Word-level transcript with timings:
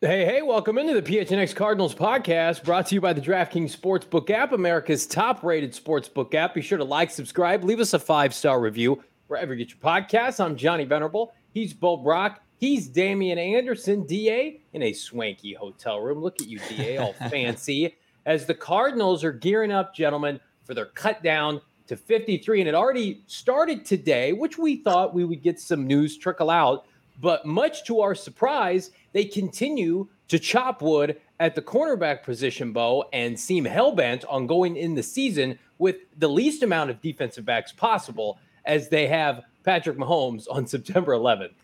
Hey, 0.00 0.24
hey, 0.24 0.42
welcome 0.42 0.78
into 0.78 0.94
the 0.94 1.02
PHNX 1.02 1.56
Cardinals 1.56 1.92
podcast 1.92 2.62
brought 2.62 2.86
to 2.86 2.94
you 2.94 3.00
by 3.00 3.12
the 3.12 3.20
DraftKings 3.20 3.76
Sportsbook 3.76 4.30
app, 4.30 4.52
America's 4.52 5.08
top 5.08 5.42
rated 5.42 5.72
sportsbook 5.72 6.32
app. 6.34 6.54
Be 6.54 6.62
sure 6.62 6.78
to 6.78 6.84
like, 6.84 7.10
subscribe, 7.10 7.64
leave 7.64 7.80
us 7.80 7.94
a 7.94 7.98
five 7.98 8.32
star 8.32 8.60
review 8.60 9.02
wherever 9.26 9.52
you 9.52 9.64
get 9.64 9.74
your 9.74 9.80
podcasts. 9.80 10.38
I'm 10.38 10.54
Johnny 10.54 10.84
Venerable. 10.84 11.32
He's 11.50 11.72
Bo 11.72 11.96
Brock. 11.96 12.40
He's 12.58 12.86
Damian 12.86 13.38
Anderson, 13.38 14.06
DA, 14.06 14.60
in 14.72 14.82
a 14.82 14.92
swanky 14.92 15.52
hotel 15.54 15.98
room. 15.98 16.20
Look 16.20 16.40
at 16.40 16.46
you, 16.46 16.60
DA, 16.68 16.98
all 16.98 17.12
fancy. 17.28 17.96
As 18.24 18.46
the 18.46 18.54
Cardinals 18.54 19.24
are 19.24 19.32
gearing 19.32 19.72
up, 19.72 19.96
gentlemen, 19.96 20.38
for 20.62 20.74
their 20.74 20.86
cut 20.86 21.24
down 21.24 21.60
to 21.88 21.96
53. 21.96 22.60
And 22.60 22.68
it 22.68 22.74
already 22.76 23.24
started 23.26 23.84
today, 23.84 24.32
which 24.32 24.58
we 24.58 24.76
thought 24.76 25.12
we 25.12 25.24
would 25.24 25.42
get 25.42 25.58
some 25.58 25.88
news 25.88 26.16
trickle 26.16 26.50
out. 26.50 26.86
But 27.20 27.44
much 27.44 27.84
to 27.86 28.00
our 28.00 28.14
surprise, 28.14 28.92
they 29.12 29.24
continue 29.24 30.08
to 30.28 30.38
chop 30.38 30.82
wood 30.82 31.20
at 31.40 31.54
the 31.54 31.62
cornerback 31.62 32.22
position, 32.22 32.72
Bo, 32.72 33.08
and 33.12 33.38
seem 33.38 33.64
hell 33.64 33.92
bent 33.92 34.24
on 34.26 34.46
going 34.46 34.76
in 34.76 34.94
the 34.94 35.02
season 35.02 35.58
with 35.78 35.96
the 36.16 36.28
least 36.28 36.62
amount 36.62 36.90
of 36.90 37.00
defensive 37.00 37.44
backs 37.44 37.72
possible 37.72 38.38
as 38.64 38.88
they 38.88 39.06
have 39.06 39.44
Patrick 39.62 39.96
Mahomes 39.96 40.46
on 40.50 40.66
September 40.66 41.12
11th. 41.12 41.54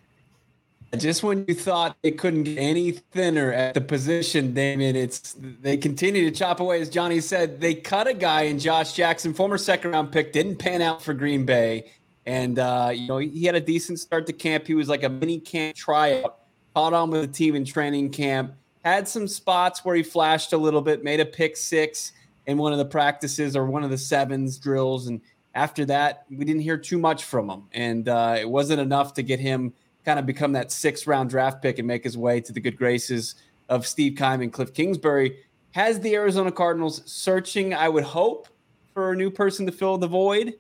Just 0.97 1.25
when 1.25 1.45
you 1.49 1.55
thought 1.55 1.97
it 2.05 2.19
couldn't 2.19 2.45
get 2.45 2.57
any 2.57 2.93
thinner 2.93 3.53
at 3.53 3.75
the 3.75 3.81
position, 3.81 4.55
Damien, 4.55 4.95
it's 4.95 5.35
they 5.39 5.77
continue 5.77 6.31
to 6.31 6.37
chop 6.37 6.61
away. 6.61 6.81
As 6.81 6.89
Johnny 6.89 7.21
said, 7.21 7.61
they 7.61 7.75
cut 7.75 8.07
a 8.07 8.15
guy 8.15 8.43
in 8.43 8.61
Josh 8.61 8.93
Jackson, 8.93 9.35
former 9.35 9.59
second 9.59 9.91
round 9.91 10.13
pick, 10.13 10.33
didn't 10.33 10.57
pan 10.57 10.83
out 10.83 11.03
for 11.03 11.13
Green 11.13 11.45
Bay. 11.45 11.91
And 12.27 12.61
uh, 12.61 12.93
you 12.95 13.09
know, 13.09 13.19
he 13.19 13.45
had 13.45 13.57
a 13.57 13.61
decent 13.61 13.99
start 13.99 14.27
to 14.27 14.33
camp. 14.33 14.69
He 14.69 14.75
was 14.75 14.89
like 14.89 15.03
a 15.03 15.09
mini 15.09 15.41
camp 15.41 15.77
tryout 15.77 16.39
caught 16.75 16.93
on 16.93 17.11
with 17.11 17.23
the 17.23 17.29
team 17.29 17.55
in 17.55 17.65
training 17.65 18.11
camp, 18.11 18.55
had 18.85 19.09
some 19.09 19.29
spots 19.29 19.85
where 19.85 19.97
he 19.97 20.03
flashed 20.03 20.53
a 20.53 20.59
little 20.59 20.83
bit, 20.83 21.05
made 21.05 21.21
a 21.21 21.25
pick 21.25 21.57
six 21.57 22.13
in 22.47 22.59
one 22.59 22.73
of 22.73 22.79
the 22.79 22.85
practices 22.85 23.57
or 23.57 23.67
one 23.67 23.85
of 23.85 23.91
the 23.91 23.99
sevens 23.99 24.59
drills. 24.59 25.07
And 25.07 25.21
after 25.55 25.85
that, 25.87 26.25
we 26.31 26.45
didn't 26.45 26.63
hear 26.63 26.77
too 26.77 26.99
much 26.99 27.25
from 27.25 27.49
him. 27.49 27.63
And 27.73 28.09
uh, 28.09 28.37
it 28.39 28.49
wasn't 28.49 28.81
enough 28.81 29.15
to 29.15 29.23
get 29.23 29.41
him 29.41 29.73
kind 30.05 30.19
of 30.19 30.27
become 30.27 30.53
that 30.53 30.71
six 30.71 31.07
round 31.07 31.31
draft 31.31 31.63
pick 31.63 31.79
and 31.79 31.89
make 31.89 32.05
his 32.05 32.19
way 32.19 32.41
to 32.41 32.53
the 32.53 32.61
good 32.61 32.77
graces 32.77 33.37
of 33.69 33.87
Steve 33.87 34.17
Keim 34.19 34.43
and 34.43 34.53
Cliff 34.53 34.75
Kingsbury. 34.75 35.39
Has 35.71 36.01
the 36.01 36.15
Arizona 36.15 36.53
Cardinals 36.53 37.03
searching, 37.07 37.75
I 37.75 37.89
would 37.89 38.05
hope, 38.05 38.49
for 38.93 39.13
a 39.13 39.17
new 39.17 39.31
person 39.31 39.67
to 39.67 39.73
fill 39.73 39.99
the 39.99 40.07
void? 40.07 40.55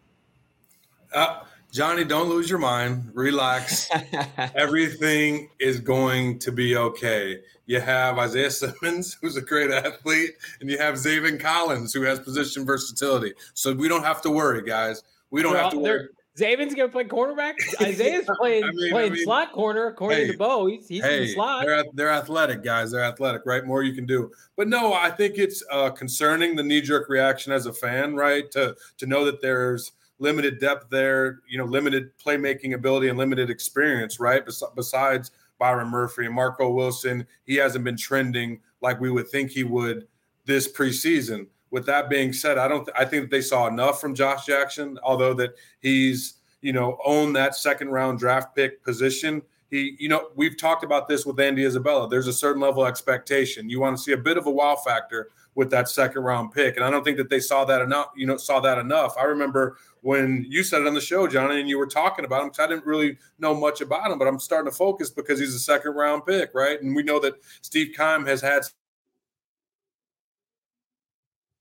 Uh, 1.12 1.42
Johnny, 1.74 2.04
don't 2.04 2.28
lose 2.28 2.48
your 2.48 2.60
mind. 2.60 3.10
Relax. 3.14 3.90
Everything 4.54 5.48
is 5.58 5.80
going 5.80 6.38
to 6.38 6.52
be 6.52 6.76
okay. 6.76 7.40
You 7.66 7.80
have 7.80 8.16
Isaiah 8.16 8.52
Simmons, 8.52 9.14
who's 9.20 9.36
a 9.36 9.40
great 9.40 9.72
athlete, 9.72 10.36
and 10.60 10.70
you 10.70 10.78
have 10.78 10.94
Zaven 10.94 11.40
Collins, 11.40 11.92
who 11.92 12.02
has 12.02 12.20
position 12.20 12.64
versatility. 12.64 13.32
So 13.54 13.74
we 13.74 13.88
don't 13.88 14.04
have 14.04 14.22
to 14.22 14.30
worry, 14.30 14.62
guys. 14.62 15.02
We 15.32 15.42
don't 15.42 15.56
have 15.56 15.72
to 15.72 15.80
worry. 15.80 16.08
Zaven's 16.38 16.76
going 16.76 16.90
to 16.90 16.92
play 16.92 17.06
cornerback. 17.06 17.54
Isaiah's 17.80 18.28
playing 18.38 18.62
I 18.62 18.70
mean, 18.70 18.90
playing 18.92 19.10
I 19.10 19.14
mean, 19.16 19.24
slot 19.24 19.50
corner, 19.50 19.88
according 19.88 20.26
hey, 20.26 20.30
to 20.30 20.38
Bo. 20.38 20.66
He's, 20.66 20.86
he's 20.86 21.02
hey, 21.02 21.16
in 21.16 21.22
the 21.22 21.32
slot. 21.32 21.64
They're, 21.66 21.84
they're 21.92 22.10
athletic, 22.10 22.62
guys. 22.62 22.92
They're 22.92 23.02
athletic, 23.02 23.42
right? 23.46 23.64
More 23.64 23.82
you 23.82 23.94
can 23.94 24.06
do. 24.06 24.30
But 24.56 24.68
no, 24.68 24.92
I 24.92 25.10
think 25.10 25.38
it's 25.38 25.64
uh, 25.72 25.90
concerning 25.90 26.54
the 26.54 26.62
knee 26.62 26.82
jerk 26.82 27.08
reaction 27.08 27.52
as 27.52 27.66
a 27.66 27.72
fan, 27.72 28.14
right? 28.14 28.48
To 28.52 28.76
to 28.98 29.06
know 29.06 29.24
that 29.24 29.42
there's– 29.42 29.90
limited 30.19 30.60
depth 30.60 30.91
there, 30.91 31.41
you 31.48 31.58
know, 31.58 31.64
limited 31.64 32.10
playmaking 32.19 32.75
ability 32.75 33.08
and 33.08 33.19
limited 33.19 33.50
experience, 33.50 34.20
right? 34.20 34.44
Bes- 34.44 34.62
besides 34.75 35.30
Byron 35.58 35.88
Murphy 35.88 36.26
and 36.26 36.34
Marco 36.34 36.70
Wilson, 36.70 37.26
he 37.44 37.56
hasn't 37.56 37.84
been 37.84 37.97
trending 37.97 38.60
like 38.80 39.00
we 39.00 39.10
would 39.10 39.28
think 39.28 39.50
he 39.50 39.64
would 39.64 40.06
this 40.44 40.70
preseason. 40.70 41.47
With 41.70 41.86
that 41.86 42.08
being 42.08 42.32
said, 42.32 42.58
I 42.58 42.69
don't. 42.69 42.84
Th- 42.84 42.97
I 42.97 43.04
think 43.04 43.30
they 43.30 43.41
saw 43.41 43.66
enough 43.66 44.00
from 44.00 44.14
Josh 44.14 44.47
Jackson, 44.47 44.98
although 45.02 45.34
that 45.34 45.54
he's 45.80 46.34
you 46.60 46.72
know 46.72 46.98
owned 47.04 47.34
that 47.36 47.56
second 47.56 47.88
round 47.88 48.19
draft 48.19 48.54
pick 48.54 48.82
position. 48.84 49.42
He, 49.70 49.96
you 49.98 50.08
know, 50.08 50.28
we've 50.36 50.56
talked 50.56 50.84
about 50.84 51.08
this 51.08 51.26
with 51.26 51.41
Andy 51.41 51.64
Isabella. 51.64 52.08
There's 52.08 52.28
a 52.28 52.32
certain 52.32 52.62
level 52.62 52.84
of 52.84 52.88
expectation. 52.88 53.69
You 53.69 53.81
want 53.81 53.96
to 53.96 54.02
see 54.02 54.12
a 54.12 54.16
bit 54.16 54.36
of 54.36 54.46
a 54.46 54.50
wow 54.50 54.76
factor 54.76 55.31
with 55.54 55.70
that 55.70 55.88
second 55.88 56.22
round 56.22 56.53
pick, 56.53 56.76
and 56.76 56.84
I 56.84 56.91
don't 56.91 57.04
think 57.04 57.16
that 57.19 57.31
they 57.31 57.41
saw 57.41 57.65
that 57.65 57.81
enough. 57.81 58.09
You 58.16 58.26
know, 58.26 58.37
saw 58.37 58.60
that 58.60 58.78
enough. 58.78 59.15
I 59.19 59.25
remember 59.25 59.76
when 60.00 60.44
you 60.48 60.62
said 60.62 60.82
it 60.82 60.87
on 60.87 60.94
the 60.94 61.00
show, 61.00 61.26
Johnny, 61.26 61.60
and 61.60 61.69
you 61.69 61.78
were 61.78 61.87
talking 61.87 62.25
about 62.25 62.42
him 62.42 62.48
because 62.48 62.65
I 62.65 62.66
didn't 62.69 62.84
really 62.84 63.16
know 63.38 63.54
much 63.54 63.81
about 63.81 64.10
him, 64.10 64.19
but 64.19 64.28
I'm 64.28 64.38
starting 64.38 64.70
to 64.70 64.76
focus 64.76 65.10
because 65.10 65.38
he's 65.38 65.54
a 65.54 65.60
second 65.60 65.93
round 65.93 66.26
pick, 66.26 66.50
right? 66.54 66.81
And 66.82 66.94
we 66.94 67.03
know 67.03 67.19
that 67.20 67.34
Steve 67.62 67.94
Keim 67.97 68.26
has 68.26 68.41
had 68.41 68.64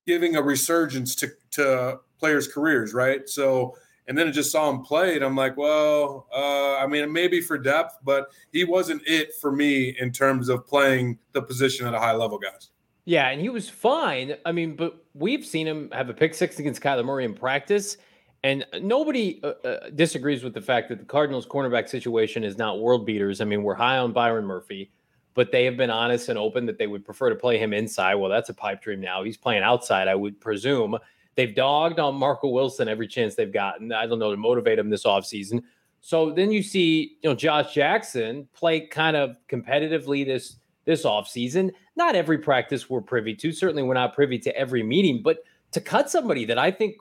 giving 0.05 0.35
a 0.35 0.41
resurgence 0.41 1.15
to, 1.15 1.31
to 1.51 1.99
players' 2.19 2.47
careers, 2.47 2.93
right? 2.93 3.27
So, 3.29 3.77
and 4.07 4.17
then 4.17 4.27
I 4.27 4.31
just 4.31 4.51
saw 4.51 4.69
him 4.69 4.81
play, 4.81 5.15
and 5.15 5.23
I'm 5.23 5.35
like, 5.35 5.55
well, 5.55 6.27
uh, 6.33 6.75
I 6.75 6.87
mean, 6.87 7.11
maybe 7.13 7.39
for 7.39 7.57
depth, 7.57 7.99
but 8.03 8.27
he 8.51 8.65
wasn't 8.65 9.01
it 9.07 9.33
for 9.39 9.51
me 9.51 9.95
in 9.99 10.11
terms 10.11 10.49
of 10.49 10.67
playing 10.67 11.17
the 11.31 11.41
position 11.41 11.87
at 11.87 11.93
a 11.93 11.99
high 11.99 12.13
level, 12.13 12.37
guys. 12.37 12.71
Yeah, 13.05 13.29
and 13.29 13.41
he 13.41 13.49
was 13.49 13.69
fine. 13.69 14.35
I 14.45 14.51
mean, 14.51 14.75
but 14.75 15.05
we've 15.13 15.45
seen 15.45 15.67
him 15.67 15.89
have 15.91 16.09
a 16.09 16.13
pick 16.13 16.33
six 16.33 16.59
against 16.59 16.81
Kyler 16.81 17.03
Murray 17.03 17.25
in 17.25 17.33
practice. 17.33 17.97
And 18.43 18.65
nobody 18.81 19.41
uh, 19.43 19.53
uh, 19.65 19.89
disagrees 19.89 20.43
with 20.43 20.53
the 20.53 20.61
fact 20.61 20.89
that 20.89 20.99
the 20.99 21.05
Cardinals' 21.05 21.45
cornerback 21.45 21.87
situation 21.87 22.43
is 22.43 22.57
not 22.57 22.81
world 22.81 23.05
beaters. 23.05 23.39
I 23.39 23.45
mean, 23.45 23.63
we're 23.63 23.73
high 23.73 23.97
on 23.97 24.11
Byron 24.11 24.45
Murphy, 24.45 24.91
but 25.33 25.51
they 25.51 25.63
have 25.63 25.77
been 25.77 25.89
honest 25.89 26.27
and 26.27 26.37
open 26.37 26.65
that 26.65 26.77
they 26.77 26.87
would 26.87 27.05
prefer 27.05 27.29
to 27.29 27.35
play 27.35 27.57
him 27.57 27.73
inside. 27.73 28.15
Well, 28.15 28.29
that's 28.29 28.49
a 28.49 28.53
pipe 28.53 28.81
dream 28.81 28.99
now. 28.99 29.23
He's 29.23 29.37
playing 29.37 29.63
outside, 29.63 30.09
I 30.09 30.15
would 30.15 30.41
presume. 30.41 30.97
They've 31.35 31.55
dogged 31.55 31.99
on 31.99 32.15
Marco 32.15 32.49
Wilson 32.49 32.89
every 32.89 33.07
chance 33.07 33.35
they've 33.35 33.51
gotten. 33.51 33.93
I 33.93 34.05
don't 34.05 34.19
know 34.19 34.31
to 34.31 34.37
motivate 34.37 34.77
him 34.77 34.89
this 34.89 35.05
offseason. 35.05 35.63
So 36.01 36.31
then 36.31 36.51
you 36.51 36.61
see, 36.61 37.17
you 37.21 37.29
know, 37.29 37.35
Josh 37.35 37.73
Jackson 37.73 38.47
play 38.53 38.81
kind 38.81 39.15
of 39.15 39.37
competitively 39.49 40.25
this 40.25 40.57
this 40.85 41.05
offseason. 41.05 41.71
Not 41.95 42.15
every 42.15 42.37
practice 42.37 42.89
we're 42.89 43.01
privy 43.01 43.35
to. 43.35 43.51
Certainly 43.51 43.83
we're 43.83 43.93
not 43.93 44.13
privy 44.13 44.39
to 44.39 44.55
every 44.55 44.83
meeting, 44.83 45.21
but 45.23 45.43
to 45.71 45.81
cut 45.81 46.09
somebody 46.09 46.45
that 46.45 46.57
I 46.57 46.71
think 46.71 46.97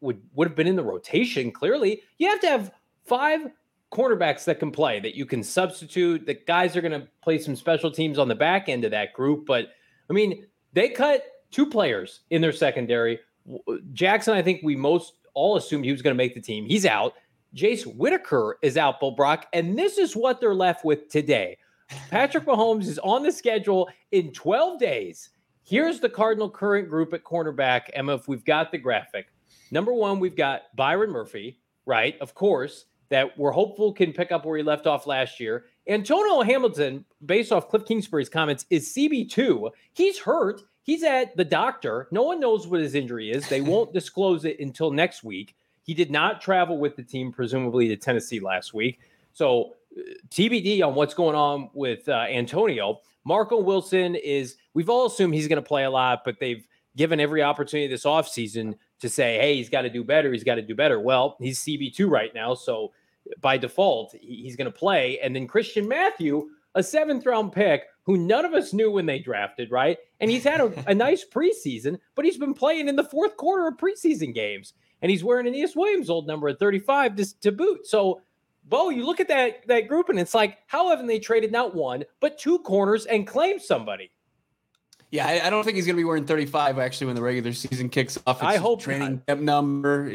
would 0.00 0.20
would 0.34 0.48
have 0.48 0.56
been 0.56 0.66
in 0.66 0.76
the 0.76 0.82
rotation. 0.82 1.50
Clearly, 1.50 2.02
you 2.18 2.28
have 2.28 2.40
to 2.40 2.48
have 2.48 2.72
five 3.04 3.50
cornerbacks 3.92 4.44
that 4.44 4.58
can 4.58 4.70
play 4.70 4.98
that 5.00 5.14
you 5.16 5.24
can 5.24 5.42
substitute. 5.42 6.26
That 6.26 6.46
guys 6.46 6.76
are 6.76 6.80
going 6.80 7.00
to 7.00 7.08
play 7.22 7.38
some 7.38 7.56
special 7.56 7.90
teams 7.90 8.18
on 8.18 8.28
the 8.28 8.34
back 8.34 8.68
end 8.68 8.84
of 8.84 8.90
that 8.90 9.12
group. 9.12 9.46
But 9.46 9.68
I 10.10 10.12
mean, 10.12 10.46
they 10.72 10.88
cut 10.88 11.24
two 11.50 11.66
players 11.66 12.20
in 12.30 12.42
their 12.42 12.52
secondary. 12.52 13.20
Jackson, 13.92 14.34
I 14.34 14.42
think 14.42 14.60
we 14.62 14.74
most 14.76 15.14
all 15.34 15.56
assumed 15.56 15.84
he 15.84 15.92
was 15.92 16.02
going 16.02 16.14
to 16.14 16.22
make 16.22 16.34
the 16.34 16.40
team. 16.40 16.66
He's 16.66 16.86
out. 16.86 17.14
Jace 17.54 17.84
Whitaker 17.84 18.58
is 18.62 18.76
out, 18.76 18.98
Bo 18.98 19.12
Brock, 19.12 19.46
and 19.52 19.78
this 19.78 19.96
is 19.96 20.16
what 20.16 20.40
they're 20.40 20.54
left 20.54 20.84
with 20.84 21.08
today. 21.08 21.56
Patrick 22.10 22.44
Mahomes 22.44 22.86
is 22.86 22.98
on 23.00 23.22
the 23.22 23.32
schedule 23.32 23.88
in 24.12 24.32
12 24.32 24.78
days 24.78 25.30
Here's 25.66 25.98
the 25.98 26.10
Cardinal 26.10 26.50
current 26.50 26.90
group 26.90 27.14
at 27.14 27.24
cornerback. 27.24 27.84
Emma, 27.94 28.16
if 28.16 28.28
we've 28.28 28.44
got 28.44 28.70
the 28.70 28.76
graphic, 28.76 29.28
number 29.70 29.94
one, 29.94 30.20
we've 30.20 30.36
got 30.36 30.64
Byron 30.76 31.10
Murphy, 31.10 31.58
right? 31.86 32.18
Of 32.20 32.34
course, 32.34 32.84
that 33.08 33.38
we're 33.38 33.50
hopeful 33.50 33.90
can 33.90 34.12
pick 34.12 34.30
up 34.30 34.44
where 34.44 34.58
he 34.58 34.62
left 34.62 34.86
off 34.86 35.06
last 35.06 35.40
year. 35.40 35.64
Antonio 35.88 36.42
Hamilton, 36.42 37.06
based 37.24 37.50
off 37.50 37.70
Cliff 37.70 37.86
Kingsbury's 37.86 38.28
comments, 38.28 38.66
is 38.68 38.92
CB2. 38.92 39.70
He's 39.94 40.18
hurt. 40.18 40.60
He's 40.82 41.02
at 41.02 41.34
the 41.34 41.46
doctor. 41.46 42.08
No 42.10 42.24
one 42.24 42.40
knows 42.40 42.66
what 42.66 42.80
his 42.80 42.94
injury 42.94 43.30
is. 43.30 43.48
They 43.48 43.62
won't 43.62 43.92
disclose 43.94 44.44
it 44.44 44.60
until 44.60 44.90
next 44.90 45.24
week. 45.24 45.56
He 45.82 45.94
did 45.94 46.10
not 46.10 46.42
travel 46.42 46.76
with 46.76 46.94
the 46.94 47.02
team, 47.02 47.32
presumably 47.32 47.88
to 47.88 47.96
Tennessee 47.96 48.40
last 48.40 48.74
week. 48.74 49.00
So 49.32 49.76
TBD 50.28 50.82
on 50.82 50.94
what's 50.94 51.14
going 51.14 51.36
on 51.36 51.70
with 51.74 52.08
uh, 52.08 52.26
Antonio. 52.28 53.00
Marco 53.24 53.60
Wilson 53.60 54.14
is, 54.16 54.56
we've 54.74 54.90
all 54.90 55.06
assumed 55.06 55.34
he's 55.34 55.48
going 55.48 55.62
to 55.62 55.66
play 55.66 55.84
a 55.84 55.90
lot, 55.90 56.22
but 56.24 56.38
they've 56.40 56.66
given 56.96 57.20
every 57.20 57.42
opportunity 57.42 57.88
this 57.88 58.04
offseason 58.04 58.74
to 59.00 59.08
say, 59.08 59.38
hey, 59.38 59.56
he's 59.56 59.68
got 59.68 59.82
to 59.82 59.90
do 59.90 60.04
better. 60.04 60.32
He's 60.32 60.44
got 60.44 60.56
to 60.56 60.62
do 60.62 60.74
better. 60.74 61.00
Well, 61.00 61.36
he's 61.40 61.60
CB2 61.60 62.08
right 62.08 62.34
now. 62.34 62.54
So 62.54 62.92
by 63.40 63.56
default, 63.56 64.14
he's 64.20 64.56
going 64.56 64.70
to 64.70 64.76
play. 64.76 65.18
And 65.20 65.34
then 65.34 65.46
Christian 65.46 65.88
Matthew, 65.88 66.48
a 66.74 66.82
seventh 66.82 67.26
round 67.26 67.52
pick 67.52 67.84
who 68.04 68.16
none 68.16 68.44
of 68.44 68.52
us 68.52 68.72
knew 68.72 68.90
when 68.90 69.06
they 69.06 69.18
drafted, 69.18 69.70
right? 69.70 69.98
And 70.20 70.30
he's 70.30 70.44
had 70.44 70.60
a, 70.60 70.72
a 70.90 70.94
nice 70.94 71.24
preseason, 71.24 71.98
but 72.14 72.24
he's 72.24 72.38
been 72.38 72.54
playing 72.54 72.88
in 72.88 72.96
the 72.96 73.04
fourth 73.04 73.36
quarter 73.36 73.66
of 73.66 73.76
preseason 73.76 74.34
games. 74.34 74.74
And 75.02 75.10
he's 75.10 75.24
wearing 75.24 75.46
an 75.46 75.54
Aeneas 75.54 75.76
Williams 75.76 76.08
old 76.08 76.26
number 76.26 76.48
at 76.48 76.58
35 76.58 77.16
to, 77.16 77.40
to 77.40 77.52
boot. 77.52 77.86
So, 77.86 78.22
Bo, 78.64 78.88
you 78.90 79.04
look 79.04 79.20
at 79.20 79.28
that 79.28 79.66
that 79.68 79.88
group 79.88 80.08
and 80.08 80.18
it's 80.18 80.34
like, 80.34 80.58
how 80.66 80.90
haven't 80.90 81.06
they 81.06 81.18
traded 81.18 81.52
not 81.52 81.74
one, 81.74 82.04
but 82.20 82.38
two 82.38 82.58
corners 82.60 83.06
and 83.06 83.26
claimed 83.26 83.60
somebody? 83.60 84.10
Yeah, 85.14 85.28
I, 85.28 85.46
I, 85.46 85.50
don't 85.50 85.62
think 85.62 85.76
he's 85.76 85.86
going 85.86 85.94
to 85.94 86.00
be 86.00 86.04
wearing 86.04 86.26
35 86.26 86.80
actually 86.80 87.06
when 87.06 87.14
the 87.14 87.22
regular 87.22 87.52
season 87.52 87.88
kicks 87.88 88.18
off. 88.26 88.38
It's 88.38 88.42
I 88.42 88.56
hope 88.56 88.80
training 88.80 89.22
not. 89.28 89.40
number, 89.40 90.12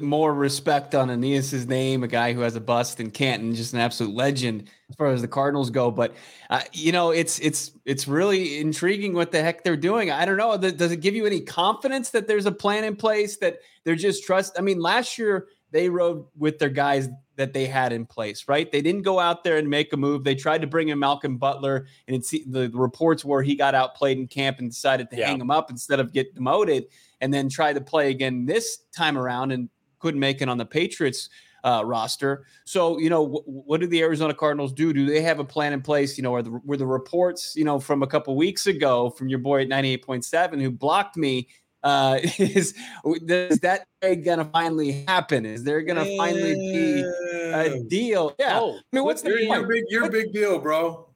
more 0.00 0.34
respect 0.34 0.96
on 0.96 1.08
Aeneas's 1.08 1.68
name, 1.68 2.02
a 2.02 2.08
guy 2.08 2.32
who 2.32 2.40
has 2.40 2.56
a 2.56 2.60
bust 2.60 2.98
in 2.98 3.12
Canton, 3.12 3.54
just 3.54 3.74
an 3.74 3.78
absolute 3.78 4.12
legend 4.12 4.68
as 4.88 4.96
far 4.96 5.06
as 5.06 5.22
the 5.22 5.28
Cardinals 5.28 5.70
go. 5.70 5.92
But 5.92 6.16
uh, 6.48 6.62
you 6.72 6.90
know, 6.90 7.12
it's 7.12 7.38
it's 7.38 7.70
it's 7.84 8.08
really 8.08 8.58
intriguing 8.58 9.14
what 9.14 9.30
the 9.30 9.40
heck 9.40 9.62
they're 9.62 9.76
doing. 9.76 10.10
I 10.10 10.24
don't 10.24 10.36
know. 10.36 10.56
Does 10.56 10.90
it 10.90 10.96
give 10.96 11.14
you 11.14 11.26
any 11.26 11.42
confidence 11.42 12.10
that 12.10 12.26
there's 12.26 12.46
a 12.46 12.52
plan 12.52 12.82
in 12.82 12.96
place 12.96 13.36
that 13.36 13.60
they're 13.84 13.94
just 13.94 14.24
trust? 14.24 14.58
I 14.58 14.62
mean, 14.62 14.80
last 14.80 15.16
year 15.16 15.46
they 15.70 15.88
rode 15.88 16.24
with 16.36 16.58
their 16.58 16.70
guys 16.70 17.08
that 17.40 17.54
they 17.54 17.64
had 17.64 17.90
in 17.90 18.04
place, 18.04 18.48
right? 18.48 18.70
They 18.70 18.82
didn't 18.82 19.00
go 19.00 19.18
out 19.18 19.44
there 19.44 19.56
and 19.56 19.66
make 19.66 19.94
a 19.94 19.96
move. 19.96 20.24
They 20.24 20.34
tried 20.34 20.60
to 20.60 20.66
bring 20.66 20.90
in 20.90 20.98
Malcolm 20.98 21.38
Butler, 21.38 21.86
and 22.06 22.14
it's 22.14 22.30
the, 22.30 22.70
reports 22.74 23.24
where 23.24 23.42
he 23.42 23.54
got 23.54 23.74
outplayed 23.74 24.18
in 24.18 24.28
camp 24.28 24.58
and 24.58 24.70
decided 24.70 25.08
to 25.08 25.16
yeah. 25.16 25.28
hang 25.28 25.40
him 25.40 25.50
up 25.50 25.70
instead 25.70 26.00
of 26.00 26.12
get 26.12 26.34
demoted, 26.34 26.84
and 27.22 27.32
then 27.32 27.48
try 27.48 27.72
to 27.72 27.80
play 27.80 28.10
again 28.10 28.44
this 28.44 28.80
time 28.94 29.16
around 29.16 29.52
and 29.52 29.70
couldn't 30.00 30.20
make 30.20 30.42
it 30.42 30.50
on 30.50 30.58
the 30.58 30.66
Patriots. 30.66 31.30
Uh, 31.62 31.82
roster. 31.84 32.46
So, 32.64 32.98
you 32.98 33.10
know, 33.10 33.22
w- 33.22 33.44
what 33.44 33.80
do 33.80 33.86
the 33.86 34.00
Arizona 34.00 34.32
Cardinals 34.32 34.72
do? 34.72 34.94
Do 34.94 35.04
they 35.04 35.20
have 35.20 35.40
a 35.40 35.44
plan 35.44 35.74
in 35.74 35.82
place? 35.82 36.16
You 36.16 36.22
know, 36.22 36.34
are 36.34 36.42
the, 36.42 36.58
were 36.64 36.78
the 36.78 36.86
reports, 36.86 37.52
you 37.54 37.64
know, 37.64 37.78
from 37.78 38.02
a 38.02 38.06
couple 38.06 38.34
weeks 38.34 38.66
ago 38.66 39.10
from 39.10 39.28
your 39.28 39.40
boy 39.40 39.60
at 39.60 39.68
98.7 39.68 40.58
who 40.62 40.70
blocked 40.70 41.18
me 41.18 41.48
uh, 41.82 42.18
is 42.38 42.74
is 43.04 43.58
that 43.60 43.86
gonna 44.24 44.44
finally 44.46 45.04
happen? 45.06 45.46
Is 45.46 45.64
there 45.64 45.82
gonna 45.82 46.04
finally 46.16 46.54
be 46.54 47.04
a 47.52 47.82
deal? 47.84 48.34
Yeah. 48.38 48.58
Oh, 48.60 48.76
I 48.76 48.96
mean, 48.96 49.04
what's 49.04 49.22
the 49.22 49.30
you're, 49.30 49.40
you're 49.40 49.66
big? 49.66 49.84
You're 49.88 50.04
a 50.04 50.10
big 50.10 50.32
deal, 50.32 50.58
bro. 50.58 51.06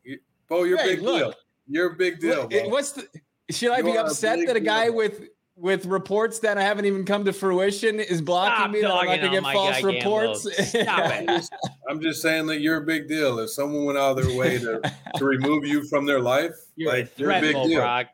Bo, 0.48 0.64
you're 0.64 0.78
hey, 0.78 0.96
big 0.96 1.02
look, 1.02 1.18
deal. 1.18 1.34
You're 1.66 1.92
a 1.92 1.96
big 1.96 2.20
deal. 2.20 2.46
Bro. 2.48 2.68
What's 2.68 2.92
the? 2.92 3.08
Should 3.50 3.72
I 3.72 3.78
you 3.78 3.84
be 3.84 3.96
upset 3.96 4.38
a 4.38 4.46
that 4.46 4.56
a 4.56 4.60
guy 4.60 4.86
deal. 4.86 4.96
with 4.96 5.28
with 5.56 5.86
reports 5.86 6.40
that 6.40 6.58
I 6.58 6.62
haven't 6.62 6.84
even 6.84 7.04
come 7.04 7.24
to 7.26 7.32
fruition 7.32 8.00
is 8.00 8.20
blocking 8.20 8.56
Stop 8.56 8.70
me 8.72 8.80
that 8.80 8.90
I'm 8.90 9.06
not 9.06 9.20
to 9.20 9.28
get 9.28 9.42
false 9.42 9.82
reports. 9.82 10.68
Stop 10.68 11.12
it. 11.12 11.48
I'm 11.88 12.00
just 12.00 12.22
saying 12.22 12.46
that 12.46 12.60
you're 12.60 12.78
a 12.78 12.84
big 12.84 13.08
deal. 13.08 13.38
If 13.38 13.50
someone 13.50 13.84
went 13.84 13.98
out 13.98 14.18
of 14.18 14.24
their 14.24 14.36
way 14.36 14.58
to, 14.58 14.80
to 15.16 15.24
remove 15.24 15.64
you 15.64 15.86
from 15.86 16.06
their 16.06 16.20
life, 16.20 16.52
you're 16.76 16.92
like 16.92 17.16
you're 17.18 17.30
a 17.30 17.40
big 17.40 17.54
deal. 17.54 17.80
Brock. 17.80 18.06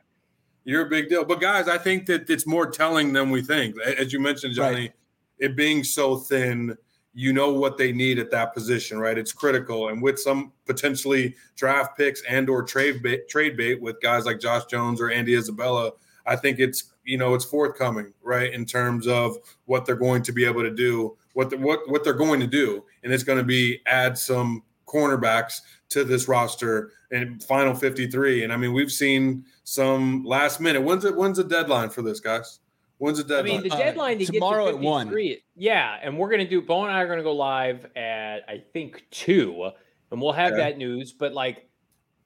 You're 0.71 0.87
a 0.87 0.89
big 0.89 1.09
deal. 1.09 1.25
But 1.25 1.41
guys, 1.41 1.67
I 1.67 1.79
think 1.79 2.07
that 2.07 2.31
it's 2.31 2.47
more 2.47 2.71
telling 2.71 3.13
than 3.13 3.31
we 3.31 3.43
think. 3.43 3.75
As 3.81 4.13
you 4.13 4.21
mentioned, 4.21 4.55
Johnny, 4.55 4.83
right. 4.83 4.93
it 5.41 5.57
being 5.57 5.83
so 5.83 6.17
thin, 6.17 6.77
you 7.13 7.33
know 7.33 7.53
what 7.53 7.77
they 7.77 7.91
need 7.91 8.21
at 8.21 8.31
that 8.31 8.55
position, 8.55 9.01
right? 9.01 9.19
It's 9.19 9.33
critical. 9.33 9.89
And 9.89 10.01
with 10.01 10.21
some 10.21 10.53
potentially 10.67 11.35
draft 11.57 11.99
picks 11.99 12.23
and 12.23 12.49
or 12.49 12.63
trade 12.63 13.03
bait, 13.03 13.29
trade 13.29 13.57
bait 13.57 13.83
with 13.83 14.01
guys 14.01 14.27
like 14.27 14.39
Josh 14.39 14.67
Jones 14.67 15.01
or 15.01 15.11
Andy 15.11 15.35
Isabella, 15.35 15.91
I 16.25 16.37
think 16.37 16.61
it's 16.61 16.93
you 17.03 17.19
know 17.19 17.35
it's 17.35 17.45
forthcoming, 17.45 18.13
right, 18.23 18.53
in 18.53 18.65
terms 18.65 19.09
of 19.09 19.39
what 19.65 19.87
they're 19.87 19.97
going 19.97 20.23
to 20.23 20.33
be 20.33 20.45
able 20.45 20.63
to 20.63 20.71
do, 20.71 21.17
what 21.33 21.51
the, 21.51 21.57
what 21.57 21.81
what 21.89 22.05
they're 22.05 22.13
going 22.13 22.39
to 22.39 22.47
do, 22.47 22.85
and 23.03 23.13
it's 23.13 23.25
going 23.25 23.39
to 23.39 23.45
be 23.45 23.81
add 23.87 24.17
some 24.17 24.63
cornerbacks 24.87 25.63
to 25.91 26.05
this 26.05 26.29
roster 26.29 26.93
and 27.11 27.43
final 27.43 27.75
53. 27.75 28.45
And 28.45 28.53
I 28.53 28.57
mean, 28.57 28.73
we've 28.73 28.93
seen 28.93 29.45
some 29.65 30.25
last 30.25 30.61
minute. 30.61 30.83
When's 30.83 31.05
it? 31.05 31.15
When's 31.15 31.37
the 31.37 31.45
deadline 31.45 31.91
for 31.91 32.03
this, 32.03 32.21
guys? 32.21 32.61
When's 32.99 33.19
the 33.19 33.25
deadline? 33.25 33.59
I 33.59 33.61
mean, 33.61 33.63
the 33.63 33.77
deadline 33.77 34.17
uh, 34.17 34.21
to 34.21 34.27
tomorrow 34.27 34.65
to 34.67 34.77
at 34.77 34.79
one. 34.79 35.15
Yeah, 35.57 35.99
and 36.03 36.17
we're 36.19 36.31
gonna 36.31 36.49
do. 36.49 36.63
Bo 36.63 36.85
and 36.85 36.93
I 36.93 37.01
are 37.01 37.09
gonna 37.09 37.23
go 37.23 37.33
live 37.33 37.87
at 37.97 38.41
I 38.49 38.63
think 38.73 39.05
two, 39.11 39.71
and 40.11 40.21
we'll 40.21 40.33
have 40.33 40.53
okay. 40.53 40.63
that 40.63 40.79
news. 40.79 41.13
But 41.13 41.33
like, 41.33 41.69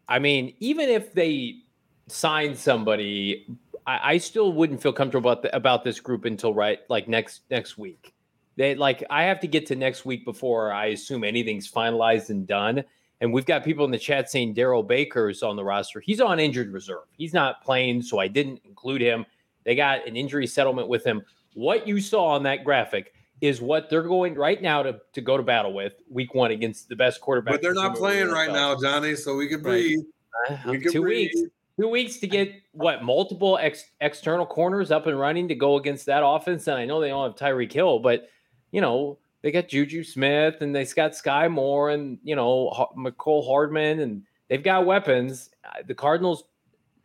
I 0.09 0.19
mean, 0.19 0.55
even 0.61 0.89
if 0.89 1.13
they 1.13 1.61
sign 2.09 2.55
somebody, 2.55 3.47
I, 3.87 4.15
I 4.15 4.19
still 4.19 4.53
wouldn't 4.53 4.83
feel 4.83 4.93
comfortable 4.93 5.31
about 5.31 5.43
the, 5.43 5.57
about 5.57 5.85
this 5.85 6.01
group 6.01 6.25
until 6.25 6.53
right 6.53 6.81
like 6.89 7.09
next 7.09 7.43
next 7.51 7.79
week. 7.79 8.13
They 8.57 8.75
like 8.75 9.05
I 9.11 9.25
have 9.25 9.41
to 9.41 9.47
get 9.47 9.67
to 9.67 9.77
next 9.77 10.05
week 10.05 10.25
before 10.25 10.73
I 10.73 10.87
assume 10.87 11.25
anything's 11.25 11.71
finalized 11.71 12.31
and 12.31 12.47
done. 12.47 12.85
And 13.21 13.33
we've 13.33 13.47
got 13.47 13.65
people 13.65 13.85
in 13.85 13.91
the 13.91 13.99
chat 13.99 14.31
saying 14.31 14.55
Daryl 14.55 14.87
Baker 14.87 15.31
is 15.31 15.43
on 15.43 15.57
the 15.57 15.65
roster. 15.65 16.01
He's 16.01 16.21
on 16.21 16.41
injured 16.41 16.73
reserve. 16.73 17.05
He's 17.17 17.33
not 17.33 17.63
playing, 17.65 18.03
so 18.03 18.19
I 18.19 18.29
didn't 18.29 18.61
include 18.65 19.01
him. 19.01 19.25
They 19.65 19.75
got 19.75 20.07
an 20.07 20.17
injury 20.17 20.47
settlement 20.47 20.89
with 20.89 21.05
him. 21.05 21.23
What 21.55 21.87
you 21.87 22.01
saw 22.01 22.27
on 22.27 22.43
that 22.43 22.65
graphic 22.65 23.15
is 23.41 23.61
what 23.61 23.89
they're 23.89 24.03
going 24.03 24.35
right 24.35 24.61
now 24.61 24.83
to, 24.83 25.01
to 25.13 25.21
go 25.21 25.37
to 25.37 25.43
battle 25.43 25.73
with 25.73 25.95
week 26.11 26.35
one 26.35 26.51
against 26.51 26.89
the 26.89 26.97
best 26.97 27.21
quarterback. 27.21 27.55
But 27.55 27.63
they're 27.63 27.75
not 27.75 27.97
playing 27.97 28.29
right 28.29 28.51
now, 28.51 28.77
Johnny, 28.81 29.15
so 29.15 29.37
we 29.37 29.49
can 29.49 29.63
breathe. 29.63 30.01
Right. 30.49 30.67
Uh, 30.67 30.71
we 30.71 30.81
can 30.81 30.93
two 30.93 31.03
breathe. 31.03 31.31
weeks. 31.35 31.51
Two 31.81 31.89
weeks 31.89 32.19
to 32.19 32.29
get 32.29 32.53
what 32.71 33.03
multiple 33.03 33.59
ex- 33.61 33.91
external 34.01 34.47
corners 34.47 34.93
up 34.93 35.07
and 35.07 35.19
running 35.19 35.49
to 35.49 35.57
go 35.57 35.77
against 35.77 36.07
that 36.07 36.25
offense. 36.25 36.69
And 36.69 36.77
I 36.77 36.85
know 36.85 37.01
they 37.01 37.09
don't 37.09 37.25
have 37.25 37.37
Tyreek 37.37 37.73
Hill, 37.73 37.99
but 37.99 38.29
you 38.71 38.81
know, 38.81 39.19
they 39.45 39.53
got 39.53 39.69
Juju 39.69 40.03
Smith 40.03 40.63
and 40.63 40.75
they 40.75 40.87
got 40.87 41.13
Skyy 41.13 41.51
Moore 41.51 41.91
and 41.91 42.19
you 42.25 42.35
know 42.35 42.89
Mecole 42.97 43.47
Hardman 43.47 44.01
and 44.01 44.23
they've 44.49 44.63
got 44.63 44.87
weapons. 44.87 45.51
The 45.87 45.95
Cardinals, 45.95 46.45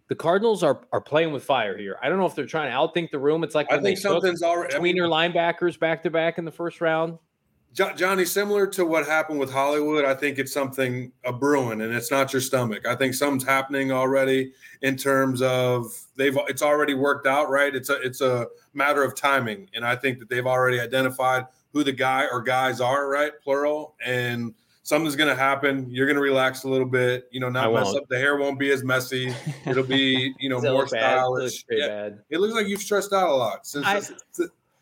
the 0.08 0.16
Cardinals 0.16 0.64
are 0.64 0.88
are 0.94 1.02
playing 1.02 1.34
with 1.34 1.44
fire 1.44 1.78
here. 1.78 1.98
I 2.02 2.08
don't 2.08 2.18
know 2.18 2.26
if 2.26 2.36
they're 2.36 2.46
trying 2.46 2.72
to 2.72 2.78
outthink 2.78 3.12
the 3.12 3.20
room. 3.20 3.44
It's 3.44 3.56
like 3.56 3.70
I 3.70 3.82
think 3.82 3.98
something's 3.98 4.42
already 4.42 4.74
tweener 4.74 5.14
I 5.14 5.28
mean, 5.28 5.34
linebackers 5.34 5.78
back 5.78 6.02
to 6.04 6.10
back 6.10 6.38
in 6.38 6.46
the 6.46 6.52
first 6.52 6.80
round. 6.80 7.20
Johnny, 7.74 8.26
similar 8.26 8.66
to 8.68 8.84
what 8.84 9.06
happened 9.06 9.40
with 9.40 9.52
Hollywood, 9.52 10.04
I 10.04 10.16
think 10.16 10.40
it's 10.40 10.52
something 10.52 11.12
a 11.24 11.32
brewing, 11.32 11.82
and 11.82 11.94
it's 11.94 12.10
not 12.10 12.34
your 12.34 12.42
stomach. 12.42 12.88
I 12.88 12.96
think 12.96 13.14
something's 13.14 13.44
happening 13.44 13.92
already 13.92 14.54
in 14.82 14.96
terms 14.98 15.42
of 15.42 15.94
they've 16.16 16.36
it's 16.48 16.64
already 16.64 16.94
worked 16.96 17.28
out, 17.28 17.50
right? 17.50 17.76
It's 17.76 17.90
a 17.90 18.02
it's 18.02 18.22
a 18.22 18.48
matter 18.74 19.04
of 19.04 19.14
timing, 19.14 19.70
and 19.74 19.86
I 19.86 19.98
think 19.98 20.20
that 20.20 20.30
they've 20.30 20.48
already 20.48 20.80
identified 20.80 21.46
who 21.74 21.84
the 21.84 21.92
guy 21.92 22.26
or 22.32 22.42
guys 22.42 22.82
are, 22.82 23.10
right? 23.10 23.32
Plural. 23.44 23.96
And 24.04 24.54
something's 24.84 25.16
going 25.16 25.30
to 25.30 25.36
happen. 25.36 25.88
You're 25.90 26.08
going 26.08 26.16
to 26.16 26.22
relax 26.22 26.64
a 26.64 26.70
little 26.70 26.88
bit, 26.88 27.30
you 27.32 27.40
know, 27.40 27.50
not 27.50 27.72
mess 27.74 27.94
up. 27.94 28.08
The 28.10 28.18
hair 28.18 28.38
won't 28.38 28.60
be 28.60 28.72
as 28.72 28.84
messy. 28.84 29.34
It'll 29.66 29.84
be, 29.84 30.34
you 30.40 30.50
know, 30.50 30.60
more 30.60 30.88
stylish. 30.88 31.66
It 31.70 31.80
looks, 31.80 31.90
yeah. 31.90 32.10
it 32.30 32.40
looks 32.40 32.54
like 32.54 32.68
you've 32.68 32.82
stressed 32.82 33.14
out 33.14 33.30
a 33.30 33.34
lot 33.34 33.68
since, 33.68 33.86
I, 33.86 34.00
this, 34.00 34.12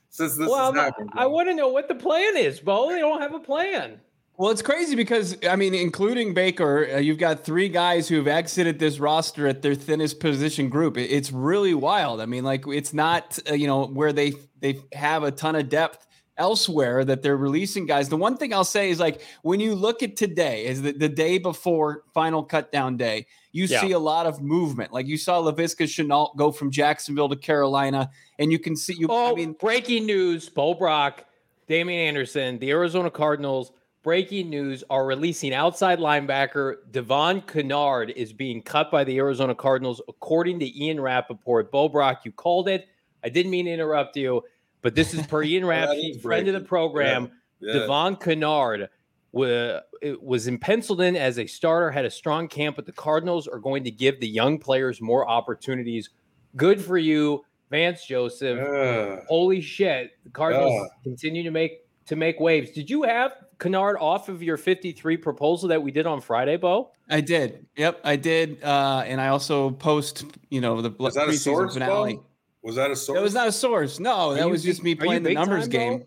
since 0.10 0.38
this 0.38 0.50
well, 0.50 0.74
happened. 0.74 1.12
I 1.14 1.26
want 1.26 1.50
to 1.50 1.54
know 1.54 1.68
what 1.68 1.88
the 1.88 1.96
plan 1.96 2.38
is, 2.38 2.60
Bo. 2.60 2.90
They 2.90 3.00
don't 3.00 3.22
have 3.22 3.34
a 3.34 3.40
plan. 3.40 4.00
Well, 4.38 4.52
it's 4.52 4.62
crazy 4.62 4.96
because 4.96 5.36
I 5.50 5.56
mean, 5.56 5.74
including 5.74 6.36
Baker, 6.36 6.88
uh, 6.94 6.98
you've 7.00 7.18
got 7.18 7.44
three 7.44 7.70
guys 7.70 8.08
who've 8.08 8.28
exited 8.28 8.78
this 8.78 9.00
roster 9.00 9.48
at 9.48 9.64
their 9.64 9.74
thinnest 9.74 10.20
position 10.20 10.70
group. 10.70 10.96
It, 10.96 11.10
it's 11.10 11.32
really 11.32 11.74
wild. 11.74 12.22
I 12.22 12.28
mean, 12.28 12.44
like 12.44 12.66
it's 12.68 12.94
not 12.94 13.40
uh, 13.50 13.56
you 13.56 13.66
know 13.66 13.88
where 13.88 14.14
they 14.14 14.34
they 14.60 14.80
have 14.94 15.24
a 15.24 15.32
ton 15.32 15.56
of 15.56 15.70
depth 15.70 16.07
elsewhere 16.38 17.04
that 17.06 17.22
they're 17.22 17.38
releasing 17.38 17.86
guys. 17.86 18.10
The 18.10 18.18
one 18.18 18.38
thing 18.38 18.54
I'll 18.54 18.64
say 18.64 18.90
is 18.90 19.00
like 19.00 19.22
when 19.42 19.60
you 19.60 19.76
look 19.76 20.04
at 20.04 20.16
today, 20.16 20.66
is 20.66 20.82
the, 20.82 20.92
the 20.92 21.10
day 21.10 21.38
before 21.38 22.04
final 22.14 22.44
cut 22.44 22.72
down 22.72 22.98
day, 22.98 23.28
you 23.52 23.66
yeah. 23.66 23.82
see 23.82 23.92
a 23.92 24.00
lot 24.00 24.26
of 24.26 24.42
movement. 24.42 24.94
Like 24.94 25.08
you 25.08 25.18
saw 25.18 25.42
Laviska 25.42 25.86
Shenault 25.86 26.36
go 26.38 26.52
from 26.52 26.72
Jacksonville 26.72 27.30
to 27.30 27.36
Carolina, 27.36 28.10
and 28.40 28.52
you 28.52 28.60
can 28.60 28.76
see 28.76 28.94
you. 28.94 29.08
Oh, 29.10 29.32
I 29.32 29.36
mean, 29.36 29.54
breaking 29.54 30.06
news: 30.06 30.50
Bo 30.50 30.74
Brock, 30.74 31.26
Damian 31.68 32.08
Anderson, 32.08 32.60
the 32.60 32.72
Arizona 32.72 33.10
Cardinals 33.10 33.72
breaking 34.08 34.50
news 34.50 34.86
are 34.90 35.06
releasing 35.06 35.54
outside 35.54 36.00
linebacker 36.00 36.76
Devon 36.92 37.42
Kennard 37.42 38.10
is 38.12 38.32
being 38.32 38.62
cut 38.62 38.90
by 38.90 39.04
the 39.04 39.18
Arizona 39.18 39.54
Cardinals, 39.54 40.02
according 40.08 40.60
to 40.60 40.82
Ian 40.82 41.02
Rapoport. 41.02 41.74
Bo 41.74 41.90
Brock, 41.90 42.22
you 42.24 42.32
called 42.32 42.70
it. 42.70 42.88
I 43.22 43.28
didn't 43.28 43.52
mean 43.52 43.66
to 43.66 43.72
interrupt 43.72 44.16
you, 44.16 44.44
but 44.82 44.96
this 44.96 45.14
is 45.14 45.26
per 45.28 45.44
Ian 45.44 45.66
Rapoport, 45.66 46.22
friend 46.22 46.48
of 46.48 46.54
the 46.54 46.62
program. 46.62 47.32
Yeah. 47.60 47.74
Yeah. 47.74 47.80
Devon 47.80 48.16
Kennard 48.18 48.90
was, 49.32 49.82
was 50.22 50.48
in 50.48 50.60
penciled 50.60 51.02
in 51.02 51.16
as 51.16 51.40
a 51.40 51.48
starter, 51.48 51.92
had 51.92 52.06
a 52.06 52.10
strong 52.10 52.48
camp, 52.48 52.76
but 52.76 52.86
the 52.86 52.92
Cardinals 52.92 53.48
are 53.48 53.60
going 53.60 53.84
to 53.84 53.92
give 53.92 54.20
the 54.20 54.28
young 54.28 54.60
players 54.60 55.02
more 55.02 55.28
opportunities. 55.28 56.10
Good 56.56 56.82
for 56.82 56.98
you, 56.98 57.44
Vance 57.70 58.06
Joseph. 58.06 58.60
Uh, 58.60 59.22
Holy 59.28 59.62
shit. 59.62 60.12
The 60.24 60.30
Cardinals 60.30 60.86
uh, 60.86 60.94
continue 61.04 61.44
to 61.44 61.52
make 61.52 61.84
to 62.08 62.16
make 62.16 62.40
waves. 62.40 62.72
Did 62.72 62.90
you 62.90 63.04
have 63.04 63.34
Kennard 63.60 63.98
off 64.00 64.30
of 64.30 64.42
your 64.42 64.56
53 64.56 65.18
proposal 65.18 65.68
that 65.70 65.82
we 65.82 65.92
did 65.92 66.06
on 66.06 66.22
Friday, 66.22 66.56
Bo? 66.56 66.92
I 67.10 67.20
did. 67.20 67.66
Yep, 67.76 68.00
I 68.04 68.16
did. 68.16 68.64
Uh, 68.64 69.04
and 69.06 69.20
I 69.20 69.28
also 69.28 69.72
post, 69.72 70.24
you 70.50 70.62
know, 70.62 70.82
the 70.82 70.92
was 70.92 71.16
that 71.16 71.28
a 71.28 71.34
source, 71.34 71.74
finale. 71.74 72.16
Bo? 72.16 72.26
Was 72.64 72.76
that 72.76 72.92
a 72.92 72.96
source? 72.96 73.20
It 73.20 73.22
was 73.22 73.34
not 73.34 73.48
a 73.48 73.52
source. 73.52 74.00
No, 74.00 74.34
that 74.34 74.50
was 74.50 74.64
just 74.64 74.84
me 74.84 74.96
playing 74.96 75.24
the 75.24 75.34
numbers 75.34 75.64
time, 75.64 75.72
game. 75.72 76.06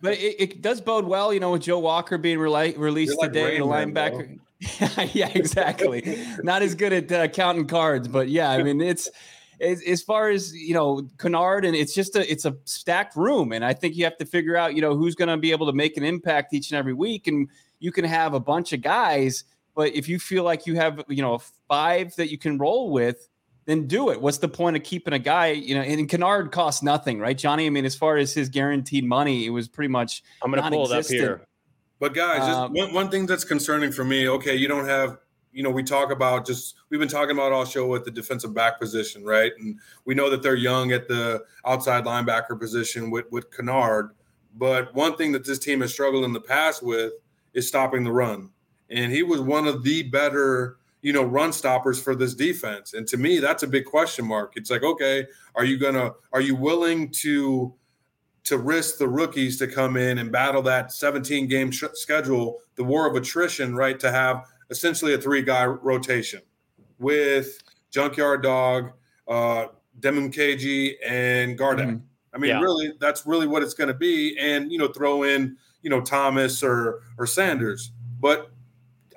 but 0.00 0.14
it, 0.14 0.40
it, 0.40 0.62
does 0.62 0.80
bode 0.80 1.04
well, 1.04 1.32
you 1.34 1.40
know, 1.40 1.52
with 1.52 1.62
Joe 1.62 1.78
Walker 1.78 2.16
being 2.16 2.38
released 2.38 3.18
like 3.18 3.32
today, 3.32 3.58
the 3.58 3.64
linebacker. 3.64 4.38
yeah, 5.14 5.30
exactly. 5.34 6.24
not 6.42 6.62
as 6.62 6.74
good 6.74 6.92
at 6.92 7.12
uh, 7.12 7.28
counting 7.28 7.66
cards, 7.66 8.08
but 8.08 8.28
yeah, 8.28 8.50
I 8.50 8.62
mean, 8.62 8.80
it's 8.80 9.08
as, 9.60 9.82
as 9.82 10.02
far 10.02 10.30
as 10.30 10.54
you 10.54 10.74
know, 10.74 11.08
Kennard, 11.18 11.64
and 11.64 11.74
it's 11.74 11.94
just 11.94 12.14
a 12.14 12.30
it's 12.30 12.44
a 12.44 12.56
stacked 12.64 13.16
room, 13.16 13.52
and 13.52 13.64
I 13.64 13.72
think 13.72 13.96
you 13.96 14.04
have 14.04 14.18
to 14.18 14.26
figure 14.26 14.56
out 14.56 14.74
you 14.74 14.82
know 14.82 14.96
who's 14.96 15.14
going 15.14 15.28
to 15.28 15.36
be 15.36 15.50
able 15.50 15.66
to 15.66 15.72
make 15.72 15.96
an 15.96 16.04
impact 16.04 16.52
each 16.52 16.70
and 16.70 16.78
every 16.78 16.94
week, 16.94 17.26
and 17.26 17.48
you 17.78 17.90
can 17.90 18.04
have 18.04 18.34
a 18.34 18.40
bunch 18.40 18.72
of 18.72 18.82
guys, 18.82 19.44
but 19.74 19.94
if 19.94 20.08
you 20.08 20.18
feel 20.18 20.44
like 20.44 20.66
you 20.66 20.76
have 20.76 21.02
you 21.08 21.22
know 21.22 21.40
five 21.68 22.14
that 22.16 22.30
you 22.30 22.36
can 22.36 22.58
roll 22.58 22.90
with, 22.90 23.29
then 23.70 23.86
do 23.86 24.10
it. 24.10 24.20
What's 24.20 24.38
the 24.38 24.48
point 24.48 24.76
of 24.76 24.82
keeping 24.82 25.14
a 25.14 25.18
guy, 25.18 25.48
you 25.48 25.74
know, 25.74 25.82
and 25.82 26.08
Kennard 26.08 26.52
costs 26.52 26.82
nothing, 26.82 27.20
right, 27.20 27.36
Johnny? 27.36 27.66
I 27.66 27.70
mean, 27.70 27.84
as 27.84 27.94
far 27.94 28.16
as 28.16 28.34
his 28.34 28.48
guaranteed 28.48 29.04
money, 29.04 29.46
it 29.46 29.50
was 29.50 29.68
pretty 29.68 29.88
much 29.88 30.22
I'm 30.42 30.50
going 30.50 30.62
to 30.62 30.70
pull 30.70 30.90
it 30.90 30.98
up 30.98 31.06
here. 31.06 31.46
But 31.98 32.14
guys, 32.14 32.42
um, 32.42 32.72
one, 32.72 32.94
one 32.94 33.10
thing 33.10 33.26
that's 33.26 33.44
concerning 33.44 33.92
for 33.92 34.04
me, 34.04 34.28
okay, 34.28 34.56
you 34.56 34.68
don't 34.68 34.86
have 34.86 35.18
you 35.52 35.62
know, 35.62 35.70
we 35.70 35.82
talk 35.82 36.10
about 36.10 36.46
just 36.46 36.76
we've 36.88 37.00
been 37.00 37.08
talking 37.08 37.32
about 37.32 37.52
all 37.52 37.64
show 37.64 37.86
with 37.86 38.04
the 38.04 38.10
defensive 38.10 38.54
back 38.54 38.78
position, 38.78 39.24
right? 39.24 39.52
And 39.58 39.78
we 40.04 40.14
know 40.14 40.30
that 40.30 40.42
they're 40.42 40.54
young 40.54 40.92
at 40.92 41.08
the 41.08 41.44
outside 41.66 42.04
linebacker 42.04 42.58
position 42.58 43.10
with 43.10 43.30
with 43.30 43.50
Kennard. 43.54 44.10
But 44.56 44.94
one 44.94 45.16
thing 45.16 45.32
that 45.32 45.44
this 45.44 45.58
team 45.58 45.80
has 45.80 45.92
struggled 45.92 46.24
in 46.24 46.32
the 46.32 46.40
past 46.40 46.82
with 46.82 47.12
is 47.54 47.66
stopping 47.66 48.04
the 48.04 48.12
run. 48.12 48.50
And 48.90 49.12
he 49.12 49.22
was 49.22 49.40
one 49.40 49.66
of 49.66 49.84
the 49.84 50.02
better, 50.02 50.78
you 51.02 51.12
know, 51.12 51.22
run 51.22 51.52
stoppers 51.52 52.02
for 52.02 52.14
this 52.14 52.34
defense. 52.34 52.94
And 52.94 53.06
to 53.08 53.16
me, 53.16 53.38
that's 53.38 53.62
a 53.62 53.66
big 53.66 53.84
question 53.84 54.26
mark. 54.26 54.52
It's 54.56 54.70
like, 54.70 54.82
okay, 54.82 55.26
are 55.54 55.64
you 55.64 55.78
gonna 55.78 56.12
are 56.32 56.40
you 56.40 56.54
willing 56.54 57.10
to 57.20 57.74
to 58.44 58.58
risk 58.58 58.98
the 58.98 59.08
rookies 59.08 59.58
to 59.58 59.66
come 59.66 59.96
in 59.96 60.18
and 60.18 60.32
battle 60.32 60.62
that 60.62 60.92
17 60.92 61.46
game 61.46 61.70
sh- 61.70 61.84
schedule, 61.92 62.58
the 62.76 62.84
war 62.84 63.06
of 63.06 63.14
attrition, 63.14 63.74
right? 63.74 64.00
To 64.00 64.10
have 64.10 64.46
essentially 64.70 65.14
a 65.14 65.18
three 65.18 65.42
guy 65.42 65.66
rotation 65.66 66.40
with 66.98 67.62
Junkyard 67.90 68.42
Dog, 68.42 68.92
uh, 69.28 69.66
Dimukeje, 70.00 70.94
and 71.04 71.58
Gardeck. 71.58 71.86
Mm-hmm. 71.86 72.04
I 72.32 72.38
mean, 72.38 72.50
yeah. 72.50 72.60
really, 72.60 72.92
that's 73.00 73.26
really 73.26 73.46
what 73.46 73.62
it's 73.62 73.74
going 73.74 73.88
to 73.88 73.94
be. 73.94 74.38
And, 74.38 74.70
you 74.70 74.78
know, 74.78 74.88
throw 74.88 75.24
in, 75.24 75.56
you 75.82 75.90
know, 75.90 76.00
Thomas 76.00 76.62
or, 76.62 77.02
or 77.18 77.26
Sanders. 77.26 77.90
But 78.20 78.52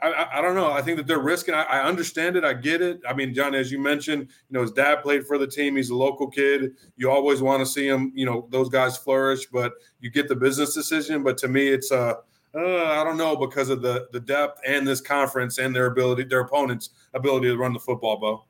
I, 0.04 0.40
I, 0.40 0.42
don't 0.42 0.56
know. 0.56 0.72
I 0.72 0.82
think 0.82 0.98
that 0.98 1.08
they're 1.08 1.20
risking. 1.20 1.54
I, 1.54 1.64
I, 1.64 1.84
understand 1.84 2.36
it. 2.36 2.44
I 2.44 2.54
get 2.54 2.82
it. 2.82 3.00
I 3.08 3.14
mean, 3.14 3.34
John, 3.34 3.56
as 3.56 3.72
you 3.72 3.80
mentioned, 3.80 4.22
you 4.22 4.54
know, 4.54 4.62
his 4.62 4.72
dad 4.72 5.02
played 5.02 5.26
for 5.26 5.38
the 5.38 5.48
team. 5.48 5.78
He's 5.78 5.92
a 5.92 5.96
local 5.96 6.30
kid. 6.30 6.74
You 6.98 7.10
always 7.10 7.42
want 7.42 7.62
to 7.62 7.66
see 7.66 7.88
him, 7.88 8.12
you 8.14 8.26
know, 8.26 8.48
those 8.50 8.70
guys 8.70 8.98
flourish, 8.98 9.46
but 9.46 9.74
you 10.02 10.10
get 10.10 10.28
the 10.28 10.36
business 10.36 10.74
decision. 10.74 11.24
But 11.24 11.38
to 11.40 11.48
me, 11.48 11.70
it's 11.70 11.92
a, 11.92 11.98
uh, 11.98 12.16
uh, 12.56 13.02
I 13.02 13.04
don't 13.04 13.18
know 13.18 13.36
because 13.36 13.70
of 13.70 13.82
the 13.82 14.08
the 14.12 14.20
depth 14.20 14.62
and 14.68 14.88
this 14.88 15.02
conference 15.02 15.58
and 15.58 15.76
their 15.76 15.88
ability, 15.88 16.26
their 16.26 16.42
opponents' 16.42 16.90
ability 17.16 17.48
to 17.48 17.58
run 17.58 17.74
the 17.74 17.80
football, 17.80 18.18
Bo. 18.18 18.44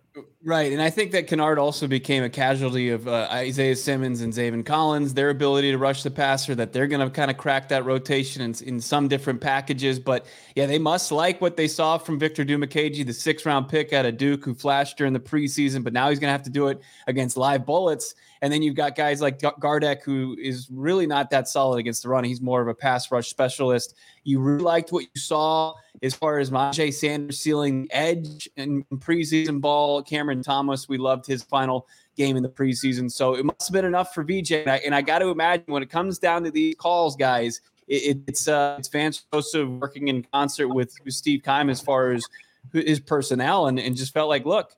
Right, 0.43 0.71
and 0.71 0.81
I 0.81 0.91
think 0.91 1.11
that 1.13 1.25
Kennard 1.25 1.57
also 1.57 1.87
became 1.87 2.23
a 2.23 2.29
casualty 2.29 2.89
of 2.89 3.07
uh, 3.07 3.27
Isaiah 3.31 3.75
Simmons 3.75 4.21
and 4.21 4.31
Zaven 4.31 4.63
Collins, 4.63 5.15
their 5.15 5.31
ability 5.31 5.71
to 5.71 5.77
rush 5.79 6.03
the 6.03 6.11
passer. 6.11 6.53
That 6.53 6.71
they're 6.71 6.85
going 6.85 6.99
to 7.01 7.09
kind 7.09 7.31
of 7.31 7.37
crack 7.37 7.69
that 7.69 7.83
rotation 7.83 8.43
in, 8.43 8.53
in 8.63 8.79
some 8.79 9.07
different 9.07 9.41
packages. 9.41 9.99
But 9.99 10.27
yeah, 10.55 10.67
they 10.67 10.77
must 10.77 11.11
like 11.11 11.41
what 11.41 11.57
they 11.57 11.67
saw 11.67 11.97
from 11.97 12.19
Victor 12.19 12.45
Dimukeje, 12.45 13.03
the 13.03 13.13
six 13.13 13.43
round 13.43 13.69
pick 13.69 13.91
out 13.91 14.05
of 14.05 14.17
Duke, 14.17 14.45
who 14.45 14.53
flashed 14.53 14.97
during 14.97 15.13
the 15.13 15.19
preseason. 15.19 15.83
But 15.83 15.93
now 15.93 16.09
he's 16.09 16.19
going 16.19 16.27
to 16.29 16.33
have 16.33 16.43
to 16.43 16.51
do 16.51 16.67
it 16.67 16.79
against 17.07 17.35
live 17.35 17.65
bullets. 17.65 18.13
And 18.43 18.51
then 18.51 18.61
you've 18.61 18.75
got 18.75 18.97
guys 18.97 19.21
like 19.21 19.39
Gardeck, 19.39 20.03
who 20.03 20.35
is 20.37 20.67
really 20.69 21.07
not 21.07 21.29
that 21.29 21.47
solid 21.47 21.77
against 21.77 22.03
the 22.03 22.09
run. 22.09 22.25
He's 22.25 22.41
more 22.41 22.61
of 22.61 22.67
a 22.67 22.73
pass 22.73 23.09
rush 23.09 23.29
specialist. 23.29 23.95
You 24.25 24.41
really 24.41 24.61
liked 24.61 24.91
what 24.91 25.03
you 25.03 25.21
saw 25.21 25.75
as 26.01 26.13
far 26.13 26.39
as 26.39 26.51
Myjai 26.51 26.93
Sanders 26.93 27.39
sealing 27.39 27.87
edge 27.89 28.49
and 28.57 28.83
preseason 28.95 29.61
ball. 29.61 30.03
Cameron 30.03 30.43
Thomas, 30.43 30.89
we 30.89 30.97
loved 30.97 31.25
his 31.25 31.41
final 31.41 31.87
game 32.17 32.35
in 32.35 32.43
the 32.43 32.49
preseason. 32.49 33.09
So 33.09 33.33
it 33.35 33.45
must 33.45 33.65
have 33.65 33.71
been 33.71 33.85
enough 33.85 34.13
for 34.13 34.25
VJ. 34.25 34.51
And 34.51 34.69
I, 34.69 34.75
and 34.79 34.93
I 34.93 35.01
got 35.01 35.19
to 35.19 35.29
imagine 35.29 35.63
when 35.67 35.81
it 35.81 35.89
comes 35.89 36.19
down 36.19 36.43
to 36.43 36.51
these 36.51 36.75
calls, 36.75 37.15
guys, 37.15 37.61
it, 37.87 38.19
it's 38.27 38.49
uh, 38.49 38.75
it's 38.77 38.89
Vance 38.89 39.23
Joseph 39.33 39.69
working 39.69 40.09
in 40.09 40.21
concert 40.33 40.67
with, 40.67 40.93
with 41.05 41.13
Steve 41.13 41.43
Keim 41.43 41.69
as 41.69 41.79
far 41.79 42.11
as 42.11 42.25
his 42.73 42.99
personnel 42.99 43.67
and, 43.67 43.79
and 43.79 43.95
just 43.95 44.13
felt 44.13 44.27
like, 44.27 44.45
look, 44.45 44.75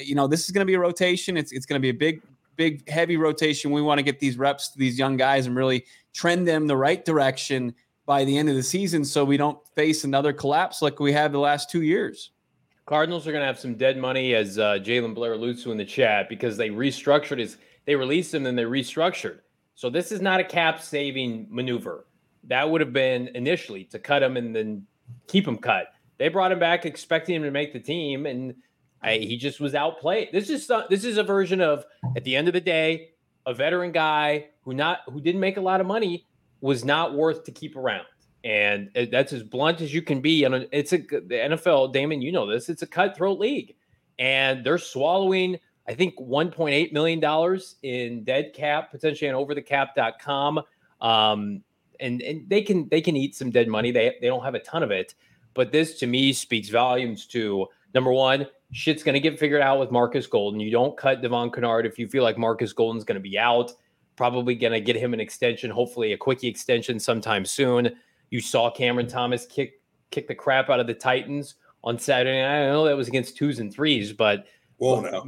you 0.00 0.14
know, 0.14 0.28
this 0.28 0.44
is 0.44 0.52
going 0.52 0.64
to 0.64 0.66
be 0.66 0.74
a 0.74 0.78
rotation. 0.78 1.36
It's, 1.36 1.50
it's 1.50 1.66
going 1.66 1.80
to 1.80 1.82
be 1.82 1.88
a 1.88 1.94
big 1.94 2.22
big, 2.56 2.88
heavy 2.88 3.16
rotation. 3.16 3.70
We 3.70 3.82
want 3.82 3.98
to 3.98 4.02
get 4.02 4.20
these 4.20 4.36
reps 4.36 4.68
to 4.70 4.78
these 4.78 4.98
young 4.98 5.16
guys 5.16 5.46
and 5.46 5.56
really 5.56 5.84
trend 6.12 6.46
them 6.46 6.66
the 6.66 6.76
right 6.76 7.04
direction 7.04 7.74
by 8.06 8.24
the 8.24 8.36
end 8.36 8.48
of 8.48 8.56
the 8.56 8.62
season 8.62 9.04
so 9.04 9.24
we 9.24 9.36
don't 9.36 9.58
face 9.76 10.04
another 10.04 10.32
collapse 10.32 10.82
like 10.82 10.98
we 10.98 11.12
had 11.12 11.32
the 11.32 11.38
last 11.38 11.70
two 11.70 11.82
years. 11.82 12.30
Cardinals 12.86 13.26
are 13.28 13.30
going 13.30 13.42
to 13.42 13.46
have 13.46 13.58
some 13.58 13.76
dead 13.76 13.96
money, 13.98 14.34
as 14.34 14.58
uh, 14.58 14.78
Jalen 14.82 15.14
Blair 15.14 15.34
alludes 15.34 15.62
to 15.62 15.70
in 15.70 15.78
the 15.78 15.84
chat, 15.84 16.28
because 16.28 16.56
they 16.56 16.70
restructured 16.70 17.38
his, 17.38 17.56
they 17.84 17.94
released 17.94 18.34
him 18.34 18.46
and 18.46 18.58
they 18.58 18.64
restructured. 18.64 19.38
So 19.76 19.90
this 19.90 20.10
is 20.10 20.20
not 20.20 20.40
a 20.40 20.44
cap 20.44 20.82
saving 20.82 21.46
maneuver. 21.48 22.06
That 22.44 22.68
would 22.68 22.80
have 22.80 22.92
been 22.92 23.28
initially 23.34 23.84
to 23.84 23.98
cut 24.00 24.22
him 24.22 24.36
and 24.36 24.56
then 24.56 24.86
keep 25.28 25.46
him 25.46 25.56
cut. 25.56 25.92
They 26.18 26.28
brought 26.28 26.50
him 26.50 26.58
back 26.58 26.84
expecting 26.84 27.36
him 27.36 27.42
to 27.44 27.50
make 27.52 27.72
the 27.72 27.80
team, 27.80 28.26
and 28.26 28.54
I, 29.02 29.16
he 29.18 29.36
just 29.36 29.60
was 29.60 29.74
outplayed. 29.74 30.28
This 30.32 30.50
is 30.50 30.70
this 30.88 31.04
is 31.04 31.16
a 31.16 31.22
version 31.22 31.60
of 31.60 31.84
at 32.16 32.24
the 32.24 32.36
end 32.36 32.48
of 32.48 32.54
the 32.54 32.60
day, 32.60 33.10
a 33.46 33.54
veteran 33.54 33.92
guy 33.92 34.48
who 34.62 34.74
not 34.74 35.00
who 35.06 35.20
didn't 35.20 35.40
make 35.40 35.56
a 35.56 35.60
lot 35.60 35.80
of 35.80 35.86
money 35.86 36.26
was 36.60 36.84
not 36.84 37.14
worth 37.14 37.44
to 37.44 37.52
keep 37.52 37.76
around. 37.76 38.04
And 38.44 38.90
that's 39.10 39.32
as 39.32 39.42
blunt 39.42 39.80
as 39.80 39.92
you 39.92 40.02
can 40.02 40.20
be. 40.20 40.44
And 40.44 40.66
it's 40.72 40.92
a 40.92 40.98
the 40.98 41.56
NFL, 41.58 41.92
Damon, 41.92 42.22
you 42.22 42.32
know 42.32 42.50
this. 42.50 42.68
It's 42.68 42.82
a 42.82 42.86
cutthroat 42.86 43.38
league, 43.38 43.74
and 44.18 44.64
they're 44.64 44.78
swallowing. 44.78 45.58
I 45.88 45.94
think 45.94 46.16
1.8 46.18 46.92
million 46.92 47.20
dollars 47.20 47.76
in 47.82 48.22
dead 48.24 48.52
cap, 48.54 48.90
potentially 48.90 49.30
on 49.30 49.44
overthecap.com. 49.44 50.60
Um, 51.00 51.62
and 52.00 52.22
and 52.22 52.48
they 52.48 52.62
can 52.62 52.88
they 52.88 53.00
can 53.00 53.16
eat 53.16 53.34
some 53.34 53.50
dead 53.50 53.68
money. 53.68 53.90
They 53.90 54.16
they 54.20 54.26
don't 54.26 54.44
have 54.44 54.54
a 54.54 54.60
ton 54.60 54.82
of 54.82 54.90
it, 54.90 55.14
but 55.54 55.72
this 55.72 55.98
to 55.98 56.06
me 56.06 56.32
speaks 56.32 56.68
volumes 56.68 57.26
to 57.26 57.66
number 57.94 58.12
one, 58.12 58.46
shit's 58.72 59.02
going 59.02 59.14
to 59.14 59.20
get 59.20 59.38
figured 59.38 59.62
out 59.62 59.80
with 59.80 59.90
Marcus 59.90 60.26
Golden. 60.26 60.60
You 60.60 60.70
don't 60.70 60.96
cut 60.96 61.22
Devon 61.22 61.50
Kennard 61.50 61.86
if 61.86 61.98
you 61.98 62.08
feel 62.08 62.22
like 62.22 62.38
Marcus 62.38 62.72
Golden's 62.72 63.04
going 63.04 63.16
to 63.16 63.20
be 63.20 63.38
out. 63.38 63.72
Probably 64.16 64.54
going 64.54 64.72
to 64.72 64.80
get 64.80 64.96
him 64.96 65.14
an 65.14 65.20
extension, 65.20 65.70
hopefully 65.70 66.12
a 66.12 66.16
quickie 66.16 66.48
extension 66.48 67.00
sometime 67.00 67.44
soon. 67.44 67.90
You 68.30 68.40
saw 68.40 68.70
Cameron 68.70 69.08
Thomas 69.08 69.46
kick 69.46 69.80
kick 70.10 70.28
the 70.28 70.34
crap 70.34 70.70
out 70.70 70.80
of 70.80 70.86
the 70.86 70.94
Titans 70.94 71.54
on 71.84 71.98
Saturday. 71.98 72.42
I 72.42 72.66
know 72.66 72.84
that 72.84 72.96
was 72.96 73.08
against 73.08 73.36
twos 73.36 73.60
and 73.60 73.72
threes, 73.72 74.12
but 74.12 74.46
well, 74.78 75.00
no. 75.00 75.24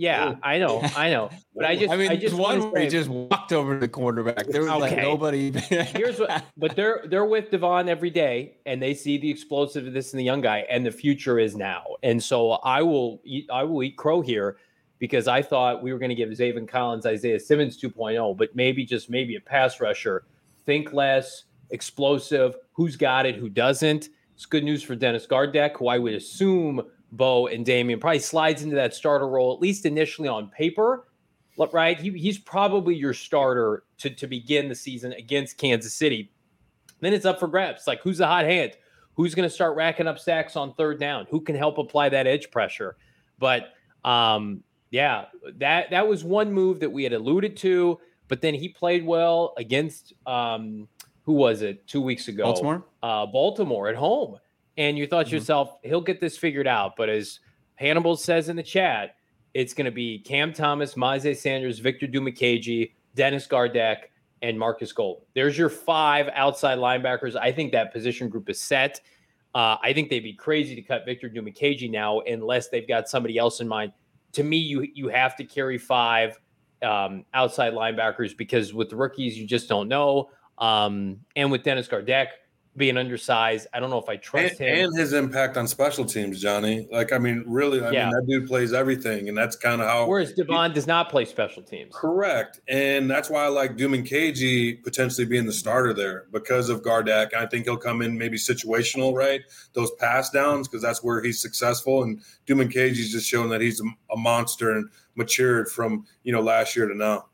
Yeah, 0.00 0.36
I 0.42 0.58
know, 0.58 0.80
I 0.96 1.10
know, 1.10 1.28
but 1.54 1.66
I 1.66 1.76
just, 1.76 1.92
I 1.92 1.96
mean, 1.96 2.10
I 2.10 2.16
just 2.16 2.34
one 2.34 2.70
where 2.70 2.80
he 2.80 2.88
just 2.88 3.10
walked 3.10 3.52
over 3.52 3.76
the 3.76 3.86
quarterback. 3.86 4.46
There 4.46 4.62
was 4.62 4.70
okay. 4.70 4.80
like 4.80 4.96
nobody. 4.96 5.50
Here's 5.60 6.18
what, 6.18 6.42
but 6.56 6.74
they're 6.74 7.04
they're 7.06 7.26
with 7.26 7.50
Devon 7.50 7.86
every 7.86 8.08
day, 8.08 8.56
and 8.64 8.80
they 8.80 8.94
see 8.94 9.18
the 9.18 9.28
explosive 9.28 9.86
of 9.86 9.92
this 9.92 10.14
in 10.14 10.16
the 10.16 10.24
young 10.24 10.40
guy, 10.40 10.64
and 10.70 10.86
the 10.86 10.90
future 10.90 11.38
is 11.38 11.54
now. 11.54 11.84
And 12.02 12.22
so 12.22 12.52
I 12.52 12.80
will, 12.80 13.20
eat, 13.24 13.50
I 13.52 13.64
will 13.64 13.82
eat 13.82 13.98
crow 13.98 14.22
here, 14.22 14.56
because 14.98 15.28
I 15.28 15.42
thought 15.42 15.82
we 15.82 15.92
were 15.92 15.98
going 15.98 16.08
to 16.08 16.14
give 16.14 16.30
Zaven 16.30 16.66
Collins, 16.66 17.04
Isaiah 17.04 17.38
Simmons 17.38 17.78
2.0, 17.78 18.38
but 18.38 18.56
maybe 18.56 18.86
just 18.86 19.10
maybe 19.10 19.36
a 19.36 19.40
pass 19.40 19.80
rusher. 19.80 20.24
Think 20.64 20.94
less, 20.94 21.44
explosive. 21.68 22.56
Who's 22.72 22.96
got 22.96 23.26
it? 23.26 23.36
Who 23.36 23.50
doesn't? 23.50 24.08
It's 24.34 24.46
good 24.46 24.64
news 24.64 24.82
for 24.82 24.94
Dennis 24.94 25.26
Gardeck, 25.26 25.76
who 25.76 25.88
I 25.88 25.98
would 25.98 26.14
assume 26.14 26.80
Bo 27.12 27.46
and 27.46 27.64
Damien 27.64 27.98
probably 27.98 28.20
slides 28.20 28.62
into 28.62 28.76
that 28.76 28.94
starter 28.94 29.28
role, 29.28 29.52
at 29.52 29.60
least 29.60 29.86
initially 29.86 30.28
on 30.28 30.48
paper. 30.48 31.06
Right? 31.72 32.00
He, 32.00 32.10
he's 32.10 32.38
probably 32.38 32.94
your 32.94 33.12
starter 33.12 33.84
to, 33.98 34.08
to 34.08 34.26
begin 34.26 34.68
the 34.68 34.74
season 34.74 35.12
against 35.12 35.58
Kansas 35.58 35.92
City. 35.92 36.32
Then 37.00 37.12
it's 37.12 37.26
up 37.26 37.38
for 37.38 37.48
grabs. 37.48 37.86
Like 37.86 38.00
who's 38.00 38.18
the 38.18 38.26
hot 38.26 38.46
hand? 38.46 38.72
Who's 39.14 39.34
going 39.34 39.48
to 39.48 39.54
start 39.54 39.76
racking 39.76 40.06
up 40.06 40.18
sacks 40.18 40.56
on 40.56 40.72
third 40.74 40.98
down? 40.98 41.26
Who 41.30 41.40
can 41.40 41.54
help 41.54 41.76
apply 41.76 42.08
that 42.10 42.26
edge 42.26 42.50
pressure? 42.50 42.96
But 43.38 43.74
um, 44.04 44.62
yeah, 44.90 45.26
that 45.56 45.90
that 45.90 46.06
was 46.08 46.24
one 46.24 46.52
move 46.52 46.80
that 46.80 46.90
we 46.90 47.04
had 47.04 47.12
alluded 47.12 47.56
to. 47.58 47.98
But 48.28 48.40
then 48.40 48.54
he 48.54 48.68
played 48.68 49.04
well 49.04 49.52
against 49.58 50.14
um, 50.26 50.88
who 51.24 51.32
was 51.34 51.62
it 51.62 51.86
two 51.86 52.00
weeks 52.00 52.28
ago? 52.28 52.44
Baltimore. 52.44 52.84
Uh, 53.02 53.26
Baltimore 53.26 53.88
at 53.88 53.96
home, 53.96 54.38
and 54.76 54.96
you 54.98 55.06
thought 55.06 55.26
mm-hmm. 55.26 55.36
yourself, 55.36 55.76
he'll 55.82 56.00
get 56.00 56.20
this 56.20 56.36
figured 56.36 56.66
out. 56.66 56.94
But 56.96 57.08
as 57.08 57.40
Hannibal 57.76 58.16
says 58.16 58.48
in 58.48 58.56
the 58.56 58.62
chat, 58.62 59.16
it's 59.54 59.74
going 59.74 59.86
to 59.86 59.90
be 59.90 60.18
Cam 60.20 60.52
Thomas, 60.52 60.94
Myjai 60.94 61.36
Sanders, 61.36 61.78
Victor 61.78 62.06
Dimukeje, 62.06 62.92
Dennis 63.14 63.46
Gardeck, 63.46 64.10
and 64.42 64.58
Marcus 64.58 64.92
Gold. 64.92 65.22
There's 65.34 65.58
your 65.58 65.68
five 65.68 66.28
outside 66.34 66.78
linebackers. 66.78 67.36
I 67.36 67.52
think 67.52 67.72
that 67.72 67.92
position 67.92 68.28
group 68.28 68.48
is 68.48 68.60
set. 68.60 69.00
Uh, 69.54 69.76
I 69.82 69.92
think 69.92 70.10
they'd 70.10 70.20
be 70.20 70.32
crazy 70.32 70.74
to 70.76 70.82
cut 70.82 71.04
Victor 71.04 71.28
Dimukeje 71.28 71.90
now 71.90 72.20
unless 72.20 72.68
they've 72.68 72.86
got 72.86 73.08
somebody 73.08 73.36
else 73.36 73.60
in 73.60 73.68
mind. 73.68 73.92
To 74.32 74.44
me, 74.44 74.58
you 74.58 74.86
you 74.94 75.08
have 75.08 75.36
to 75.36 75.44
carry 75.44 75.76
five 75.76 76.38
um, 76.82 77.24
outside 77.34 77.72
linebackers 77.72 78.36
because 78.36 78.72
with 78.72 78.88
the 78.88 78.96
rookies, 78.96 79.36
you 79.36 79.46
just 79.46 79.68
don't 79.68 79.88
know. 79.88 80.30
Um, 80.58 81.18
and 81.34 81.50
with 81.50 81.64
Dennis 81.64 81.88
Gardeck, 81.88 82.28
being 82.76 82.96
undersized. 82.96 83.66
I 83.74 83.80
don't 83.80 83.90
know 83.90 83.98
if 83.98 84.08
I 84.08 84.16
trust 84.16 84.60
and, 84.60 84.68
him. 84.68 84.84
And 84.86 84.98
his 84.98 85.12
impact 85.12 85.56
on 85.56 85.66
special 85.66 86.04
teams, 86.04 86.40
Johnny. 86.40 86.86
Like, 86.90 87.12
I 87.12 87.18
mean, 87.18 87.44
really, 87.46 87.82
I 87.82 87.90
yeah. 87.90 88.04
mean, 88.04 88.14
that 88.14 88.26
dude 88.26 88.46
plays 88.46 88.72
everything, 88.72 89.28
and 89.28 89.36
that's 89.36 89.56
kind 89.56 89.80
of 89.80 89.88
how. 89.88 90.06
Whereas 90.06 90.32
Devon 90.32 90.70
he, 90.70 90.74
does 90.74 90.86
not 90.86 91.10
play 91.10 91.24
special 91.24 91.62
teams. 91.62 91.92
Correct, 91.94 92.60
and 92.68 93.10
that's 93.10 93.28
why 93.28 93.44
I 93.44 93.48
like 93.48 93.76
Dimukeje 93.76 94.82
potentially 94.84 95.26
being 95.26 95.46
the 95.46 95.52
starter 95.52 95.92
there 95.92 96.26
because 96.32 96.68
of 96.68 96.82
Gardeck. 96.82 97.34
I 97.34 97.46
think 97.46 97.64
he'll 97.64 97.76
come 97.76 98.02
in 98.02 98.16
maybe 98.16 98.36
situational, 98.36 99.14
right? 99.14 99.42
Those 99.72 99.90
pass 99.98 100.30
downs 100.30 100.68
because 100.68 100.82
that's 100.82 101.02
where 101.02 101.22
he's 101.22 101.40
successful, 101.42 102.04
and 102.04 102.20
Dimukeje's 102.46 103.10
just 103.10 103.28
showing 103.28 103.50
that 103.50 103.60
he's 103.60 103.80
a, 103.80 103.84
a, 104.12 104.16
monster 104.16 104.72
and 104.72 104.88
matured 105.16 105.68
from 105.68 106.06
you 106.22 106.32
know 106.32 106.40
last 106.40 106.76
year 106.76 106.86
to 106.86 106.94
now. 106.94 107.26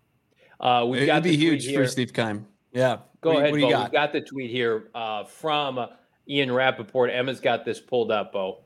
Uh, 0.58 0.86
we've 0.88 1.02
It'd 1.02 1.22
be 1.22 1.36
huge 1.36 1.72
for 1.74 1.86
Steve 1.86 2.14
Keim. 2.14 2.46
Yeah. 2.76 2.98
Go 3.22 3.30
what, 3.30 3.38
ahead, 3.38 3.52
what 3.52 3.60
Bo. 3.60 3.70
Got? 3.70 3.90
We 3.90 3.96
got 3.96 4.12
the 4.12 4.20
tweet 4.20 4.50
here 4.50 4.90
uh, 4.94 5.24
from 5.24 5.78
uh, 5.78 5.86
Ian 6.28 6.52
Rapoport. 6.52 7.10
Emma's 7.10 7.40
got 7.40 7.64
this 7.64 7.80
pulled 7.80 8.10
up, 8.10 8.34
Bo. 8.34 8.64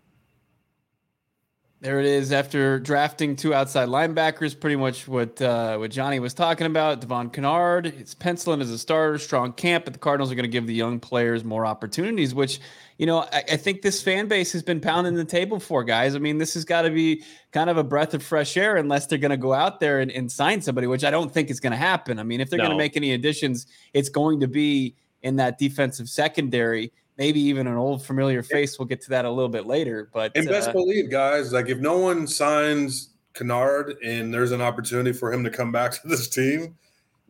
There 1.83 1.99
it 1.99 2.05
is. 2.05 2.31
After 2.31 2.79
drafting 2.79 3.37
two 3.37 3.55
outside 3.55 3.89
linebackers, 3.89 4.59
pretty 4.59 4.77
much 4.77 5.09
what 5.09 5.41
uh, 5.41 5.79
what 5.79 5.91
Johnny 5.91 6.21
was 6.21 6.35
talking 6.35 6.67
about. 6.67 7.01
Devon 7.01 7.31
Kennard, 7.31 7.87
it's 7.87 8.15
penciling 8.15 8.61
as 8.61 8.71
a 8.71 8.79
starter, 8.79 9.17
strong 9.17 9.55
camp, 9.55 9.87
but 9.87 9.95
the 9.95 9.99
Cardinals 9.99 10.31
are 10.31 10.35
going 10.35 10.45
to 10.45 10.51
give 10.51 10.67
the 10.67 10.75
young 10.75 11.01
players 11.01 11.43
more 11.43 11.65
opportunities, 11.65 12.35
which 12.35 12.61
you 12.99 13.07
know 13.07 13.21
I, 13.33 13.45
I, 13.53 13.57
think 13.57 13.81
this 13.81 14.03
fan 14.03 14.29
base 14.29 14.53
has 14.53 14.63
been 14.63 14.83
pounding 14.83 15.15
the 15.15 15.25
table 15.25 15.59
for 15.59 15.83
guys. 15.83 16.15
I 16.15 16.19
mean, 16.19 16.37
this 16.37 16.53
has 16.53 16.67
got 16.67 16.83
to 16.83 16.91
be 16.91 17.25
kind 17.51 17.71
of 17.71 17.79
a 17.79 17.85
breath 17.85 18.13
of 18.13 18.23
fresh 18.23 18.59
air 18.59 18.77
unless 18.77 19.07
they're 19.07 19.17
going 19.17 19.31
to 19.31 19.39
go 19.39 19.55
out 19.55 19.81
there 19.81 20.01
and, 20.01 20.11
and, 20.11 20.31
sign 20.31 20.61
somebody, 20.61 20.87
which 20.87 21.03
I 21.03 21.11
don't 21.11 21.33
think 21.33 21.49
is 21.49 21.61
going 21.61 21.71
to 21.71 21.79
happen. 21.79 22.19
I 22.19 22.25
mean, 22.25 22.43
if 22.43 22.51
they're 22.51 22.59
no. 22.59 22.65
going 22.65 22.77
to 22.77 22.85
make 22.85 22.99
any 22.99 23.15
additions, 23.15 23.67
it's 23.95 24.11
going 24.11 24.41
to 24.41 24.49
be 24.49 24.97
in 25.23 25.37
that 25.37 25.57
defensive 25.57 26.11
secondary 26.11 26.93
maybe 27.21 27.39
even 27.39 27.67
an 27.67 27.77
old 27.77 28.03
familiar 28.03 28.43
face. 28.43 28.79
We'll 28.79 28.89
get 28.89 29.03
to 29.03 29.11
that 29.11 29.27
a 29.27 29.31
little 29.31 29.51
bit 29.51 29.67
later. 29.67 30.09
But 30.13 30.33
and 30.35 30.49
best 30.49 30.71
uh, 30.71 30.73
believe, 30.73 31.11
guys, 31.11 31.53
like 31.53 31.69
if 31.69 31.79
no 31.79 31.99
one 31.99 32.27
signs 32.27 33.11
Kennard 33.35 33.99
and 34.03 34.33
there's 34.33 34.53
an 34.53 34.63
opportunity 34.63 35.13
for 35.13 35.31
him 35.33 35.45
to 35.45 35.51
come 35.51 35.71
back 35.71 35.93
to 36.03 36.09
this 36.09 36.29
team, 36.29 36.77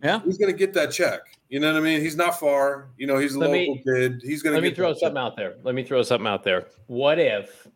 yeah, 0.03 0.21
he's 0.25 0.39
going 0.39 0.51
to 0.51 0.57
get 0.57 0.73
that 0.75 0.93
check. 0.93 1.21
You 1.49 1.59
know 1.59 1.73
what 1.73 1.81
I 1.81 1.85
mean? 1.85 2.01
He's 2.01 2.17
not 2.17 2.39
far. 2.39 2.91
You 2.97 3.09
know, 3.09 3.19
he's 3.19 3.35
a 3.35 3.41
let 3.41 3.51
local 3.51 3.75
me, 3.75 3.83
kid. 3.85 4.23
He's 4.25 4.43
going 4.43 4.55
to. 4.55 4.63
Let 4.63 4.71
me 4.71 4.75
throw 4.75 4.95
something 4.95 5.17
check. 5.17 5.17
out 5.17 5.37
there. 5.37 5.57
Let 5.65 5.75
me 5.75 5.83
throw 5.83 6.03
something 6.05 6.29
out 6.29 6.45
there. 6.45 6.69
What 6.87 7.19
if, 7.19 7.67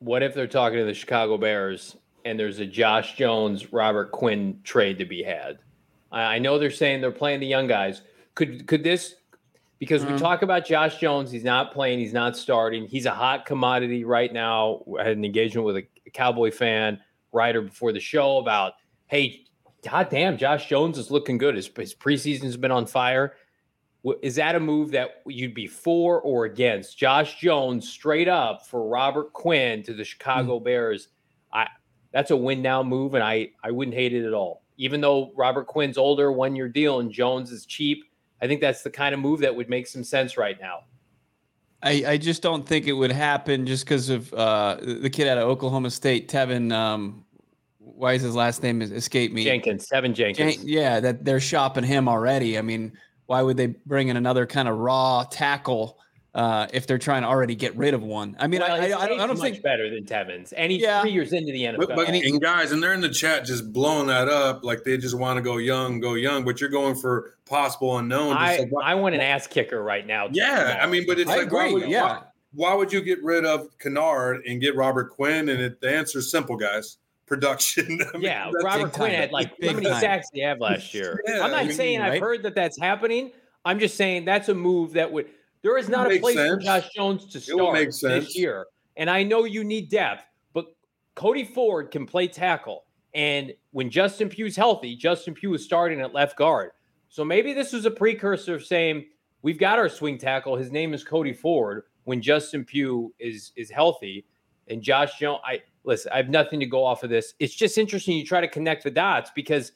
what 0.00 0.22
if 0.22 0.34
they're 0.34 0.46
talking 0.46 0.78
to 0.78 0.84
the 0.84 0.94
Chicago 0.94 1.38
Bears 1.38 1.96
and 2.26 2.38
there's 2.38 2.58
a 2.58 2.66
Josh 2.66 3.16
Jones, 3.16 3.72
Robert 3.72 4.12
Quinn 4.12 4.60
trade 4.62 4.98
to 4.98 5.06
be 5.06 5.22
had? 5.22 5.58
I, 6.12 6.34
I 6.34 6.38
know 6.38 6.58
they're 6.58 6.70
saying 6.70 7.00
they're 7.00 7.10
playing 7.10 7.40
the 7.40 7.46
young 7.46 7.66
guys. 7.66 8.02
Could 8.34 8.66
could 8.66 8.84
this 8.84 9.14
because 9.78 10.02
mm-hmm. 10.02 10.14
we 10.14 10.18
talk 10.18 10.42
about 10.42 10.64
Josh 10.64 10.98
Jones. 10.98 11.30
He's 11.30 11.44
not 11.44 11.72
playing. 11.72 11.98
He's 11.98 12.12
not 12.12 12.36
starting. 12.36 12.86
He's 12.86 13.06
a 13.06 13.10
hot 13.10 13.46
commodity 13.46 14.04
right 14.04 14.32
now. 14.32 14.82
I 14.98 15.04
had 15.04 15.16
an 15.16 15.24
engagement 15.24 15.66
with 15.66 15.76
a 15.76 15.86
Cowboy 16.12 16.50
fan 16.50 17.00
writer 17.32 17.60
before 17.60 17.92
the 17.92 18.00
show 18.00 18.38
about, 18.38 18.74
hey, 19.06 19.44
god 19.84 20.08
damn, 20.10 20.38
Josh 20.38 20.68
Jones 20.68 20.98
is 20.98 21.10
looking 21.10 21.38
good. 21.38 21.54
His, 21.54 21.70
his 21.76 21.94
preseason's 21.94 22.56
been 22.56 22.70
on 22.70 22.86
fire. 22.86 23.34
Is 24.22 24.36
that 24.36 24.54
a 24.54 24.60
move 24.60 24.92
that 24.92 25.22
you'd 25.26 25.54
be 25.54 25.66
for 25.66 26.20
or 26.20 26.44
against? 26.44 26.96
Josh 26.96 27.40
Jones 27.40 27.88
straight 27.88 28.28
up 28.28 28.66
for 28.66 28.88
Robert 28.88 29.32
Quinn 29.32 29.82
to 29.82 29.94
the 29.94 30.04
Chicago 30.04 30.56
mm-hmm. 30.56 30.64
Bears. 30.64 31.08
I 31.52 31.66
that's 32.12 32.30
a 32.30 32.36
win 32.36 32.62
now 32.62 32.84
move, 32.84 33.14
and 33.14 33.24
I 33.24 33.50
I 33.64 33.72
wouldn't 33.72 33.96
hate 33.96 34.14
it 34.14 34.24
at 34.24 34.32
all. 34.32 34.62
Even 34.76 35.00
though 35.00 35.32
Robert 35.34 35.66
Quinn's 35.66 35.98
older, 35.98 36.30
one 36.30 36.54
year 36.54 36.68
deal, 36.68 37.00
and 37.00 37.10
Jones 37.10 37.50
is 37.50 37.66
cheap 37.66 38.04
I 38.40 38.46
think 38.46 38.60
that's 38.60 38.82
the 38.82 38.90
kind 38.90 39.14
of 39.14 39.20
move 39.20 39.40
that 39.40 39.54
would 39.54 39.68
make 39.68 39.86
some 39.86 40.04
sense 40.04 40.36
right 40.36 40.60
now. 40.60 40.84
I, 41.82 42.04
I 42.06 42.16
just 42.16 42.42
don't 42.42 42.66
think 42.66 42.86
it 42.86 42.92
would 42.92 43.12
happen 43.12 43.66
just 43.66 43.84
because 43.84 44.08
of 44.08 44.32
uh, 44.34 44.76
the 44.80 45.10
kid 45.10 45.28
out 45.28 45.38
of 45.38 45.48
Oklahoma 45.48 45.90
State, 45.90 46.28
Teven. 46.28 46.72
Um, 46.72 47.24
why 47.78 48.14
is 48.14 48.22
his 48.22 48.34
last 48.34 48.62
name 48.62 48.82
escape 48.82 49.32
me? 49.32 49.44
Jenkins, 49.44 49.88
Teven 49.88 50.14
Jenkins. 50.14 50.56
Jen- 50.56 50.68
yeah, 50.68 51.00
that 51.00 51.24
they're 51.24 51.40
shopping 51.40 51.84
him 51.84 52.08
already. 52.08 52.58
I 52.58 52.62
mean, 52.62 52.92
why 53.26 53.42
would 53.42 53.56
they 53.56 53.66
bring 53.66 54.08
in 54.08 54.16
another 54.16 54.46
kind 54.46 54.68
of 54.68 54.78
raw 54.78 55.24
tackle 55.30 55.98
uh, 56.36 56.66
if 56.70 56.86
they're 56.86 56.98
trying 56.98 57.22
to 57.22 57.28
already 57.28 57.54
get 57.54 57.74
rid 57.76 57.94
of 57.94 58.02
one. 58.02 58.36
I 58.38 58.46
mean, 58.46 58.60
well, 58.60 58.70
I, 58.70 58.74
I, 58.74 58.84
I, 58.84 58.88
don't, 58.88 59.20
I 59.20 59.26
don't 59.26 59.38
much 59.38 59.52
think 59.52 59.62
better 59.62 59.88
than 59.88 60.04
Tevins, 60.04 60.52
and 60.54 60.70
he's 60.70 60.82
yeah. 60.82 61.00
three 61.00 61.12
years 61.12 61.32
into 61.32 61.50
the 61.50 61.62
NFL. 61.62 61.78
But, 61.78 61.96
but 61.96 62.06
and, 62.08 62.14
he, 62.14 62.28
and, 62.28 62.38
guys, 62.38 62.72
and 62.72 62.82
they're 62.82 62.92
in 62.92 63.00
the 63.00 63.08
chat 63.08 63.46
just 63.46 63.72
blowing 63.72 64.08
that 64.08 64.28
up 64.28 64.62
like 64.62 64.84
they 64.84 64.98
just 64.98 65.16
want 65.16 65.38
to 65.38 65.42
go 65.42 65.56
young, 65.56 65.98
go 65.98 66.12
young. 66.12 66.44
But 66.44 66.60
you're 66.60 66.68
going 66.68 66.94
for 66.94 67.36
possible 67.46 67.96
unknown. 67.96 68.36
I, 68.36 68.58
like, 68.58 68.70
I 68.84 68.94
want 68.96 69.14
an 69.14 69.22
ass 69.22 69.46
kicker 69.46 69.82
right 69.82 70.06
now. 70.06 70.28
Yeah, 70.30 70.78
I 70.80 70.86
mean, 70.86 71.04
but 71.06 71.18
it's 71.18 71.26
like, 71.26 71.46
agree. 71.46 71.58
Why 71.58 71.72
would, 71.72 71.88
yeah. 71.88 72.02
Why, 72.02 72.22
why, 72.52 72.74
would 72.74 72.92
you 72.92 73.00
get 73.00 73.24
rid 73.24 73.46
of 73.46 73.68
Kennard 73.78 74.44
and 74.46 74.60
get 74.60 74.76
Robert 74.76 75.12
Quinn? 75.12 75.48
And 75.48 75.58
it, 75.58 75.80
the 75.80 75.90
answer 75.90 76.18
is 76.18 76.30
simple, 76.30 76.56
guys. 76.56 76.98
Production. 77.26 77.98
I 78.12 78.18
mean, 78.18 78.24
yeah, 78.24 78.50
Robert 78.62 78.92
Quinn 78.92 79.10
had 79.10 79.32
like 79.32 79.48
how 79.60 79.72
many 79.72 79.86
sacks 79.86 80.28
did 80.30 80.40
he 80.40 80.44
have 80.44 80.60
last 80.60 80.92
year? 80.94 81.18
yeah, 81.26 81.40
I'm 81.42 81.50
not 81.50 81.60
I 81.60 81.64
mean, 81.64 81.72
saying 81.72 82.00
right? 82.00 82.12
I've 82.12 82.20
heard 82.20 82.42
that 82.42 82.54
that's 82.54 82.78
happening. 82.78 83.32
I'm 83.64 83.80
just 83.80 83.96
saying 83.96 84.26
that's 84.26 84.48
a 84.48 84.54
move 84.54 84.92
that 84.92 85.10
would 85.10 85.26
there 85.66 85.78
is 85.78 85.88
not 85.88 86.12
a 86.12 86.20
place 86.20 86.36
sense. 86.36 86.48
for 86.48 86.60
Josh 86.60 86.90
Jones 86.94 87.26
to 87.26 87.40
start 87.40 87.76
this 88.00 88.36
year. 88.36 88.66
And 88.96 89.10
I 89.10 89.24
know 89.24 89.42
you 89.42 89.64
need 89.64 89.90
depth, 89.90 90.24
but 90.52 90.66
Cody 91.16 91.42
Ford 91.42 91.90
can 91.90 92.06
play 92.06 92.28
tackle. 92.28 92.84
And 93.14 93.52
when 93.72 93.90
Justin 93.90 94.28
Pugh's 94.28 94.54
healthy, 94.54 94.94
Justin 94.94 95.34
Pugh 95.34 95.52
is 95.54 95.64
starting 95.64 96.00
at 96.00 96.14
left 96.14 96.36
guard. 96.36 96.70
So 97.08 97.24
maybe 97.24 97.52
this 97.52 97.72
was 97.72 97.84
a 97.84 97.90
precursor 97.90 98.54
of 98.54 98.64
saying, 98.64 99.06
we've 99.42 99.58
got 99.58 99.76
our 99.76 99.88
swing 99.88 100.18
tackle. 100.18 100.54
His 100.54 100.70
name 100.70 100.94
is 100.94 101.02
Cody 101.02 101.32
Ford 101.32 101.82
when 102.04 102.22
Justin 102.22 102.64
Pugh 102.64 103.12
is 103.18 103.50
is 103.56 103.68
healthy. 103.68 104.24
And 104.68 104.80
Josh 104.80 105.18
Jones, 105.18 105.40
I 105.44 105.62
listen, 105.82 106.12
I 106.12 106.18
have 106.18 106.28
nothing 106.28 106.60
to 106.60 106.66
go 106.66 106.84
off 106.84 107.02
of 107.02 107.10
this. 107.10 107.34
It's 107.40 107.54
just 107.54 107.76
interesting 107.76 108.16
you 108.16 108.24
try 108.24 108.40
to 108.40 108.48
connect 108.48 108.84
the 108.84 108.90
dots 108.92 109.32
because 109.34 109.72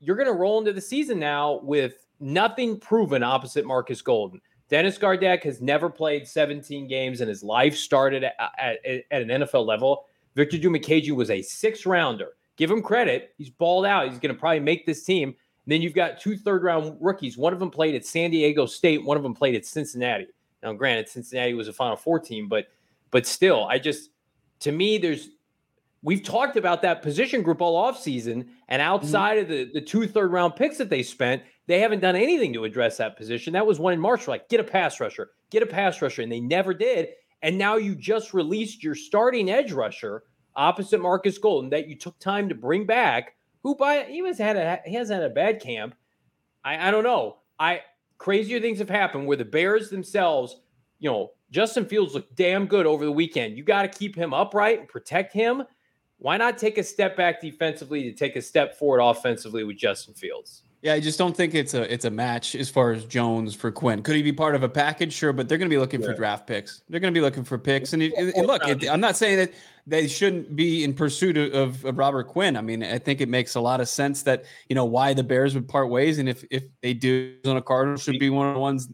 you're 0.00 0.16
going 0.16 0.26
to 0.26 0.34
roll 0.34 0.58
into 0.58 0.72
the 0.72 0.80
season 0.80 1.20
now 1.20 1.60
with 1.62 2.06
nothing 2.18 2.80
proven 2.80 3.22
opposite 3.22 3.64
Marcus 3.64 4.02
Golden. 4.02 4.40
Dennis 4.72 4.96
Gardeck 4.96 5.42
has 5.42 5.60
never 5.60 5.90
played 5.90 6.26
17 6.26 6.88
games 6.88 7.20
in 7.20 7.28
his 7.28 7.44
life, 7.44 7.76
started 7.76 8.24
at, 8.24 8.34
at, 8.56 8.78
at 9.10 9.20
an 9.20 9.28
NFL 9.28 9.66
level. 9.66 10.06
Victor 10.34 10.56
Dimukeje 10.56 11.14
was 11.14 11.28
a 11.28 11.42
six 11.42 11.84
rounder. 11.84 12.28
Give 12.56 12.70
him 12.70 12.80
credit. 12.80 13.34
He's 13.36 13.50
balled 13.50 13.84
out. 13.84 14.08
He's 14.08 14.18
going 14.18 14.34
to 14.34 14.40
probably 14.40 14.60
make 14.60 14.86
this 14.86 15.04
team. 15.04 15.28
And 15.28 15.36
then 15.66 15.82
you've 15.82 15.92
got 15.92 16.18
two 16.18 16.38
third 16.38 16.62
round 16.62 16.96
rookies. 17.02 17.36
One 17.36 17.52
of 17.52 17.58
them 17.58 17.70
played 17.70 17.94
at 17.94 18.06
San 18.06 18.30
Diego 18.30 18.64
State. 18.64 19.04
One 19.04 19.18
of 19.18 19.22
them 19.22 19.34
played 19.34 19.54
at 19.56 19.66
Cincinnati. 19.66 20.28
Now, 20.62 20.72
granted, 20.72 21.06
Cincinnati 21.06 21.52
was 21.52 21.68
a 21.68 21.72
Final 21.74 21.96
Four 21.96 22.18
team, 22.18 22.48
but 22.48 22.68
but 23.10 23.26
still, 23.26 23.66
I 23.66 23.78
just 23.78 24.08
to 24.60 24.72
me, 24.72 24.96
there's 24.96 25.28
we've 26.02 26.22
talked 26.22 26.56
about 26.56 26.80
that 26.80 27.02
position 27.02 27.42
group 27.42 27.60
all 27.60 27.76
off 27.76 28.00
season, 28.00 28.48
and 28.68 28.80
mm-hmm. 28.80 28.90
outside 28.90 29.36
mm-hmm. 29.36 29.42
of 29.42 29.48
the 29.48 29.80
the 29.80 29.82
two 29.82 30.06
third 30.06 30.32
round 30.32 30.56
picks 30.56 30.78
that 30.78 30.88
they 30.88 31.02
spent, 31.02 31.42
they 31.66 31.80
haven't 31.80 32.00
done 32.00 32.16
anything 32.16 32.52
to 32.54 32.64
address 32.64 32.96
that 32.96 33.16
position. 33.16 33.52
That 33.52 33.66
was 33.66 33.78
one 33.78 33.92
in 33.92 34.00
March. 34.00 34.26
Like, 34.28 34.48
get 34.48 34.60
a 34.60 34.64
pass 34.64 35.00
rusher, 35.00 35.30
get 35.50 35.62
a 35.62 35.66
pass 35.66 36.02
rusher, 36.02 36.22
and 36.22 36.32
they 36.32 36.40
never 36.40 36.74
did. 36.74 37.08
And 37.42 37.58
now 37.58 37.76
you 37.76 37.94
just 37.94 38.34
released 38.34 38.82
your 38.82 38.94
starting 38.94 39.50
edge 39.50 39.72
rusher 39.72 40.24
opposite 40.54 41.00
Marcus 41.00 41.38
Golden 41.38 41.70
that 41.70 41.88
you 41.88 41.96
took 41.96 42.18
time 42.18 42.48
to 42.48 42.54
bring 42.54 42.86
back. 42.86 43.34
Who 43.62 43.76
by 43.76 44.04
he 44.04 44.24
has 44.26 44.38
had 44.38 44.56
a 44.56 44.80
he 44.84 44.94
has 44.94 45.08
had 45.08 45.22
a 45.22 45.30
bad 45.30 45.60
camp. 45.60 45.94
I, 46.64 46.88
I 46.88 46.90
don't 46.90 47.04
know. 47.04 47.38
I 47.58 47.82
crazier 48.18 48.60
things 48.60 48.78
have 48.78 48.90
happened 48.90 49.26
where 49.26 49.36
the 49.36 49.44
Bears 49.44 49.88
themselves, 49.88 50.56
you 50.98 51.10
know, 51.10 51.30
Justin 51.50 51.84
Fields 51.84 52.14
looked 52.14 52.34
damn 52.34 52.66
good 52.66 52.86
over 52.86 53.04
the 53.04 53.12
weekend. 53.12 53.56
You 53.56 53.64
got 53.64 53.82
to 53.82 53.88
keep 53.88 54.16
him 54.16 54.32
upright 54.32 54.80
and 54.80 54.88
protect 54.88 55.32
him. 55.32 55.62
Why 56.18 56.36
not 56.36 56.56
take 56.56 56.78
a 56.78 56.84
step 56.84 57.16
back 57.16 57.40
defensively 57.40 58.04
to 58.04 58.12
take 58.12 58.36
a 58.36 58.42
step 58.42 58.78
forward 58.78 59.00
offensively 59.00 59.64
with 59.64 59.76
Justin 59.76 60.14
Fields? 60.14 60.62
Yeah, 60.82 60.94
I 60.94 61.00
just 61.00 61.16
don't 61.16 61.36
think 61.36 61.54
it's 61.54 61.74
a 61.74 61.92
it's 61.92 62.04
a 62.04 62.10
match 62.10 62.56
as 62.56 62.68
far 62.68 62.90
as 62.90 63.04
Jones 63.04 63.54
for 63.54 63.70
Quinn. 63.70 64.02
Could 64.02 64.16
he 64.16 64.22
be 64.22 64.32
part 64.32 64.56
of 64.56 64.64
a 64.64 64.68
package? 64.68 65.12
Sure, 65.12 65.32
but 65.32 65.48
they're 65.48 65.56
going 65.56 65.70
to 65.70 65.74
be 65.74 65.78
looking 65.78 66.00
yeah. 66.00 66.08
for 66.08 66.14
draft 66.14 66.44
picks. 66.48 66.82
They're 66.88 66.98
going 66.98 67.14
to 67.14 67.18
be 67.18 67.22
looking 67.22 67.44
for 67.44 67.56
picks. 67.56 67.92
And, 67.92 68.02
and 68.02 68.46
look, 68.48 68.66
it, 68.66 68.90
I'm 68.90 69.00
not 69.00 69.16
saying 69.16 69.36
that 69.38 69.52
they 69.86 70.08
shouldn't 70.08 70.56
be 70.56 70.82
in 70.82 70.92
pursuit 70.92 71.36
of, 71.36 71.84
of, 71.84 71.96
Robert 71.96 72.24
Quinn. 72.24 72.56
I 72.56 72.62
mean, 72.62 72.82
I 72.82 72.98
think 72.98 73.20
it 73.20 73.28
makes 73.28 73.54
a 73.54 73.60
lot 73.60 73.80
of 73.80 73.88
sense 73.88 74.24
that 74.24 74.44
you 74.68 74.74
know 74.74 74.84
why 74.84 75.14
the 75.14 75.22
Bears 75.22 75.54
would 75.54 75.68
part 75.68 75.88
ways, 75.88 76.18
and 76.18 76.28
if 76.28 76.44
if 76.50 76.64
they 76.82 76.94
do 76.94 77.36
on 77.46 77.56
a 77.56 77.62
Cardinal, 77.62 77.96
should 77.96 78.18
be 78.18 78.30
one 78.30 78.48
of 78.48 78.54
the 78.54 78.60
ones 78.60 78.88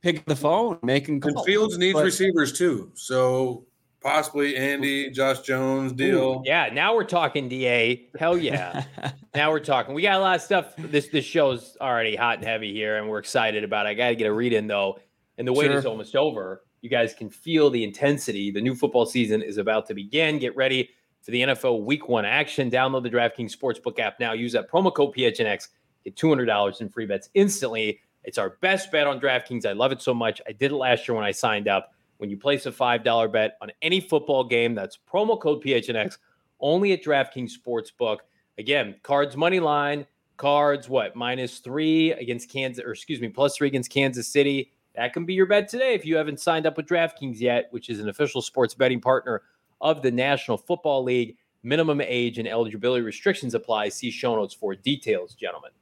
pick 0.00 0.24
the 0.26 0.36
phone, 0.36 0.78
making 0.84 1.20
calls. 1.20 1.34
And 1.34 1.44
Fields 1.44 1.76
needs 1.76 1.94
but, 1.94 2.04
receivers 2.04 2.52
too, 2.52 2.92
so 2.94 3.64
possibly 4.02 4.56
Andy, 4.56 5.10
Josh 5.10 5.40
Jones 5.40 5.92
deal. 5.92 6.40
Ooh, 6.40 6.42
yeah, 6.44 6.70
now 6.72 6.94
we're 6.94 7.04
talking 7.04 7.48
DA. 7.48 8.08
Hell 8.18 8.36
yeah. 8.36 8.84
now 9.34 9.50
we're 9.50 9.60
talking. 9.60 9.94
We 9.94 10.02
got 10.02 10.18
a 10.18 10.20
lot 10.20 10.36
of 10.36 10.42
stuff. 10.42 10.74
This 10.76 11.08
this 11.08 11.24
show's 11.24 11.76
already 11.80 12.16
hot 12.16 12.38
and 12.38 12.46
heavy 12.46 12.72
here, 12.72 12.98
and 12.98 13.08
we're 13.08 13.18
excited 13.18 13.64
about 13.64 13.86
it. 13.86 13.90
I 13.90 13.94
gotta 13.94 14.14
get 14.14 14.26
a 14.26 14.32
read 14.32 14.52
in 14.52 14.66
though. 14.66 14.98
And 15.38 15.48
the 15.48 15.52
wait 15.52 15.66
sure. 15.66 15.78
is 15.78 15.86
almost 15.86 16.14
over. 16.14 16.62
You 16.82 16.90
guys 16.90 17.14
can 17.14 17.30
feel 17.30 17.70
the 17.70 17.84
intensity. 17.84 18.50
The 18.50 18.60
new 18.60 18.74
football 18.74 19.06
season 19.06 19.40
is 19.40 19.56
about 19.56 19.86
to 19.86 19.94
begin. 19.94 20.38
Get 20.38 20.54
ready 20.56 20.90
for 21.22 21.30
the 21.30 21.42
NFL 21.42 21.84
week 21.84 22.08
one 22.08 22.24
action. 22.24 22.70
Download 22.70 23.02
the 23.02 23.10
DraftKings 23.10 23.56
Sportsbook 23.56 23.98
app 23.98 24.18
now. 24.20 24.32
Use 24.32 24.52
that 24.52 24.70
promo 24.70 24.92
code 24.92 25.14
PHNX. 25.14 25.68
Get 26.04 26.16
$200 26.16 26.80
in 26.80 26.88
free 26.88 27.06
bets 27.06 27.30
instantly. 27.34 28.00
It's 28.24 28.38
our 28.38 28.50
best 28.60 28.90
bet 28.90 29.06
on 29.06 29.20
DraftKings. 29.20 29.64
I 29.64 29.72
love 29.72 29.92
it 29.92 30.02
so 30.02 30.12
much. 30.12 30.40
I 30.46 30.52
did 30.52 30.72
it 30.72 30.76
last 30.76 31.06
year 31.06 31.14
when 31.14 31.24
I 31.24 31.30
signed 31.30 31.68
up 31.68 31.92
when 32.22 32.30
you 32.30 32.36
place 32.36 32.66
a 32.66 32.70
$5 32.70 33.32
bet 33.32 33.56
on 33.60 33.72
any 33.82 33.98
football 33.98 34.44
game. 34.44 34.76
That's 34.76 34.96
promo 35.12 35.40
code 35.40 35.60
PHNX 35.60 36.18
only 36.60 36.92
at 36.92 37.02
DraftKings 37.02 37.50
Sportsbook. 37.50 38.18
Again, 38.58 38.94
cards 39.02 39.36
money 39.36 39.58
line, 39.58 40.06
cards 40.36 40.88
what 40.88 41.16
minus 41.16 41.58
three 41.58 42.12
against 42.12 42.48
Kansas, 42.48 42.84
or 42.84 42.92
excuse 42.92 43.20
me, 43.20 43.26
plus 43.26 43.56
three 43.56 43.66
against 43.66 43.90
Kansas 43.90 44.28
City. 44.28 44.70
That 44.94 45.12
can 45.12 45.24
be 45.24 45.34
your 45.34 45.46
bet 45.46 45.66
today 45.66 45.94
if 45.94 46.06
you 46.06 46.14
haven't 46.14 46.38
signed 46.38 46.64
up 46.64 46.76
with 46.76 46.86
DraftKings 46.86 47.40
yet, 47.40 47.66
which 47.72 47.90
is 47.90 47.98
an 47.98 48.08
official 48.08 48.40
sports 48.40 48.72
betting 48.72 49.00
partner 49.00 49.42
of 49.80 50.00
the 50.00 50.12
National 50.12 50.56
Football 50.56 51.02
League. 51.02 51.36
Minimum 51.64 52.00
age 52.00 52.38
and 52.38 52.46
eligibility 52.46 53.02
restrictions 53.02 53.54
apply. 53.54 53.88
See 53.88 54.12
show 54.12 54.36
notes 54.36 54.54
for 54.54 54.76
details, 54.76 55.34
gentlemen. 55.34 55.72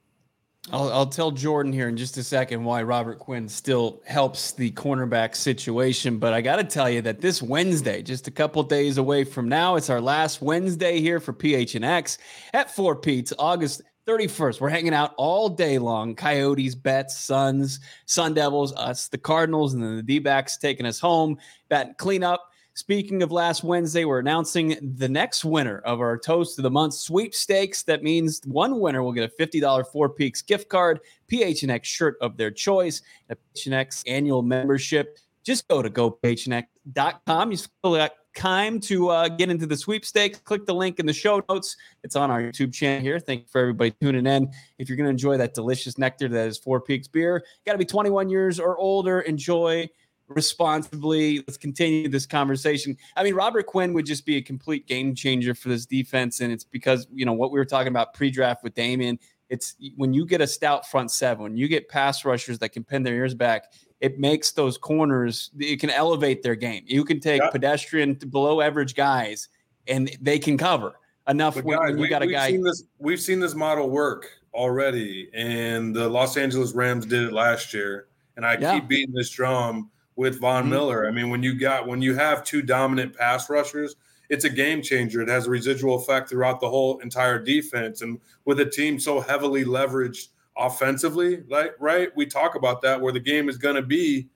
I'll, 0.73 0.93
I'll, 0.93 1.07
tell 1.07 1.31
Jordan 1.33 1.73
here 1.73 1.89
in 1.89 1.97
just 1.97 2.17
a 2.17 2.23
second 2.23 2.63
why 2.63 2.83
Robert 2.83 3.19
Quinn 3.19 3.49
still 3.49 4.01
helps 4.07 4.53
the 4.53 4.71
cornerback 4.73 5.35
situation. 5.35 6.19
But 6.19 6.33
I 6.33 6.41
got 6.41 6.57
to 6.57 6.65
tell 6.65 6.89
you 6.89 7.03
that 7.03 7.21
this 7.21 7.43
Wednesday, 7.43 8.03
just 8.03 8.29
a 8.29 8.31
couple 8.31 8.63
days 8.63 8.97
away 8.97 9.25
from 9.25 9.49
now, 9.49 9.77
it's 9.77 9.91
our 9.91 10.01
last 10.01 10.41
Wednesday 10.41 11.01
here 11.01 11.19
for 11.19 11.33
PHNX 11.33 12.19
at 12.53 12.75
Four 12.75 12.97
Peaks, 12.97 13.33
August 13.39 13.83
31st. 14.07 14.61
We're 14.61 14.69
hanging 14.69 14.95
out 14.95 15.13
all 15.17 15.49
day 15.49 15.79
long. 15.79 16.15
Coyotes, 16.15 16.75
Bets, 16.75 17.19
Suns, 17.19 17.81
Sun 18.07 18.35
Devils, 18.35 18.73
us, 18.75 19.09
the 19.09 19.19
Cardinals, 19.19 19.75
and 19.75 19.83
then 19.83 19.97
the 19.97 20.03
D 20.03 20.19
backs 20.19 20.57
taking 20.57 20.87
us 20.87 21.01
home. 21.01 21.39
Bat 21.69 21.99
cleanup 21.99 22.50
Speaking 22.75 23.23
of 23.23 23.33
last 23.33 23.65
Wednesday, 23.65 24.05
we're 24.05 24.21
announcing 24.21 24.95
the 24.97 25.09
next 25.09 25.45
winner 25.45 25.79
of 25.81 26.01
our 26.01 26.17
Toast 26.17 26.59
of 26.59 26.63
the 26.63 26.71
Month 26.71 26.95
sweepstakes. 26.95 27.83
That 27.83 28.03
means 28.03 28.41
one 28.45 28.79
winner 28.79 29.03
will 29.03 29.13
get 29.13 29.31
a 29.31 29.45
$50 29.45 29.87
Four 29.89 30.09
Peaks 30.11 30.41
gift 30.41 30.69
card, 30.69 31.01
PHNX 31.31 31.85
shirt 31.85 32.17
of 32.21 32.37
their 32.37 32.51
choice, 32.51 33.03
a 33.29 33.37
PHNX 33.37 34.05
annual 34.07 34.43
membership. 34.43 35.19
Just 35.43 35.67
go 35.69 35.83
to 35.83 35.91
gophnx.com. 35.91 37.53
You 37.53 37.59
got 37.83 38.13
time 38.37 38.79
to 38.81 39.09
uh, 39.09 39.29
get 39.29 39.51
into 39.51 39.67
the 39.67 39.77
sweepstakes. 39.77 40.39
Click 40.39 40.65
the 40.65 40.75
link 40.75 41.01
in 41.01 41.07
the 41.07 41.13
show 41.13 41.43
notes. 41.49 41.77
It's 42.05 42.15
on 42.15 42.31
our 42.31 42.41
YouTube 42.41 42.73
channel 42.73 43.03
here. 43.03 43.19
Thank 43.19 43.43
you 43.43 43.47
for 43.51 43.61
everybody 43.61 43.93
tuning 44.01 44.27
in. 44.27 44.49
If 44.79 44.89
you're 44.89 44.97
going 44.97 45.07
to 45.07 45.11
enjoy 45.11 45.37
that 45.39 45.55
delicious 45.55 45.99
nectar 45.99 46.29
that 46.29 46.47
is 46.47 46.57
Four 46.59 46.81
Peaks 46.81 47.09
beer, 47.09 47.45
got 47.67 47.73
to 47.73 47.79
be 47.79 47.85
21 47.85 48.29
years 48.29 48.61
or 48.61 48.79
older. 48.79 49.21
Enjoy 49.23 49.89
responsibly. 50.31 51.39
Let's 51.39 51.57
continue 51.57 52.09
this 52.09 52.27
conversation. 52.27 52.97
I 53.17 53.25
mean, 53.25 53.35
Robert 53.35 53.67
Quinn 53.67 53.93
would 53.93 54.07
just 54.07 54.25
be 54.25 54.37
a 54.37 54.43
complete 54.43 54.87
game 54.87 55.15
changer 55.15 55.55
for 55.55 55.69
this 55.69 55.85
defense. 55.85 56.41
And 56.41 56.53
it's 56.53 56.65
because, 56.65 57.07
you 57.13 57.27
know, 57.27 57.33
what 57.33 57.51
we 57.51 57.59
were 57.59 57.65
talking 57.65 57.89
about 57.89 58.15
pre 58.15 58.31
draft 58.31 58.63
with 58.63 58.75
Damien, 58.75 59.19
it's 59.49 59.77
when 59.97 60.15
you 60.15 60.25
get 60.25 60.41
a 60.41 60.47
stout 60.47 60.89
front 60.89 61.11
seven, 61.11 61.43
when 61.43 61.57
you 61.57 61.69
get 61.69 61.89
pass 61.89 62.25
rushers 62.25 62.59
that 62.61 62.71
can 62.71 62.85
pin 62.85 63.03
their 63.03 63.15
ears 63.15 63.35
back, 63.35 63.73
it 64.01 64.19
makes 64.19 64.53
those 64.53 64.79
corners, 64.79 65.51
it 65.59 65.81
can 65.81 65.91
elevate 65.91 66.43
their 66.43 66.55
game. 66.55 66.85
You 66.87 67.05
can 67.05 67.21
take 67.21 67.43
yeah. 67.43 67.51
pedestrian 67.51 68.17
to 68.21 68.27
below 68.27 68.61
average 68.61 68.95
guys 68.95 69.49
and 69.89 70.17
they 70.21 70.39
can 70.39 70.57
cover 70.57 70.95
enough 71.29 71.57
when, 71.63 71.79
guys, 71.79 71.91
you 71.91 71.99
we, 71.99 72.09
got 72.09 72.23
a 72.23 72.27
guy. 72.27 72.51
Seen 72.51 72.63
this, 72.63 72.85
we've 72.99 73.21
seen 73.21 73.41
this 73.41 73.55
model 73.55 73.91
work 73.91 74.31
already, 74.55 75.29
and 75.35 75.95
the 75.95 76.09
Los 76.09 76.37
Angeles 76.37 76.73
Rams 76.73 77.07
did 77.07 77.25
it 77.25 77.33
last 77.33 77.75
year. 77.75 78.07
And 78.37 78.47
I 78.47 78.57
yeah. 78.57 78.75
keep 78.75 78.89
beating 78.89 79.15
this 79.15 79.31
drum 79.31 79.91
with 80.21 80.39
Von 80.39 80.65
mm-hmm. 80.65 80.73
Miller. 80.73 81.09
I 81.09 81.13
mean, 81.13 81.31
when 81.31 81.43
you 81.43 81.59
got 81.59 81.87
when 81.87 82.03
you 82.03 82.15
have 82.15 82.45
two 82.45 82.61
dominant 82.61 83.17
pass 83.17 83.49
rushers, 83.49 83.97
it's 84.29 84.45
a 84.45 84.51
game 84.51 84.83
changer. 84.83 85.23
It 85.23 85.31
has 85.31 85.47
a 85.47 85.51
residual 85.51 85.95
effect 85.95 86.29
throughout 86.29 86.61
the 86.61 86.69
whole 86.69 86.99
entire 86.99 87.39
defense. 87.43 88.03
And 88.03 88.21
with 88.45 88.61
a 88.61 88.67
team 88.67 89.01
so 89.01 89.21
heavily 89.21 89.65
leveraged 89.65 90.29
offensively, 90.59 91.43
like 91.49 91.73
right, 91.81 92.11
we 92.17 92.27
talk 92.27 92.55
about 92.55 92.83
that 92.83 93.01
where 93.01 93.15
the 93.15 93.21
game 93.21 93.49
is 93.49 93.57
going 93.57 93.77
to 93.77 93.83
be 93.83 94.29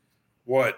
what 0.47 0.77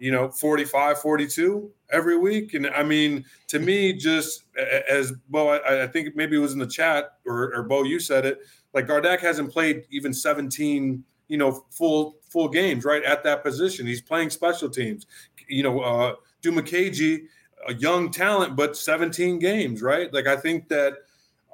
you 0.00 0.10
know 0.10 0.28
45 0.28 1.00
42 1.00 1.72
every 1.90 2.16
week 2.16 2.54
and 2.54 2.68
i 2.68 2.84
mean 2.84 3.24
to 3.48 3.58
me 3.58 3.92
just 3.92 4.44
as 4.88 5.10
bo 5.28 5.48
i, 5.48 5.82
I 5.82 5.86
think 5.88 6.14
maybe 6.14 6.36
it 6.36 6.38
was 6.38 6.52
in 6.52 6.60
the 6.60 6.68
chat 6.68 7.14
or, 7.26 7.52
or 7.52 7.64
bo 7.64 7.82
you 7.82 7.98
said 7.98 8.24
it 8.24 8.38
like 8.74 8.86
gardeck 8.86 9.18
hasn't 9.18 9.50
played 9.50 9.86
even 9.90 10.14
17 10.14 11.02
you 11.28 11.36
know 11.36 11.64
full 11.70 12.16
full 12.28 12.48
games 12.48 12.84
right 12.84 13.04
at 13.04 13.22
that 13.24 13.42
position. 13.42 13.86
He's 13.86 14.00
playing 14.00 14.30
special 14.30 14.68
teams. 14.68 15.06
You 15.48 15.62
know, 15.62 15.80
uh, 15.80 16.14
Dimukeje, 16.42 17.26
a 17.66 17.74
young 17.74 18.10
talent, 18.10 18.56
but 18.56 18.76
17 18.76 19.38
games, 19.38 19.82
right? 19.82 20.12
Like 20.12 20.26
I 20.26 20.36
think 20.36 20.68
that 20.68 20.94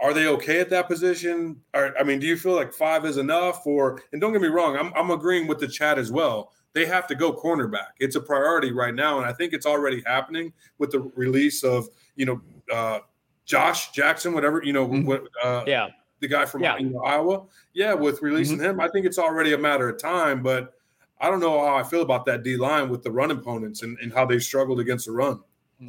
are 0.01 0.13
they 0.13 0.27
okay 0.27 0.61
at 0.61 0.71
that 0.71 0.89
position? 0.89 1.61
Or, 1.73 1.97
I 1.99 2.03
mean, 2.03 2.19
do 2.19 2.27
you 2.27 2.37
feel 2.37 2.55
like 2.55 2.73
five 2.73 3.05
is 3.05 3.17
enough? 3.17 3.67
Or 3.67 4.03
and 4.13 4.21
don't 4.21 4.33
get 4.33 4.43
me 4.43 4.49
wrong, 4.49 4.77
I'm 4.77 4.93
I'm 4.95 5.11
agreeing 5.11 5.47
with 5.47 5.59
the 5.59 5.69
chat 5.69 5.99
as 5.99 6.11
well. 6.11 6.53
They 6.73 6.87
have 6.87 7.07
to 7.07 7.15
go 7.15 7.33
cornerback. 7.33 7.93
It's 8.01 8.17
a 8.17 8.21
priority 8.21 8.73
right 8.73 8.95
now, 8.95 9.19
and 9.19 9.27
I 9.27 9.33
think 9.33 9.53
it's 9.53 9.67
already 9.67 10.03
happening 10.05 10.53
with 10.79 10.91
the 10.91 11.01
release 11.15 11.63
of 11.63 11.89
you 12.17 12.27
know 12.27 12.41
uh, 12.73 13.01
Josh 13.45 13.93
Jackson, 13.93 14.33
whatever 14.33 14.63
you 14.65 14.73
know. 14.73 14.89
Mm-hmm. 14.89 15.07
What, 15.07 15.29
uh, 15.43 15.63
yeah 15.67 15.91
the 16.25 16.35
guy 16.35 16.47
from 16.47 16.63
yeah. 16.63 16.77
Iowa. 17.05 17.45
Yeah, 17.73 17.95
with 17.95 18.23
releasing 18.23 18.59
mm-hmm. 18.59 18.67
him, 18.67 18.81
I 18.81 18.89
think 18.89 19.07
it's 19.07 19.19
already 19.19 19.53
a 19.53 19.59
matter 19.59 19.89
of 19.89 20.01
time. 20.01 20.43
But 20.43 20.75
I 21.21 21.31
don't 21.31 21.41
know 21.41 21.65
how 21.65 21.77
I 21.77 21.83
feel 21.83 22.03
about 22.03 22.27
that 22.27 22.43
D 22.43 22.57
line 22.57 22.89
with 22.89 23.03
the 23.03 23.11
run 23.11 23.31
opponents 23.31 23.83
and, 23.83 23.99
and 24.01 24.13
how 24.13 24.27
they 24.27 24.39
struggled 24.39 24.81
against 24.81 25.07
the 25.07 25.13
run. 25.13 25.41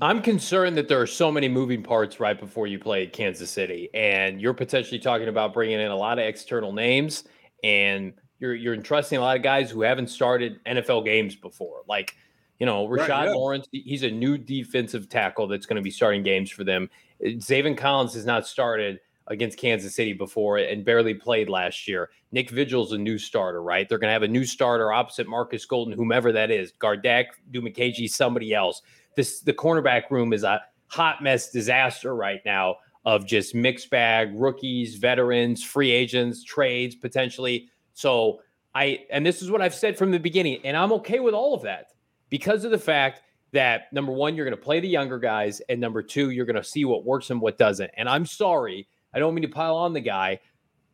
I'm 0.01 0.21
concerned 0.21 0.77
that 0.77 0.87
there 0.87 0.99
are 0.99 1.07
so 1.07 1.31
many 1.31 1.47
moving 1.47 1.83
parts 1.83 2.19
right 2.19 2.37
before 2.37 2.67
you 2.67 2.79
play 2.79 3.07
Kansas 3.07 3.49
City, 3.49 3.89
and 3.93 4.41
you're 4.41 4.53
potentially 4.53 4.99
talking 4.99 5.27
about 5.27 5.53
bringing 5.53 5.79
in 5.79 5.91
a 5.91 5.95
lot 5.95 6.19
of 6.19 6.25
external 6.25 6.73
names, 6.73 7.23
and 7.63 8.13
you're 8.39 8.55
you're 8.55 8.73
entrusting 8.73 9.17
a 9.17 9.21
lot 9.21 9.37
of 9.37 9.43
guys 9.43 9.71
who 9.71 9.81
haven't 9.81 10.09
started 10.09 10.59
NFL 10.65 11.05
games 11.05 11.35
before, 11.35 11.81
like. 11.87 12.15
You 12.57 12.65
know, 12.65 12.87
Rashard 12.87 13.09
right, 13.09 13.25
yeah. 13.25 13.33
Lawrence, 13.33 13.67
he's 13.73 14.03
a 14.03 14.09
new 14.09 14.37
defensive 14.37 15.09
tackle 15.09 15.45
that's 15.45 15.65
going 15.65 15.75
to 15.75 15.81
be 15.81 15.91
starting 15.91 16.23
games 16.23 16.49
for 16.49 16.63
them. 16.63 16.89
Zaven 17.21 17.77
Collins 17.77 18.13
has 18.13 18.25
not 18.25 18.47
started 18.47 19.01
against 19.27 19.57
Kansas 19.57 19.95
City 19.95 20.13
before 20.13 20.57
and 20.57 20.85
barely 20.85 21.13
played 21.13 21.49
last 21.49 21.87
year. 21.87 22.09
Nick 22.31 22.49
Vigil's 22.49 22.91
a 22.93 22.97
new 22.97 23.17
starter, 23.17 23.61
right? 23.61 23.87
They're 23.87 23.97
going 23.97 24.09
to 24.09 24.13
have 24.13 24.23
a 24.23 24.27
new 24.27 24.45
starter 24.45 24.93
opposite 24.93 25.27
Marcus 25.27 25.65
Golden, 25.65 25.93
whomever 25.93 26.31
that 26.31 26.51
is. 26.51 26.73
Gardeck, 26.79 27.25
Dimukeje, 27.51 28.09
somebody 28.09 28.53
else. 28.53 28.81
This 29.15 29.41
the 29.41 29.53
cornerback 29.53 30.11
room 30.11 30.33
is 30.33 30.43
a 30.43 30.61
hot 30.87 31.23
mess 31.23 31.51
disaster 31.51 32.15
right 32.15 32.41
now 32.45 32.77
of 33.05 33.25
just 33.25 33.55
mixed 33.55 33.89
bag 33.89 34.31
rookies, 34.33 34.95
veterans, 34.95 35.63
free 35.63 35.91
agents, 35.91 36.43
trades 36.43 36.95
potentially. 36.95 37.69
So 37.93 38.41
I 38.73 39.05
and 39.09 39.25
this 39.25 39.41
is 39.41 39.49
what 39.49 39.61
I've 39.61 39.75
said 39.75 39.97
from 39.97 40.11
the 40.11 40.19
beginning, 40.19 40.59
and 40.63 40.75
I'm 40.75 40.91
okay 40.93 41.19
with 41.19 41.33
all 41.33 41.53
of 41.53 41.61
that 41.63 41.93
because 42.29 42.65
of 42.65 42.71
the 42.71 42.77
fact 42.77 43.21
that 43.53 43.91
number 43.93 44.11
one, 44.11 44.35
you're 44.35 44.45
going 44.45 44.57
to 44.57 44.61
play 44.61 44.81
the 44.81 44.87
younger 44.87 45.17
guys, 45.17 45.61
and 45.69 45.79
number 45.79 46.03
two, 46.03 46.31
you're 46.31 46.45
going 46.45 46.55
to 46.57 46.63
see 46.63 46.83
what 46.83 47.05
works 47.05 47.29
and 47.29 47.39
what 47.39 47.57
doesn't. 47.57 47.89
And 47.95 48.09
I'm 48.09 48.25
sorry 48.25 48.87
I 49.15 49.19
don't 49.19 49.33
mean 49.33 49.43
to 49.43 49.47
pile 49.47 49.75
on 49.75 49.93
the 49.93 50.01
guy. 50.01 50.39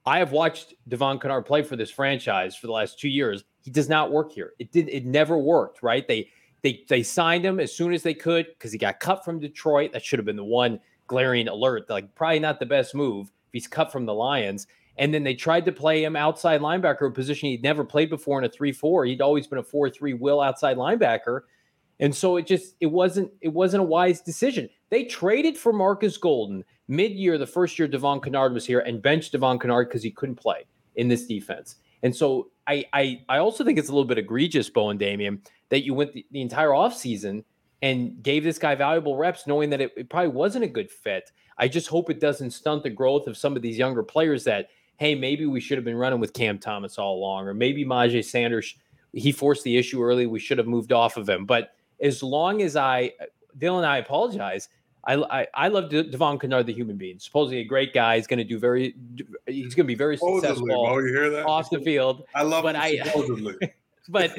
I 0.05 0.19
have 0.19 0.31
watched 0.31 0.75
Devon 0.87 1.19
Kennard 1.19 1.45
play 1.45 1.63
for 1.63 1.75
this 1.75 1.91
franchise 1.91 2.55
for 2.55 2.67
the 2.67 2.73
last 2.73 2.99
two 2.99 3.09
years. 3.09 3.43
He 3.61 3.71
does 3.71 3.89
not 3.89 4.11
work 4.11 4.31
here. 4.31 4.53
It 4.59 4.71
did. 4.71 4.87
It 4.89 5.05
never 5.05 5.37
worked. 5.37 5.83
Right? 5.83 6.07
They 6.07 6.29
they 6.61 6.83
they 6.87 7.03
signed 7.03 7.45
him 7.45 7.59
as 7.59 7.75
soon 7.75 7.93
as 7.93 8.03
they 8.03 8.13
could 8.13 8.47
because 8.47 8.71
he 8.71 8.77
got 8.77 8.99
cut 8.99 9.25
from 9.25 9.39
Detroit. 9.39 9.91
That 9.91 10.03
should 10.03 10.19
have 10.19 10.25
been 10.25 10.35
the 10.35 10.43
one 10.43 10.79
glaring 11.07 11.47
alert. 11.47 11.89
Like 11.89 12.13
probably 12.15 12.39
not 12.39 12.59
the 12.59 12.65
best 12.65 12.95
move 12.95 13.27
if 13.27 13.53
he's 13.53 13.67
cut 13.67 13.91
from 13.91 14.05
the 14.05 14.13
Lions. 14.13 14.67
And 14.97 15.13
then 15.13 15.23
they 15.23 15.33
tried 15.33 15.65
to 15.65 15.71
play 15.71 16.03
him 16.03 16.15
outside 16.15 16.61
linebacker, 16.61 17.07
a 17.07 17.11
position 17.11 17.49
he'd 17.49 17.63
never 17.63 17.83
played 17.83 18.09
before 18.09 18.37
in 18.37 18.45
a 18.45 18.49
three-four. 18.49 19.05
He'd 19.05 19.21
always 19.21 19.47
been 19.47 19.57
a 19.57 19.63
four-three 19.63 20.13
will 20.13 20.41
outside 20.41 20.77
linebacker. 20.77 21.41
And 22.01 22.13
so 22.13 22.35
it 22.35 22.45
just 22.45 22.75
it 22.81 22.87
wasn't 22.87 23.31
it 23.39 23.53
wasn't 23.53 23.81
a 23.81 23.85
wise 23.85 24.19
decision. 24.19 24.69
They 24.89 25.05
traded 25.05 25.57
for 25.57 25.71
Marcus 25.71 26.17
Golden 26.17 26.65
mid-year, 26.87 27.37
the 27.37 27.47
first 27.47 27.79
year 27.79 27.87
Devon 27.87 28.19
Kennard 28.19 28.53
was 28.53 28.65
here, 28.65 28.79
and 28.81 29.01
benched 29.01 29.31
Devon 29.31 29.57
Kennard 29.59 29.87
because 29.87 30.03
he 30.03 30.11
couldn't 30.11 30.35
play. 30.35 30.65
in 30.95 31.07
this 31.07 31.25
defense. 31.25 31.75
And 32.03 32.15
so 32.15 32.49
I 32.67 32.85
I, 32.93 33.21
I 33.29 33.37
also 33.37 33.63
think 33.63 33.77
it's 33.77 33.89
a 33.89 33.91
little 33.91 34.07
bit 34.07 34.17
egregious, 34.17 34.69
Bo 34.69 34.89
and 34.89 34.99
Damien, 34.99 35.41
that 35.69 35.85
you 35.85 35.93
went 35.93 36.13
the, 36.13 36.25
the 36.31 36.41
entire 36.41 36.69
offseason 36.69 37.43
and 37.81 38.21
gave 38.21 38.43
this 38.43 38.59
guy 38.59 38.75
valuable 38.75 39.17
reps, 39.17 39.47
knowing 39.47 39.69
that 39.71 39.81
it, 39.81 39.91
it 39.97 40.09
probably 40.09 40.29
wasn't 40.29 40.63
a 40.63 40.67
good 40.67 40.91
fit. 40.91 41.31
I 41.57 41.67
just 41.67 41.87
hope 41.87 42.09
it 42.09 42.19
doesn't 42.19 42.51
stunt 42.51 42.83
the 42.83 42.89
growth 42.89 43.27
of 43.27 43.37
some 43.37 43.55
of 43.55 43.61
these 43.61 43.77
younger 43.77 44.03
players 44.03 44.43
that, 44.43 44.69
hey, 44.97 45.15
maybe 45.15 45.45
we 45.45 45.59
should 45.59 45.77
have 45.77 45.85
been 45.85 45.95
running 45.95 46.19
with 46.19 46.33
Cam 46.33 46.59
Thomas 46.59 46.97
all 46.97 47.15
along, 47.15 47.47
or 47.47 47.53
maybe 47.53 47.83
Myjai 47.83 48.23
Sanders, 48.23 48.75
he 49.13 49.31
forced 49.31 49.63
the 49.63 49.77
issue 49.77 50.03
early. 50.03 50.27
We 50.27 50.39
should 50.39 50.59
have 50.59 50.67
moved 50.67 50.91
off 50.91 51.17
of 51.17 51.27
him. 51.27 51.45
But 51.45 51.71
as 52.01 52.23
long 52.23 52.61
as 52.61 52.75
I, 52.75 53.11
Dylan, 53.57 53.83
I 53.83 53.97
apologize. 53.97 54.69
I, 55.03 55.15
I, 55.15 55.47
I 55.53 55.67
love 55.67 55.89
Devon 55.89 56.37
Kennard, 56.37 56.67
the 56.67 56.73
human 56.73 56.95
being. 56.95 57.17
Supposedly 57.17 57.59
a 57.59 57.63
great 57.63 57.93
guy. 57.93 58.17
He's 58.17 58.27
going 58.27 58.37
to 58.37 58.43
do 58.43 58.59
very. 58.59 58.95
He's 59.47 59.73
going 59.73 59.85
to 59.85 59.87
be 59.87 59.95
very 59.95 60.17
supposedly, 60.17 60.47
successful 60.47 60.87
oh, 60.87 60.99
you 60.99 61.07
hear 61.07 61.29
that? 61.31 61.45
off 61.45 61.69
the 61.71 61.79
field. 61.79 62.23
I 62.35 62.43
love 62.43 62.63
but 62.63 62.75
I, 62.75 62.97
supposedly. 62.97 63.55
but 64.09 64.37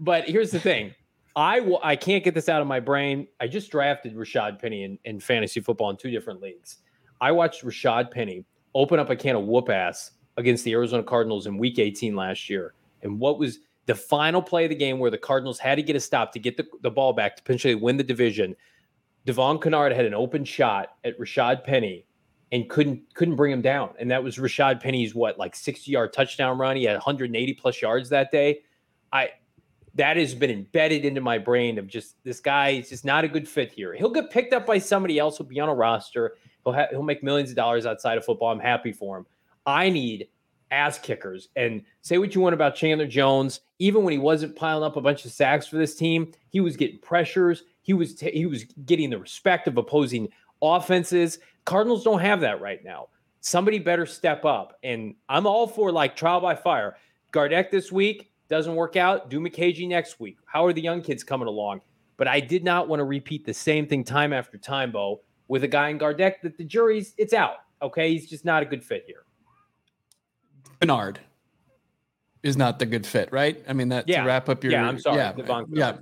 but 0.00 0.24
here's 0.24 0.50
the 0.50 0.58
thing. 0.58 0.94
I 1.36 1.60
will, 1.60 1.80
I 1.84 1.94
can't 1.94 2.24
get 2.24 2.34
this 2.34 2.48
out 2.48 2.60
of 2.60 2.66
my 2.66 2.80
brain. 2.80 3.28
I 3.40 3.46
just 3.46 3.70
drafted 3.70 4.16
Rashad 4.16 4.60
Penny 4.60 4.82
in, 4.82 4.98
in 5.04 5.20
fantasy 5.20 5.60
football 5.60 5.90
in 5.90 5.96
two 5.96 6.10
different 6.10 6.42
leagues. 6.42 6.78
I 7.20 7.30
watched 7.30 7.64
Rashad 7.64 8.10
Penny 8.10 8.44
open 8.74 8.98
up 8.98 9.10
a 9.10 9.16
can 9.16 9.36
of 9.36 9.44
whoop 9.44 9.68
ass 9.68 10.12
against 10.36 10.64
the 10.64 10.72
Arizona 10.72 11.02
Cardinals 11.02 11.46
in 11.46 11.56
week 11.58 11.78
18 11.78 12.16
last 12.16 12.50
year. 12.50 12.74
And 13.02 13.20
what 13.20 13.38
was 13.38 13.60
the 13.86 13.94
final 13.94 14.42
play 14.42 14.64
of 14.64 14.70
the 14.70 14.76
game 14.76 14.98
where 14.98 15.10
the 15.10 15.18
Cardinals 15.18 15.58
had 15.58 15.76
to 15.76 15.82
get 15.82 15.96
a 15.96 16.00
stop 16.00 16.32
to 16.32 16.38
get 16.38 16.56
the, 16.56 16.66
the 16.82 16.90
ball 16.90 17.12
back 17.12 17.36
to 17.36 17.42
potentially 17.42 17.74
win 17.74 17.96
the 17.96 18.04
division? 18.04 18.54
Devon 19.26 19.58
Kennard 19.58 19.92
had 19.92 20.04
an 20.04 20.14
open 20.14 20.44
shot 20.44 20.96
at 21.04 21.18
Rashad 21.18 21.64
Penny 21.64 22.06
and 22.52 22.68
couldn't 22.68 23.02
couldn't 23.14 23.36
bring 23.36 23.52
him 23.52 23.62
down. 23.62 23.90
And 23.98 24.10
that 24.10 24.22
was 24.22 24.38
Rashad 24.38 24.80
Penny's 24.80 25.14
what 25.14 25.38
like 25.38 25.54
60 25.54 25.90
yard 25.90 26.12
touchdown 26.12 26.58
run. 26.58 26.76
He 26.76 26.84
had 26.84 26.94
180 26.94 27.54
plus 27.54 27.80
yards 27.80 28.08
that 28.10 28.30
day. 28.30 28.60
I 29.12 29.30
that 29.94 30.16
has 30.16 30.34
been 30.34 30.50
embedded 30.50 31.04
into 31.04 31.20
my 31.20 31.38
brain 31.38 31.78
of 31.78 31.86
just 31.86 32.22
this 32.24 32.40
guy 32.40 32.70
is 32.70 32.88
just 32.88 33.04
not 33.04 33.24
a 33.24 33.28
good 33.28 33.48
fit 33.48 33.72
here. 33.72 33.94
He'll 33.94 34.10
get 34.10 34.30
picked 34.30 34.52
up 34.52 34.66
by 34.66 34.78
somebody 34.78 35.18
else. 35.18 35.36
He'll 35.36 35.46
be 35.46 35.60
on 35.60 35.68
a 35.68 35.74
roster. 35.74 36.36
He'll 36.64 36.72
ha- 36.72 36.86
he'll 36.90 37.02
make 37.02 37.22
millions 37.22 37.50
of 37.50 37.56
dollars 37.56 37.86
outside 37.86 38.16
of 38.16 38.24
football. 38.24 38.50
I'm 38.50 38.60
happy 38.60 38.92
for 38.92 39.18
him. 39.18 39.26
I 39.66 39.90
need 39.90 40.28
ass 40.70 40.98
kickers. 40.98 41.48
And 41.56 41.82
say 42.02 42.18
what 42.18 42.34
you 42.34 42.40
want 42.40 42.54
about 42.54 42.74
Chandler 42.74 43.06
Jones, 43.06 43.60
even 43.78 44.04
when 44.04 44.12
he 44.12 44.18
wasn't 44.18 44.56
piling 44.56 44.84
up 44.84 44.96
a 44.96 45.00
bunch 45.00 45.24
of 45.24 45.32
sacks 45.32 45.66
for 45.66 45.76
this 45.76 45.94
team, 45.94 46.32
he 46.48 46.60
was 46.60 46.76
getting 46.76 46.98
pressures. 46.98 47.64
He 47.82 47.92
was 47.92 48.14
t- 48.14 48.30
he 48.30 48.46
was 48.46 48.64
getting 48.84 49.10
the 49.10 49.18
respect 49.18 49.68
of 49.68 49.76
opposing 49.76 50.28
offenses. 50.62 51.38
Cardinals 51.64 52.04
don't 52.04 52.20
have 52.20 52.40
that 52.40 52.60
right 52.60 52.84
now. 52.84 53.08
Somebody 53.40 53.78
better 53.78 54.06
step 54.06 54.44
up. 54.44 54.78
And 54.82 55.14
I'm 55.28 55.46
all 55.46 55.66
for 55.66 55.90
like 55.90 56.14
trial 56.14 56.40
by 56.40 56.54
fire. 56.54 56.96
Gardeck 57.32 57.70
this 57.70 57.90
week 57.90 58.32
doesn't 58.48 58.74
work 58.74 58.96
out. 58.96 59.30
Dimukeje 59.30 59.88
next 59.88 60.20
week. 60.20 60.36
How 60.44 60.66
are 60.66 60.72
the 60.72 60.82
young 60.82 61.00
kids 61.00 61.24
coming 61.24 61.48
along? 61.48 61.80
But 62.16 62.28
I 62.28 62.40
did 62.40 62.64
not 62.64 62.86
want 62.88 63.00
to 63.00 63.04
repeat 63.04 63.46
the 63.46 63.54
same 63.54 63.86
thing 63.86 64.04
time 64.04 64.34
after 64.34 64.58
time, 64.58 64.92
Bo, 64.92 65.22
with 65.48 65.64
a 65.64 65.68
guy 65.68 65.88
in 65.88 65.98
Gardeck 65.98 66.42
that 66.42 66.58
the 66.58 66.64
jury's 66.64 67.14
it's 67.16 67.32
out. 67.32 67.56
Okay, 67.80 68.12
he's 68.12 68.28
just 68.28 68.44
not 68.44 68.62
a 68.62 68.66
good 68.66 68.84
fit 68.84 69.04
here. 69.06 69.24
Kennard 70.80 71.20
is 72.42 72.56
not 72.56 72.78
the 72.78 72.86
good 72.86 73.06
fit, 73.06 73.30
right? 73.32 73.62
I 73.68 73.72
mean, 73.72 73.90
that 73.90 74.08
yeah. 74.08 74.22
to 74.22 74.26
wrap 74.26 74.48
up 74.48 74.64
your 74.64 74.72
yeah. 74.72 74.88
I'm 74.88 74.98
sorry, 74.98 75.18
yeah, 75.18 75.62
yeah. 75.70 75.96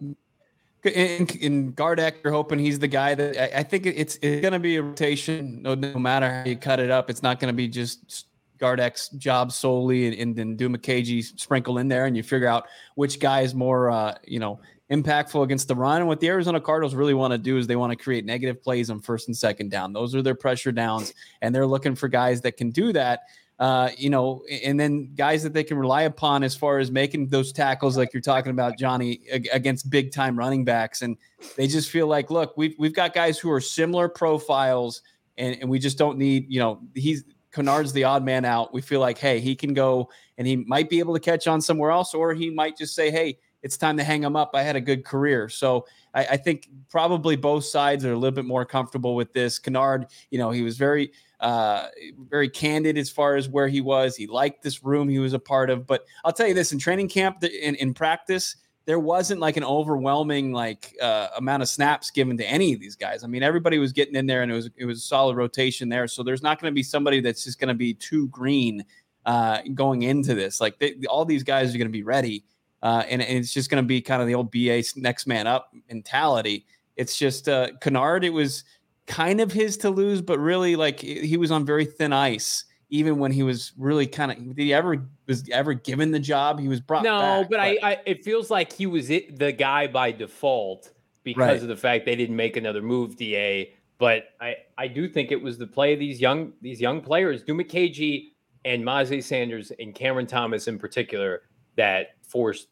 In, 0.85 1.27
in 1.41 1.73
Gardeck, 1.73 2.23
you're 2.23 2.33
hoping 2.33 2.61
he's 2.61 2.79
the 2.79 2.89
guy 2.89 3.15
that 3.15 3.37
I, 3.37 3.61
I 3.61 3.63
think 3.65 3.85
it's 3.87 4.17
it's 4.23 4.41
going 4.41 4.53
to 4.53 4.61
be 4.61 4.77
a 4.77 4.83
rotation. 4.83 5.63
No, 5.63 5.75
no 5.75 5.99
matter 5.99 6.31
how 6.31 6.45
you 6.45 6.57
cut 6.57 6.79
it 6.79 6.91
up, 6.91 7.11
it's 7.11 7.23
not 7.23 7.41
going 7.41 7.53
to 7.53 7.57
be 7.57 7.67
just 7.67 8.27
Gardeck's 8.59 9.09
job 9.11 9.51
solely, 9.51 10.07
and, 10.07 10.17
and 10.17 10.37
then 10.37 10.57
Dimukeje 10.57 11.39
sprinkle 11.39 11.79
in 11.79 11.89
there, 11.89 12.07
and 12.07 12.17
you 12.17 12.23
figure 12.23 12.47
out 12.47 12.67
which 12.95 13.19
guy 13.19 13.41
is 13.41 13.55
more, 13.55 13.91
uh, 13.91 14.15
you 14.25 14.39
know, 14.39 14.61
impactful 14.91 15.43
against 15.43 15.69
the 15.69 15.75
run. 15.75 15.99
And 15.99 16.09
what 16.09 16.21
the 16.21 16.29
Arizona 16.29 16.61
Cardinals 16.61 16.95
really 16.95 17.15
want 17.15 17.33
to 17.33 17.39
do 17.39 17.59
is 17.59 17.67
they 17.67 17.77
want 17.77 17.91
to 17.91 17.97
create 17.97 18.25
negative 18.25 18.63
plays 18.63 18.89
on 18.89 19.01
first 19.01 19.29
and 19.29 19.37
second 19.37 19.71
down. 19.71 19.93
Those 19.93 20.15
are 20.15 20.23
their 20.23 20.37
pressure 20.37 20.73
downs, 20.73 21.13
and 21.43 21.53
they're 21.55 21.67
looking 21.67 21.97
for 21.97 22.09
guys 22.09 22.41
that 22.43 22.57
can 22.57 22.71
do 22.71 22.93
that. 22.93 23.23
Uh, 23.59 23.91
you 23.97 24.09
know, 24.09 24.45
and 24.63 24.79
then 24.79 25.13
guys 25.17 25.43
that 25.43 25.53
they 25.53 25.65
can 25.65 25.77
rely 25.77 26.03
upon 26.03 26.45
as 26.45 26.55
far 26.55 26.79
as 26.79 26.93
making 26.93 27.27
those 27.27 27.51
tackles, 27.53 27.97
like 27.97 28.15
you're 28.15 28.21
talking 28.21 28.53
about, 28.53 28.79
Johnny, 28.79 29.21
against 29.53 29.91
big 29.91 30.13
time 30.13 30.39
running 30.39 30.65
backs. 30.65 31.03
And 31.03 31.17
they 31.57 31.67
just 31.67 31.91
feel 31.91 32.07
like, 32.07 32.31
look, 32.31 32.57
we've 32.57 32.77
we've 32.79 32.95
got 32.95 33.15
guys 33.15 33.37
who 33.37 33.51
are 33.51 33.61
similar 33.61 34.09
profiles, 34.09 35.03
and, 35.37 35.57
and 35.61 35.69
we 35.69 35.81
just 35.81 35.99
don't 35.99 36.19
need, 36.19 36.47
you 36.49 36.61
know, 36.61 36.81
he's 36.95 37.25
Kennard's 37.51 37.93
the 37.93 38.05
odd 38.05 38.25
man 38.25 38.45
out. 38.45 38.73
We 38.73 38.81
feel 38.81 39.01
like, 39.01 39.19
hey, 39.19 39.41
he 39.41 39.57
can 39.57 39.75
go 39.75 40.09
and 40.37 40.47
he 40.47 40.55
might 40.55 40.89
be 40.89 41.01
able 41.01 41.15
to 41.15 41.21
catch 41.21 41.49
on 41.49 41.61
somewhere 41.61 41.91
else, 41.91 42.15
or 42.15 42.35
he 42.35 42.51
might 42.51 42.77
just 42.77 42.95
say, 42.95 43.11
hey, 43.11 43.39
it's 43.63 43.77
time 43.77 43.97
to 43.97 44.05
hang 44.05 44.23
him 44.23 44.37
up. 44.37 44.51
I 44.55 44.63
had 44.63 44.77
a 44.77 44.81
good 44.81 45.05
career. 45.05 45.49
So 45.49 45.87
I, 46.15 46.27
I, 46.27 46.37
think 46.37 46.69
probably 46.91 47.37
both 47.37 47.65
sides 47.65 48.05
are 48.05 48.13
a 48.13 48.17
little 48.17 48.35
bit 48.35 48.45
more 48.45 48.65
comfortable 48.65 49.15
with 49.15 49.33
this. 49.33 49.59
Kennard, 49.59 50.07
you 50.31 50.39
know, 50.39 50.51
he 50.51 50.63
was 50.63 50.77
very, 50.77 51.13
uh, 51.41 51.89
very 52.29 52.49
candid 52.49 52.97
as 52.97 53.11
far 53.11 53.37
as 53.37 53.49
where 53.49 53.69
he 53.69 53.81
was. 53.81 54.17
He 54.17 54.27
liked 54.27 54.63
this 54.63 54.85
room 54.85 55.09
he 55.09 55.19
was 55.19 55.33
a 55.33 55.39
part 55.39 55.71
of. 55.71 55.87
But 55.87 56.05
I'll 56.25 56.33
tell 56.33 56.47
you 56.47 56.55
this: 56.55 56.73
in 56.73 56.79
training 56.79 57.09
camp, 57.09 57.43
in, 57.45 57.75
in 57.77 57.95
practice, 57.95 58.57
there 58.87 58.99
wasn't 58.99 59.41
like 59.41 59.57
an 59.57 59.65
overwhelming 59.65 60.53
like 60.53 60.97
uh, 61.03 61.29
amount 61.37 61.63
of 61.63 61.69
snaps 61.69 62.11
given 62.11 62.37
to 62.39 62.45
any 62.45 62.73
of 62.73 62.81
these 62.81 62.97
guys. 62.97 63.23
I 63.23 63.27
mean, 63.27 63.43
everybody 63.43 63.79
was 63.79 63.93
getting 63.93 64.15
in 64.15 64.27
there, 64.27 64.43
and 64.43 64.51
it 64.51 64.55
was 64.55 64.71
it 64.77 64.85
was 64.85 64.99
a 64.99 65.03
solid 65.03 65.37
rotation 65.37 65.89
there. 65.89 66.09
So 66.09 66.23
there's 66.23 66.43
not 66.43 66.61
going 66.61 66.73
to 66.73 66.75
be 66.75 66.83
somebody 66.83 67.21
that's 67.21 67.45
just 67.45 67.61
going 67.61 67.69
to 67.69 67.75
be 67.75 67.95
too 67.95 68.29
green 68.29 68.85
uh, 69.27 69.61
going 69.75 70.03
into 70.03 70.35
this. 70.35 70.61
Like 70.61 70.79
they, 70.79 70.95
all 71.09 71.25
these 71.25 71.43
guys 71.43 71.75
are 71.75 71.79
going 71.79 71.89
to 71.89 71.93
be 71.93 72.03
ready. 72.03 72.45
Uh, 72.83 73.05
and, 73.09 73.21
and, 73.21 73.39
it's 73.39 73.53
just 73.53 73.71
going 73.71 73.83
to 73.83 73.87
be 73.87 74.01
kind 74.01 74.23
of 74.23 74.29
the 74.29 74.35
old 74.35 74.53
BA 74.53 74.83
next 74.97 75.27
man 75.27 75.47
up 75.47 75.73
mentality. 75.89 76.65
It's 76.97 77.19
just 77.19 77.49
uh, 77.49 77.69
Kennard. 77.81 78.25
It 78.25 78.31
was 78.31 78.65
kind 79.07 79.41
of 79.41 79.51
his 79.51 79.77
to 79.79 79.91
lose, 79.91 80.23
but 80.23 80.39
really 80.39 80.77
like 80.77 81.01
he 81.01 81.37
was 81.37 81.51
on 81.51 81.65
very 81.65 81.85
thin 81.85 82.13
ice. 82.13 82.65
Even 82.91 83.19
when 83.19 83.33
he 83.33 83.43
was 83.43 83.73
really 83.77 84.07
kind 84.07 84.33
of, 84.33 84.39
did 84.39 84.63
he 84.63 84.73
ever 84.73 85.07
was 85.27 85.47
ever 85.51 85.75
given 85.75 86.11
the 86.11 86.21
job? 86.21 86.59
He 86.59 86.69
was 86.69 86.81
brought. 86.81 87.03
No, 87.03 87.43
back, 87.43 87.51
but, 87.51 87.57
but, 87.57 87.61
I, 87.61 87.79
I, 87.83 88.01
it 88.07 88.25
feels 88.25 88.51
like 88.51 88.73
he 88.73 88.87
was 88.87 89.11
it, 89.11 89.39
the 89.39 89.53
guy 89.53 89.87
by 89.89 90.11
default 90.11 90.93
because 91.23 91.47
right. 91.47 91.63
of 91.63 91.69
the 91.69 91.77
fact 91.77 92.07
they 92.07 92.17
didn't 92.17 92.37
make 92.37 92.57
another 92.57 92.81
move. 92.81 93.17
Da, 93.17 93.75
but 93.99 94.31
I, 94.41 94.57
I 94.79 94.89
do 94.89 95.09
think 95.09 95.33
it 95.33 95.43
was 95.43 95.59
the 95.59 95.67
play 95.67 95.93
of 95.93 95.99
these 95.99 96.21
young, 96.21 96.53
these 96.63 96.81
young 96.81 97.01
players, 97.01 97.43
Dimukeje 97.43 98.29
and 98.65 98.83
Myjai 98.85 99.23
Sanders 99.23 99.73
and 99.79 99.95
Cameron 99.95 100.27
Thomas 100.27 100.69
in 100.69 100.79
particular, 100.79 101.43
that 101.79 102.17
forced 102.23 102.69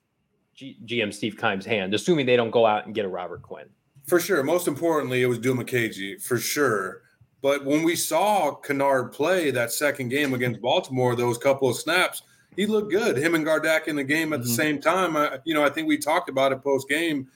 G- 0.55 0.79
GM 0.85 1.13
Steve 1.13 1.39
Keim's 1.39 1.65
hand, 1.65 1.95
assuming 1.95 2.27
they 2.27 2.37
don't 2.37 2.51
go 2.51 2.67
out 2.67 2.85
and 2.85 2.95
get 2.95 3.07
a 3.07 3.09
Robert 3.09 3.43
Quinn. 3.43 3.67
For 4.07 4.21
sure. 4.21 4.43
Most 4.43 4.69
importantly, 4.69 5.23
it 5.23 5.27
was 5.27 5.39
Duma 5.39 5.65
Dimukeje, 5.65 6.23
for 6.23 6.39
sure. 6.39 7.03
But 7.43 7.65
when 7.65 7.83
we 7.83 7.97
saw 7.97 8.55
Kennard 8.55 9.13
play 9.13 9.51
that 9.51 9.73
second 9.73 10.09
game 10.09 10.35
against 10.35 10.61
Baltimore, 10.61 11.17
those 11.17 11.39
couple 11.39 11.69
of 11.69 11.77
snaps, 11.77 12.23
he 12.57 12.67
looked 12.67 12.91
good. 12.91 13.17
Him 13.17 13.35
and 13.35 13.45
Gardeck 13.45 13.87
in 13.89 13.97
the 13.97 14.05
game 14.05 14.33
at 14.33 14.41
mm-hmm. 14.41 14.49
the 14.49 14.55
same 14.55 14.81
time. 14.81 15.17
I, 15.17 15.39
you 15.45 15.55
know, 15.55 15.65
I 15.65 15.71
think 15.71 15.89
we 15.89 15.99
talked 15.99 16.29
about 16.29 16.53
it 16.53 16.63
post 16.63 16.89
game, 16.89 17.29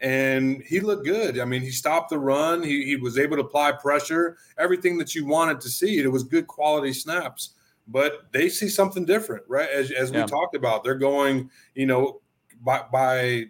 and 0.00 0.62
he 0.62 0.80
looked 0.80 1.04
good. 1.04 1.40
I 1.40 1.44
mean, 1.44 1.62
he 1.62 1.70
stopped 1.70 2.10
the 2.10 2.18
run. 2.18 2.62
He, 2.62 2.84
he 2.84 2.96
was 2.96 3.18
able 3.18 3.36
to 3.36 3.42
apply 3.42 3.72
pressure. 3.72 4.36
Everything 4.56 4.96
that 4.98 5.14
you 5.14 5.26
wanted 5.26 5.60
to 5.62 5.68
see. 5.68 5.98
It 5.98 6.12
was 6.12 6.22
good 6.22 6.46
quality 6.46 6.92
snaps. 6.92 7.54
But 7.88 8.30
they 8.32 8.48
see 8.48 8.68
something 8.68 9.04
different, 9.04 9.44
right? 9.48 9.68
As, 9.70 9.90
as 9.90 10.10
yeah. 10.10 10.22
we 10.22 10.28
talked 10.28 10.54
about, 10.54 10.84
they're 10.84 10.94
going, 10.94 11.50
you 11.74 11.86
know, 11.86 12.20
by, 12.62 12.84
by 12.92 13.44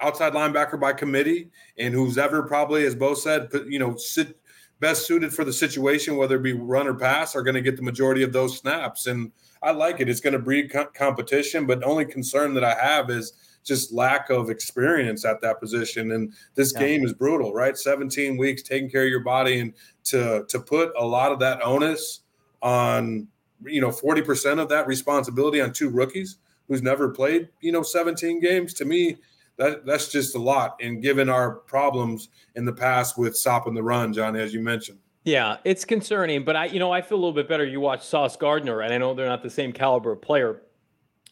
outside 0.00 0.32
linebacker 0.32 0.80
by 0.80 0.92
committee, 0.92 1.50
and 1.78 1.94
who's 1.94 2.18
ever 2.18 2.42
probably, 2.42 2.86
as 2.86 2.94
Bo 2.94 3.14
said, 3.14 3.50
put, 3.50 3.66
you 3.66 3.78
know, 3.78 3.96
sit 3.96 4.38
best 4.80 5.06
suited 5.06 5.32
for 5.32 5.44
the 5.44 5.52
situation, 5.52 6.16
whether 6.16 6.36
it 6.36 6.42
be 6.42 6.52
run 6.52 6.88
or 6.88 6.94
pass, 6.94 7.36
are 7.36 7.42
going 7.42 7.54
to 7.54 7.60
get 7.60 7.76
the 7.76 7.82
majority 7.82 8.24
of 8.24 8.32
those 8.32 8.58
snaps. 8.58 9.06
And 9.06 9.30
I 9.62 9.70
like 9.70 10.00
it. 10.00 10.08
It's 10.08 10.20
going 10.20 10.32
to 10.32 10.40
breed 10.40 10.72
co- 10.72 10.86
competition, 10.86 11.66
but 11.66 11.80
the 11.80 11.86
only 11.86 12.04
concern 12.04 12.52
that 12.54 12.64
I 12.64 12.74
have 12.74 13.08
is 13.08 13.32
just 13.62 13.92
lack 13.92 14.28
of 14.28 14.50
experience 14.50 15.24
at 15.24 15.40
that 15.40 15.60
position. 15.60 16.10
And 16.10 16.32
this 16.56 16.72
yeah. 16.74 16.80
game 16.80 17.04
is 17.04 17.12
brutal, 17.12 17.54
right? 17.54 17.78
17 17.78 18.36
weeks 18.36 18.62
taking 18.62 18.90
care 18.90 19.04
of 19.04 19.08
your 19.08 19.22
body, 19.22 19.60
and 19.60 19.72
to 20.04 20.44
to 20.48 20.58
put 20.58 20.90
a 20.98 21.06
lot 21.06 21.30
of 21.30 21.38
that 21.38 21.62
onus 21.62 22.22
on, 22.60 23.28
you 23.66 23.80
know, 23.80 23.90
40% 23.90 24.60
of 24.60 24.68
that 24.68 24.86
responsibility 24.86 25.60
on 25.60 25.72
two 25.72 25.88
rookies 25.88 26.38
who's 26.68 26.82
never 26.82 27.08
played, 27.10 27.48
you 27.60 27.72
know, 27.72 27.82
17 27.82 28.40
games, 28.40 28.74
to 28.74 28.84
me, 28.84 29.16
that 29.56 29.84
that's 29.84 30.08
just 30.08 30.34
a 30.34 30.38
lot. 30.38 30.76
And 30.80 31.02
given 31.02 31.28
our 31.28 31.56
problems 31.56 32.28
in 32.54 32.64
the 32.64 32.72
past 32.72 33.18
with 33.18 33.36
stopping 33.36 33.74
the 33.74 33.82
run, 33.82 34.12
Johnny, 34.12 34.40
as 34.40 34.54
you 34.54 34.60
mentioned. 34.60 34.98
Yeah, 35.24 35.58
it's 35.64 35.84
concerning, 35.84 36.44
but 36.44 36.56
I, 36.56 36.64
you 36.66 36.80
know, 36.80 36.90
I 36.90 37.00
feel 37.00 37.16
a 37.16 37.20
little 37.20 37.32
bit 37.32 37.48
better. 37.48 37.64
You 37.64 37.78
watch 37.80 38.04
Sauce 38.04 38.36
Gardner, 38.36 38.80
and 38.80 38.92
I 38.92 38.98
know 38.98 39.14
they're 39.14 39.28
not 39.28 39.42
the 39.42 39.50
same 39.50 39.72
caliber 39.72 40.12
of 40.12 40.22
player, 40.22 40.62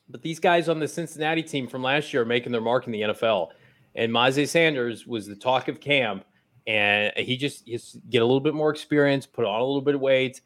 but 0.08 0.22
these 0.22 0.38
guys 0.38 0.68
on 0.68 0.78
the 0.78 0.86
Cincinnati 0.86 1.42
team 1.42 1.66
from 1.66 1.82
last 1.82 2.12
year 2.12 2.22
are 2.22 2.26
making 2.26 2.52
their 2.52 2.60
mark 2.60 2.86
in 2.86 2.92
the 2.92 3.00
NFL. 3.00 3.48
And 3.96 4.12
Myjai 4.12 4.46
Sanders 4.46 5.06
was 5.06 5.26
the 5.26 5.34
talk 5.34 5.66
of 5.66 5.80
camp, 5.80 6.24
and 6.68 7.12
he 7.16 7.36
just, 7.36 7.66
just 7.66 7.98
get 8.08 8.22
a 8.22 8.24
little 8.24 8.40
bit 8.40 8.54
more 8.54 8.70
experience, 8.70 9.26
put 9.26 9.44
on 9.44 9.60
a 9.60 9.64
little 9.64 9.80
bit 9.80 9.96
of 9.96 10.00
weight. 10.00 10.40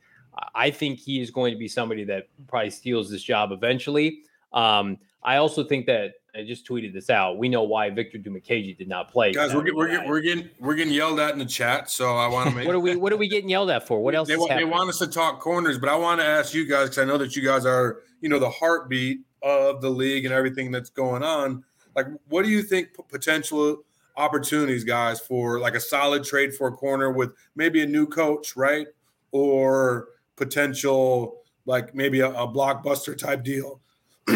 I 0.54 0.70
think 0.70 0.98
he 0.98 1.20
is 1.20 1.30
going 1.30 1.52
to 1.52 1.58
be 1.58 1.68
somebody 1.68 2.04
that 2.04 2.28
probably 2.48 2.70
steals 2.70 3.10
this 3.10 3.22
job 3.22 3.52
eventually. 3.52 4.20
Um, 4.52 4.98
I 5.22 5.36
also 5.36 5.64
think 5.64 5.86
that 5.86 6.14
I 6.34 6.44
just 6.44 6.66
tweeted 6.66 6.92
this 6.92 7.10
out. 7.10 7.38
We 7.38 7.48
know 7.48 7.62
why 7.62 7.90
Victor 7.90 8.18
Dimukeje 8.18 8.76
did 8.76 8.88
not 8.88 9.10
play. 9.10 9.32
Guys, 9.32 9.54
we're, 9.54 9.62
get, 9.62 9.74
we're, 9.74 9.88
get, 9.88 10.06
we're 10.06 10.20
getting 10.20 10.50
we're 10.58 10.74
getting 10.74 10.92
yelled 10.92 11.20
at 11.20 11.32
in 11.32 11.38
the 11.38 11.44
chat, 11.44 11.90
so 11.90 12.16
I 12.16 12.26
want 12.26 12.50
to 12.50 12.56
make. 12.56 12.66
what 12.66 12.74
are 12.74 12.80
we 12.80 12.96
What 12.96 13.12
are 13.12 13.16
we 13.16 13.28
getting 13.28 13.48
yelled 13.48 13.70
at 13.70 13.86
for? 13.86 14.02
What 14.02 14.14
else? 14.14 14.28
They, 14.28 14.36
they 14.36 14.64
want 14.64 14.88
us 14.90 14.98
to 14.98 15.06
talk 15.06 15.40
corners, 15.40 15.78
but 15.78 15.88
I 15.88 15.96
want 15.96 16.20
to 16.20 16.26
ask 16.26 16.52
you 16.52 16.66
guys 16.68 16.90
because 16.90 16.98
I 16.98 17.04
know 17.04 17.18
that 17.18 17.36
you 17.36 17.44
guys 17.44 17.64
are 17.64 18.02
you 18.20 18.28
know 18.28 18.38
the 18.38 18.50
heartbeat 18.50 19.20
of 19.42 19.80
the 19.80 19.90
league 19.90 20.24
and 20.24 20.34
everything 20.34 20.72
that's 20.72 20.90
going 20.90 21.22
on. 21.22 21.64
Like, 21.94 22.06
what 22.28 22.44
do 22.44 22.50
you 22.50 22.62
think 22.62 22.88
potential 23.08 23.84
opportunities, 24.16 24.84
guys, 24.84 25.20
for 25.20 25.60
like 25.60 25.74
a 25.74 25.80
solid 25.80 26.24
trade 26.24 26.54
for 26.54 26.68
a 26.68 26.72
corner 26.72 27.12
with 27.12 27.34
maybe 27.54 27.82
a 27.82 27.86
new 27.86 28.06
coach, 28.06 28.56
right, 28.56 28.86
or 29.30 30.08
potential 30.36 31.42
like 31.66 31.94
maybe 31.94 32.20
a, 32.20 32.30
a 32.30 32.48
blockbuster 32.48 33.16
type 33.16 33.42
deal? 33.42 33.80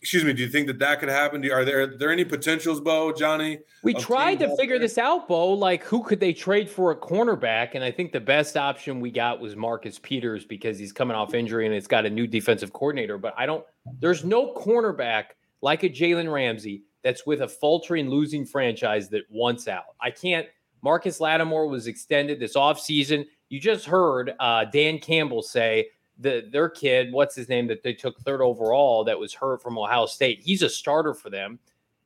excuse 0.00 0.24
me, 0.24 0.32
do 0.32 0.42
you 0.42 0.48
think 0.48 0.66
that 0.66 0.78
that 0.78 1.00
could 1.00 1.10
happen? 1.10 1.42
Do, 1.42 1.52
are 1.52 1.66
there 1.66 1.82
are 1.82 1.86
there 1.86 2.10
any 2.10 2.24
potentials, 2.24 2.80
Bo, 2.80 3.12
Johnny? 3.12 3.58
We 3.82 3.92
tried 3.92 4.36
to 4.36 4.56
figure 4.56 4.78
this 4.78 4.96
out, 4.96 5.28
Bo. 5.28 5.52
Like, 5.52 5.82
who 5.84 6.02
could 6.02 6.18
they 6.18 6.32
trade 6.32 6.70
for 6.70 6.92
a 6.92 6.96
cornerback? 6.96 7.70
And 7.74 7.84
I 7.84 7.90
think 7.90 8.12
the 8.12 8.20
best 8.20 8.56
option 8.56 9.00
we 9.00 9.10
got 9.10 9.40
was 9.40 9.54
Marcus 9.54 9.98
Peters 9.98 10.46
because 10.46 10.78
he's 10.78 10.92
coming 10.92 11.14
off 11.14 11.34
injury 11.34 11.66
and 11.66 11.74
it's 11.74 11.86
got 11.86 12.06
a 12.06 12.10
new 12.10 12.26
defensive 12.26 12.72
coordinator. 12.72 13.18
But 13.18 13.34
I 13.36 13.44
don't. 13.44 13.64
There's 14.00 14.24
no 14.24 14.54
cornerback 14.54 15.24
like 15.60 15.82
a 15.82 15.90
Jalen 15.90 16.32
Ramsey 16.32 16.84
that's 17.02 17.26
with 17.26 17.42
a 17.42 17.48
faltering, 17.48 18.08
losing 18.08 18.46
franchise 18.46 19.10
that 19.10 19.24
wants 19.30 19.68
out. 19.68 19.84
I 20.00 20.10
can't. 20.10 20.46
Marcus 20.82 21.20
Lattimore 21.20 21.66
was 21.68 21.86
extended 21.86 22.40
this 22.40 22.56
offseason. 22.56 23.26
You 23.54 23.60
just 23.60 23.86
heard 23.86 24.34
uh, 24.40 24.64
Dan 24.64 24.98
Campbell 24.98 25.40
say 25.40 25.90
the 26.18 26.48
their 26.50 26.68
kid, 26.68 27.12
what's 27.12 27.36
his 27.36 27.48
name 27.48 27.68
that 27.68 27.84
they 27.84 27.92
took 27.92 28.18
third 28.18 28.40
overall 28.42 29.04
that 29.04 29.16
was 29.16 29.32
hurt 29.32 29.62
from 29.62 29.78
Ohio 29.78 30.06
State. 30.06 30.40
He's 30.42 30.62
a 30.62 30.68
starter 30.68 31.14
for 31.14 31.30
them. 31.30 31.60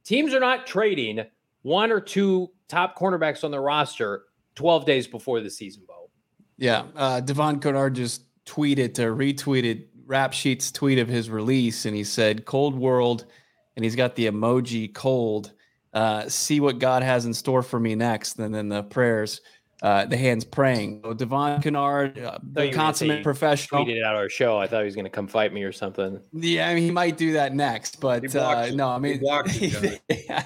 Teams 0.05 0.35
are 0.35 0.41
not 0.41 0.67
trading 0.67 1.25
one 1.63 1.91
or 1.91 2.03
two 2.03 2.51
top 2.69 2.99
cornerbacks 2.99 3.45
on 3.45 3.51
the 3.51 3.61
roster 3.61 4.25
12 4.57 4.85
days 4.85 5.07
before 5.07 5.41
the 5.41 5.49
season, 5.49 5.85
Bo. 5.89 6.11
Yeah. 6.59 6.85
Uh, 6.95 7.21
Devon 7.21 7.61
Kennard 7.61 7.95
just 7.95 8.25
tweeted 8.45 8.93
retweeted 8.93 9.87
Rap 10.05 10.35
Sheet's 10.35 10.71
tweet 10.71 10.99
of 10.99 11.09
his 11.09 11.31
release, 11.31 11.87
and 11.87 11.97
he 11.97 12.05
said, 12.05 12.45
Cold 12.45 12.79
World, 12.79 13.25
and 13.75 13.87
he's 13.87 13.97
got 13.97 14.17
the 14.17 14.27
emoji 14.27 14.93
cold. 14.93 15.53
Uh, 15.95 16.29
see 16.29 16.61
what 16.61 16.79
God 16.79 17.03
has 17.03 17.25
in 17.25 17.33
store 17.33 17.63
for 17.63 17.81
me 17.81 17.95
next. 17.95 18.39
And 18.39 18.55
then 18.55 18.69
the 18.69 18.83
prayers 18.83 19.41
uh, 19.83 20.07
the 20.07 20.17
hands 20.17 20.45
praying. 20.45 21.01
So 21.05 21.15
Devon 21.15 21.63
Kennard, 21.63 22.19
uh, 22.19 22.39
the 22.43 22.71
consummate 22.73 23.23
professional. 23.23 23.85
Tweeted 23.85 24.05
out 24.05 24.17
our 24.17 24.29
show. 24.29 24.59
I 24.59 24.67
thought 24.67 24.81
he 24.81 24.87
was 24.87 24.95
going 24.95 25.05
to 25.05 25.11
come 25.11 25.29
fight 25.29 25.53
me 25.53 25.63
or 25.63 25.73
something. 25.73 26.21
Yeah, 26.33 26.69
I 26.69 26.75
mean, 26.75 26.83
he 26.83 26.91
might 26.91 27.17
do 27.17 27.33
that 27.35 27.55
next, 27.55 28.01
but 28.01 28.35
uh, 28.35 28.71
no, 28.71 28.89
I 28.89 28.99
mean, 28.99 29.21
yeah. 29.25 30.45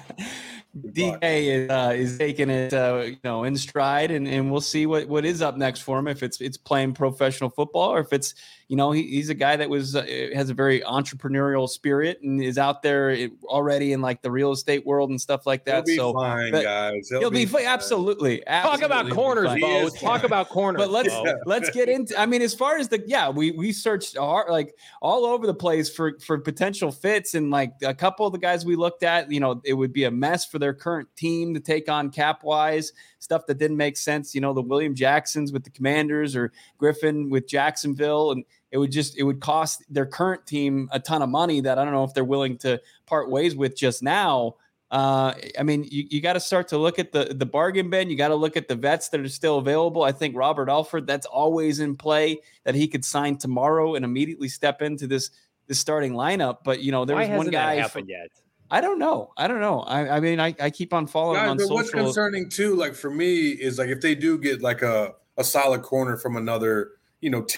DK 0.75 1.19
is, 1.21 1.69
uh, 1.69 1.93
is 1.95 2.17
taking 2.17 2.49
it, 2.49 2.73
uh, 2.73 3.03
you 3.05 3.17
know, 3.23 3.43
in 3.43 3.55
stride, 3.55 4.09
and, 4.09 4.27
and 4.27 4.51
we'll 4.51 4.61
see 4.61 4.87
what, 4.87 5.07
what 5.07 5.23
is 5.23 5.41
up 5.41 5.55
next 5.55 5.81
for 5.81 5.99
him. 5.99 6.07
If 6.07 6.23
it's 6.23 6.41
it's 6.41 6.57
playing 6.57 6.93
professional 6.93 7.51
football, 7.51 7.93
or 7.93 7.99
if 7.99 8.11
it's 8.11 8.33
you 8.67 8.75
know 8.75 8.91
he, 8.91 9.03
he's 9.03 9.29
a 9.29 9.33
guy 9.33 9.55
that 9.55 9.69
was 9.69 9.95
uh, 9.95 10.05
has 10.33 10.49
a 10.49 10.53
very 10.53 10.81
entrepreneurial 10.81 11.69
spirit 11.69 12.21
and 12.21 12.41
is 12.41 12.57
out 12.57 12.81
there 12.81 13.15
already 13.45 13.93
in 13.93 14.01
like 14.01 14.21
the 14.21 14.31
real 14.31 14.51
estate 14.51 14.85
world 14.85 15.09
and 15.09 15.19
stuff 15.19 15.45
like 15.45 15.65
that. 15.65 15.87
He'll 15.87 16.11
so 16.11 16.13
fine, 16.13 16.51
guys. 16.51 17.09
He'll, 17.09 17.19
he'll 17.19 17.31
be, 17.31 17.45
be 17.45 17.65
absolutely, 17.65 18.45
absolutely. 18.47 18.79
Talk 18.79 18.81
about 18.81 19.09
corners, 19.09 19.59
Bo. 19.59 19.89
Talk 19.89 20.23
about 20.23 20.49
corners. 20.49 20.79
But 20.79 20.91
let's 20.91 21.13
let's 21.45 21.69
get 21.69 21.89
into. 21.89 22.19
I 22.19 22.25
mean, 22.25 22.41
as 22.41 22.53
far 22.53 22.77
as 22.77 22.87
the 22.87 23.03
yeah, 23.05 23.29
we 23.29 23.51
we 23.51 23.71
searched 23.71 24.17
hard, 24.17 24.49
like 24.49 24.75
all 25.01 25.25
over 25.25 25.45
the 25.45 25.53
place 25.53 25.89
for 25.89 26.17
for 26.19 26.37
potential 26.37 26.91
fits, 26.91 27.33
and 27.33 27.51
like 27.51 27.73
a 27.83 27.93
couple 27.93 28.25
of 28.25 28.33
the 28.33 28.39
guys 28.39 28.65
we 28.65 28.75
looked 28.75 29.03
at, 29.03 29.31
you 29.31 29.39
know, 29.39 29.61
it 29.63 29.73
would 29.73 29.93
be 29.93 30.05
a 30.05 30.11
mess 30.11 30.45
for 30.45 30.59
their 30.59 30.73
current 30.73 31.07
team 31.15 31.53
to 31.53 31.59
take 31.59 31.89
on 31.89 32.09
cap 32.09 32.43
wise 32.43 32.93
stuff 33.19 33.45
that 33.47 33.57
didn't 33.57 33.77
make 33.77 33.97
sense. 33.97 34.35
You 34.35 34.41
know, 34.41 34.53
the 34.53 34.61
William 34.61 34.95
Jacksons 34.95 35.51
with 35.51 35.63
the 35.63 35.69
Commanders 35.69 36.35
or 36.35 36.51
Griffin 36.77 37.29
with 37.29 37.47
Jacksonville, 37.47 38.31
and 38.31 38.43
it 38.73 38.79
would 38.79 38.91
just 38.91 39.15
it 39.17 39.23
would 39.23 39.39
cost 39.39 39.83
their 39.87 40.07
current 40.07 40.47
team 40.47 40.89
a 40.91 40.99
ton 40.99 41.21
of 41.21 41.29
money 41.29 41.61
that 41.61 41.77
I 41.77 41.85
don't 41.85 41.93
know 41.93 42.03
if 42.03 42.15
they're 42.15 42.23
willing 42.23 42.57
to 42.59 42.81
part 43.05 43.29
ways 43.29 43.55
with 43.55 43.77
just 43.77 44.01
now. 44.01 44.55
Uh, 44.89 45.35
I 45.59 45.63
mean, 45.63 45.83
you, 45.83 46.05
you 46.09 46.21
got 46.21 46.33
to 46.33 46.39
start 46.39 46.67
to 46.69 46.79
look 46.79 46.97
at 46.97 47.11
the 47.11 47.35
the 47.35 47.45
bargain 47.45 47.91
bin. 47.91 48.09
You 48.09 48.17
got 48.17 48.29
to 48.29 48.35
look 48.35 48.57
at 48.57 48.67
the 48.67 48.75
vets 48.75 49.09
that 49.09 49.19
are 49.19 49.29
still 49.29 49.59
available. 49.59 50.01
I 50.01 50.11
think 50.11 50.35
Robert 50.35 50.69
Alford, 50.69 51.05
that's 51.05 51.27
always 51.27 51.79
in 51.81 51.95
play 51.95 52.41
that 52.63 52.73
he 52.73 52.87
could 52.87 53.05
sign 53.05 53.37
tomorrow 53.37 53.93
and 53.93 54.03
immediately 54.03 54.47
step 54.49 54.81
into 54.81 55.05
this 55.05 55.29
this 55.67 55.77
starting 55.79 56.13
lineup. 56.13 56.59
But 56.63 56.81
you 56.81 56.91
know, 56.91 57.05
there's 57.05 57.29
one 57.29 57.51
guy. 57.51 57.75
happened 57.75 58.09
yet? 58.09 58.29
I 58.71 58.81
don't 58.81 58.97
know. 58.97 59.33
I 59.37 59.47
don't 59.47 59.61
know. 59.61 59.81
I, 59.81 60.17
I 60.17 60.19
mean, 60.19 60.39
I, 60.39 60.55
I 60.59 60.71
keep 60.71 60.95
on 60.95 61.05
following 61.05 61.41
Guys, 61.41 61.49
on 61.49 61.57
but 61.57 61.63
social. 61.67 61.75
What's 61.75 61.91
concerning 61.91 62.49
too, 62.49 62.75
like 62.75 62.95
for 62.95 63.11
me, 63.11 63.49
is 63.49 63.77
like 63.77 63.89
if 63.89 64.01
they 64.01 64.15
do 64.15 64.39
get 64.39 64.63
like 64.63 64.81
a 64.81 65.13
a 65.37 65.43
solid 65.43 65.83
corner 65.83 66.17
from 66.17 66.37
another, 66.37 66.93
you 67.21 67.29
know, 67.29 67.43
t- 67.43 67.57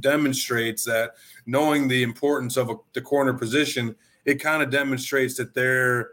demonstrates 0.00 0.84
that 0.84 1.12
knowing 1.46 1.88
the 1.88 2.02
importance 2.02 2.56
of 2.56 2.70
a, 2.70 2.74
the 2.92 3.00
corner 3.00 3.34
position, 3.34 3.94
it 4.24 4.36
kind 4.36 4.62
of 4.62 4.70
demonstrates 4.70 5.36
that 5.36 5.54
they're, 5.54 6.10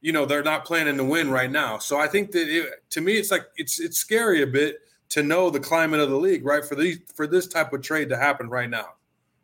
you 0.00 0.12
know, 0.12 0.24
they're 0.24 0.42
not 0.42 0.64
planning 0.64 0.96
to 0.96 1.04
win 1.04 1.30
right 1.30 1.50
now. 1.50 1.78
So 1.78 1.98
I 1.98 2.06
think 2.06 2.32
that 2.32 2.48
it, 2.48 2.70
to 2.90 3.00
me, 3.00 3.14
it's 3.14 3.30
like 3.30 3.46
it's 3.56 3.80
it's 3.80 3.98
scary 3.98 4.42
a 4.42 4.46
bit 4.46 4.78
to 5.10 5.22
know 5.22 5.50
the 5.50 5.60
climate 5.60 6.00
of 6.00 6.10
the 6.10 6.16
league, 6.16 6.44
right? 6.44 6.64
For 6.64 6.74
these 6.74 6.98
for 7.14 7.26
this 7.26 7.46
type 7.46 7.72
of 7.72 7.82
trade 7.82 8.08
to 8.10 8.16
happen 8.16 8.48
right 8.48 8.70
now 8.70 8.94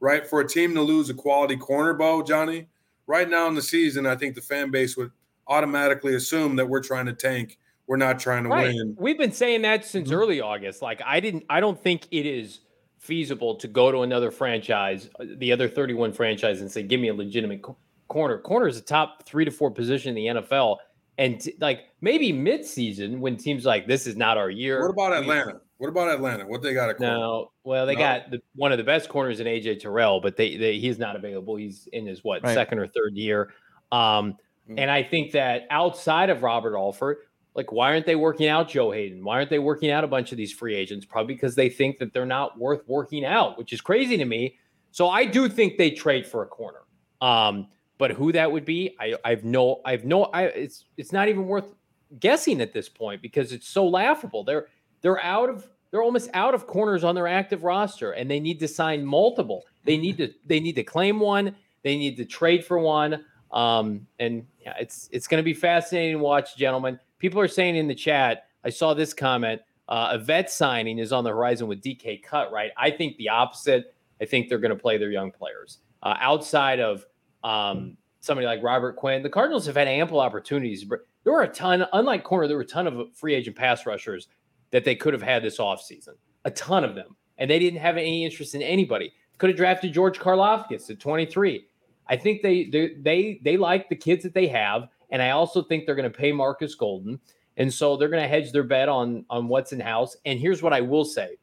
right? 0.05 0.27
For 0.27 0.41
a 0.41 0.47
team 0.47 0.75
to 0.75 0.83
lose 0.83 1.09
a 1.09 1.15
quality 1.15 1.57
corner, 1.57 1.95
Bo, 1.95 2.23
Johnny, 2.23 2.69
right 3.07 3.29
now 3.29 3.49
in 3.49 3.55
the 3.55 3.63
season, 3.63 4.07
I 4.07 4.17
think 4.17 4.35
the 4.35 4.43
fan 4.43 4.71
base 4.71 4.99
would 4.99 5.11
automatically 5.49 6.15
assume 6.15 6.57
that 6.57 6.69
we're 6.69 6.83
trying 6.83 7.07
to 7.07 7.15
tank. 7.15 7.59
We're 7.87 7.97
not 7.97 8.19
trying 8.19 8.45
to 8.45 8.51
right. 8.51 8.75
win. 8.75 8.97
We've 8.99 9.17
been 9.17 9.33
saying 9.33 9.63
that 9.63 9.85
since 9.85 10.09
mm-hmm. 10.09 10.19
early 10.19 10.41
August. 10.43 10.83
Like 10.83 11.01
I 11.05 11.21
didn't 11.21 11.45
I 11.49 11.61
don't 11.61 11.83
think 11.83 12.07
it 12.11 12.27
is 12.27 12.61
feasible 13.05 13.55
to 13.57 13.69
go 13.69 13.93
to 13.93 14.01
another 14.01 14.31
franchise, 14.31 15.11
the 15.37 15.53
other 15.53 15.69
31 15.69 16.13
franchise 16.13 16.63
and 16.63 16.71
say 16.71 16.83
give 16.83 17.01
me 17.01 17.09
a 17.09 17.15
legitimate 17.15 17.63
co- 17.63 17.77
corner. 18.09 18.39
Corner 18.39 18.67
is 18.67 18.79
a 18.79 18.83
top 18.83 19.25
3 19.27 19.45
to 19.45 19.51
4 19.51 19.71
position 19.71 20.17
in 20.17 20.35
the 20.35 20.41
NFL 20.41 20.79
and 21.19 21.41
t- 21.41 21.55
like 21.61 21.81
maybe 22.01 22.33
mid-season 22.33 23.21
when 23.21 23.37
teams 23.37 23.67
like 23.67 23.87
this 23.87 24.07
is 24.07 24.17
not 24.17 24.39
our 24.39 24.49
year. 24.49 24.81
What 24.81 24.91
about 24.91 25.13
Atlanta? 25.13 25.61
What 25.79 25.89
about 25.89 26.09
Atlanta? 26.09 26.47
What 26.47 26.63
they 26.63 26.73
got? 26.73 26.97
A 26.97 27.03
no, 27.03 27.53
well, 27.65 27.85
they 27.85 27.95
no? 27.95 28.01
got 28.01 28.31
the, 28.31 28.41
one 28.55 28.73
of 28.73 28.79
the 28.79 28.85
best 28.85 29.11
corners 29.11 29.41
in 29.41 29.47
AJ 29.47 29.81
Terrell, 29.81 30.21
but 30.21 30.37
they, 30.37 30.57
they 30.57 30.79
he's 30.79 30.99
not 30.99 31.15
available. 31.15 31.57
He's 31.57 31.89
in 31.93 32.07
his 32.07 32.25
what 32.25 32.43
right. 32.43 32.55
second 32.55 32.79
or 32.79 32.87
third 32.87 33.17
year. 33.17 33.53
Um, 33.93 34.33
mm-hmm. 34.69 34.79
and 34.79 34.91
I 34.91 35.03
think 35.03 35.33
that 35.33 35.67
outside 35.71 36.31
of 36.31 36.43
Robert 36.43 36.77
Alford, 36.77 37.19
like 37.55 37.71
why 37.73 37.91
aren't 37.93 38.07
they 38.07 38.17
working 38.17 38.49
out 38.49 38.69
Joe 38.69 38.91
Haden? 38.91 39.23
Why 39.23 39.37
aren't 39.37 39.51
they 39.51 39.59
working 39.59 39.91
out 39.91 40.05
a 40.05 40.09
bunch 40.09 40.33
of 40.33 40.39
these 40.39 40.53
free 40.53 40.75
agents? 40.75 41.07
Probably 41.07 41.35
because 41.35 41.55
they 41.55 41.69
think 41.69 41.99
that 41.99 42.13
they're 42.13 42.27
not 42.27 42.59
worth 42.59 42.87
working 42.89 43.25
out, 43.25 43.57
which 43.59 43.73
is 43.73 43.81
crazy 43.81 44.17
to 44.17 44.25
me. 44.25 44.57
So 44.91 45.09
I 45.09 45.25
do 45.25 45.49
think 45.49 45.77
they 45.77 45.91
trade 45.91 46.27
for 46.27 46.43
a 46.43 46.47
corner. 46.47 46.81
Um, 47.21 47.69
but 47.99 48.11
who 48.11 48.33
that 48.33 48.51
would 48.51 48.65
be, 48.65 48.97
I, 49.01 49.15
I 49.25 49.31
have 49.31 49.45
no, 49.45 49.81
I 49.85 49.93
have 49.93 50.05
no, 50.05 50.25
I 50.25 50.45
it's 50.45 50.85
it's 50.97 51.13
not 51.13 51.29
even 51.29 51.47
worth 51.47 51.75
guessing 52.19 52.61
at 52.61 52.73
this 52.73 52.89
point 52.89 53.23
because 53.23 53.53
it's 53.53 53.69
so 53.69 53.87
laughable. 53.87 54.45
They're 54.45 54.67
they're 55.01 55.23
out 55.23 55.49
of 55.49 55.69
they're 55.91 56.03
almost 56.03 56.29
out 56.35 56.55
of 56.55 56.67
corners 56.67 57.05
on 57.05 57.15
their 57.15 57.29
active 57.29 57.63
roster 57.63 58.13
and 58.13 58.29
they 58.29 58.41
need 58.41 58.59
to 58.61 58.69
sign 58.69 59.05
multiple. 59.05 59.65
They 59.85 59.97
need 59.97 60.17
to 60.19 60.33
they 60.45 60.59
need 60.59 60.75
to 60.75 60.83
claim 60.83 61.21
one, 61.21 61.55
they 61.83 61.97
need 61.97 62.17
to 62.17 62.25
trade 62.25 62.65
for 62.65 62.79
one. 62.79 63.25
Um, 63.53 64.09
and 64.19 64.45
yeah, 64.61 64.75
it's 64.81 65.09
it's 65.13 65.29
going 65.29 65.41
to 65.41 65.45
be 65.45 65.55
fascinating 65.55 66.19
to 66.19 66.19
watch, 66.19 66.57
gentlemen. 66.57 66.99
People 67.19 67.41
are 67.41 67.49
saying 67.49 67.77
in 67.77 67.89
the 67.89 67.95
chat, 67.95 68.49
I 68.65 68.71
saw 68.71 68.95
this 68.95 69.15
comment, 69.15 69.61
uh, 69.89 70.11
a 70.13 70.19
vet 70.19 70.51
signing 70.51 70.99
is 70.99 71.13
on 71.13 71.25
the 71.25 71.31
horizon 71.31 71.67
with 71.69 71.83
DK 71.83 72.23
cut, 72.23 72.51
right? 72.51 72.71
I 72.77 72.91
think 72.91 73.17
the 73.17 73.29
opposite. 73.29 73.95
I 74.21 74.25
think 74.25 74.49
they're 74.49 74.59
going 74.59 74.71
to 74.71 74.81
play 74.81 74.97
their 74.97 75.11
young 75.11 75.31
players. 75.31 75.79
Uh, 76.03 76.17
outside 76.21 76.81
of 76.81 77.05
um, 77.43 77.97
somebody 78.21 78.47
like 78.47 78.63
Robert 78.63 78.97
Quinn, 78.97 79.23
the 79.23 79.29
Cardinals 79.29 79.67
have 79.67 79.77
had 79.77 79.89
ample 79.89 80.21
opportunities. 80.21 80.87
There 81.25 81.33
were 81.33 81.43
a 81.43 81.49
ton, 81.49 81.85
unlike 81.93 82.25
corner, 82.25 82.47
there 82.47 82.57
were 82.57 82.63
a 82.63 82.67
ton 82.67 82.87
of 82.87 83.15
free 83.15 83.35
agent 83.35 83.57
pass 83.57 83.87
rushers 83.87 84.29
that 84.71 84.85
they 84.85 84.95
could 84.95 85.13
have 85.13 85.23
had 85.23 85.43
this 85.43 85.59
offseason. 85.59 86.15
A 86.45 86.51
ton 86.51 86.85
of 86.85 86.95
them. 86.95 87.17
And 87.39 87.51
they 87.51 87.59
didn't 87.59 87.81
have 87.81 87.97
any 87.97 88.25
interest 88.25 88.55
in 88.55 88.63
anybody. 88.63 89.13
Could 89.39 89.51
have 89.51 89.57
drafted 89.57 89.93
George 89.93 90.19
Karlaftis 90.19 90.89
at 90.91 91.01
23. 91.01 91.67
I 92.07 92.17
think 92.17 92.43
they 92.43 92.65
they 92.65 92.95
they, 93.01 93.41
they 93.43 93.57
like 93.57 93.89
the 93.89 93.97
kids 93.97 94.23
that 94.23 94.35
they 94.35 94.47
have. 94.49 94.89
And 95.11 95.23
I 95.23 95.31
also 95.31 95.63
think 95.63 95.87
they're 95.87 95.95
going 95.95 96.11
to 96.11 96.17
pay 96.17 96.33
Marcus 96.33 96.75
Golden. 96.75 97.21
And 97.57 97.73
so 97.73 97.97
they're 97.97 98.09
going 98.09 98.23
to 98.23 98.29
hedge 98.29 98.53
their 98.53 98.65
bet 98.65 98.89
on 98.89 99.25
on 99.31 99.49
what's 99.49 99.73
in 99.73 99.81
house. 99.81 100.17
And 100.25 100.39
here's 100.39 100.63
what 100.63 100.73
I 100.73 100.81
will 100.81 101.05
say. 101.05 101.37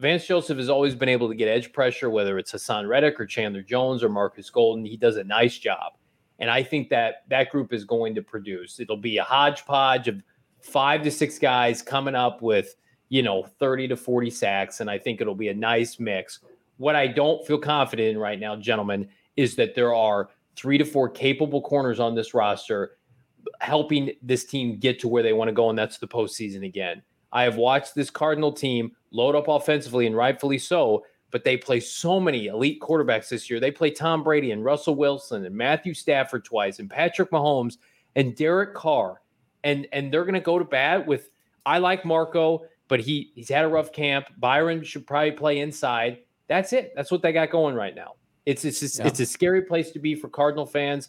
Vance 0.00 0.26
Joseph 0.26 0.58
has 0.58 0.68
always 0.68 0.94
been 0.94 1.08
able 1.08 1.28
to 1.28 1.34
get 1.34 1.48
edge 1.48 1.72
pressure, 1.72 2.10
whether 2.10 2.36
it's 2.36 2.52
Haason 2.52 2.88
Reddick 2.88 3.20
or 3.20 3.26
Chandler 3.26 3.62
Jones 3.62 4.02
or 4.02 4.08
Marcus 4.08 4.50
Golden. 4.50 4.84
He 4.84 4.96
does 4.96 5.16
a 5.16 5.24
nice 5.24 5.56
job. 5.56 5.92
And 6.38 6.50
I 6.50 6.62
think 6.62 6.88
that 6.88 7.22
that 7.28 7.50
group 7.50 7.72
is 7.72 7.84
going 7.84 8.14
to 8.16 8.22
produce. 8.22 8.80
It'll 8.80 8.96
be 8.96 9.18
a 9.18 9.22
hodgepodge 9.22 10.08
of 10.08 10.22
five 10.60 11.02
to 11.02 11.10
six 11.10 11.38
guys 11.38 11.82
coming 11.82 12.16
up 12.16 12.42
with 12.42 12.74
you 13.12 13.22
know, 13.22 13.42
30 13.42 13.88
to 13.88 13.96
40 13.96 14.30
sacks. 14.30 14.80
And 14.80 14.90
I 14.90 14.96
think 14.96 15.20
it'll 15.20 15.34
be 15.34 15.48
a 15.48 15.54
nice 15.54 16.00
mix. 16.00 16.40
What 16.78 16.96
I 16.96 17.06
don't 17.06 17.46
feel 17.46 17.58
confident 17.58 18.08
in 18.08 18.16
right 18.16 18.40
now, 18.40 18.56
gentlemen, 18.56 19.06
is 19.36 19.54
that 19.56 19.74
there 19.74 19.94
are 19.94 20.30
three 20.56 20.78
to 20.78 20.84
four 20.84 21.08
capable 21.08 21.62
corners 21.62 22.00
on 22.00 22.14
this 22.14 22.34
roster 22.34 22.98
helping 23.60 24.12
this 24.22 24.44
team 24.44 24.78
get 24.78 25.00
to 25.00 25.08
where 25.08 25.22
they 25.22 25.32
want 25.32 25.48
to 25.48 25.52
go, 25.52 25.70
and 25.70 25.78
that's 25.78 25.98
the 25.98 26.06
postseason 26.08 26.64
again. 26.64 27.02
I 27.32 27.44
have 27.44 27.56
watched 27.56 27.94
this 27.94 28.10
Cardinal 28.10 28.52
team 28.52 28.92
load 29.10 29.34
up 29.34 29.48
offensively, 29.48 30.06
and 30.06 30.16
rightfully 30.16 30.58
so, 30.58 31.04
but 31.30 31.44
they 31.44 31.56
play 31.56 31.80
so 31.80 32.20
many 32.20 32.46
elite 32.46 32.80
quarterbacks 32.80 33.28
this 33.28 33.48
year. 33.48 33.58
They 33.58 33.70
play 33.70 33.90
Tom 33.90 34.22
Brady 34.22 34.50
and 34.50 34.64
Russell 34.64 34.94
Wilson 34.94 35.44
and 35.46 35.54
Matthew 35.54 35.94
Stafford 35.94 36.44
twice 36.44 36.78
and 36.78 36.90
Patrick 36.90 37.30
Mahomes 37.30 37.78
and 38.16 38.36
Derek 38.36 38.74
Carr. 38.74 39.22
And 39.64 39.86
and 39.92 40.12
they're 40.12 40.24
gonna 40.24 40.40
go 40.40 40.58
to 40.58 40.64
bat 40.64 41.06
with 41.06 41.30
I 41.64 41.78
like 41.78 42.04
Marco, 42.04 42.66
but 42.88 43.00
he 43.00 43.32
he's 43.34 43.48
had 43.48 43.64
a 43.64 43.68
rough 43.68 43.92
camp. 43.92 44.26
Byron 44.38 44.82
should 44.84 45.06
probably 45.06 45.32
play 45.32 45.60
inside. 45.60 46.18
That's 46.48 46.72
it. 46.72 46.92
That's 46.94 47.10
what 47.10 47.22
they 47.22 47.32
got 47.32 47.50
going 47.50 47.74
right 47.74 47.94
now. 47.94 48.16
It's 48.46 48.64
it's 48.64 48.80
just, 48.80 48.98
yeah. 48.98 49.06
it's 49.06 49.20
a 49.20 49.26
scary 49.26 49.62
place 49.62 49.90
to 49.92 49.98
be 49.98 50.14
for 50.14 50.28
Cardinal 50.28 50.66
fans. 50.66 51.08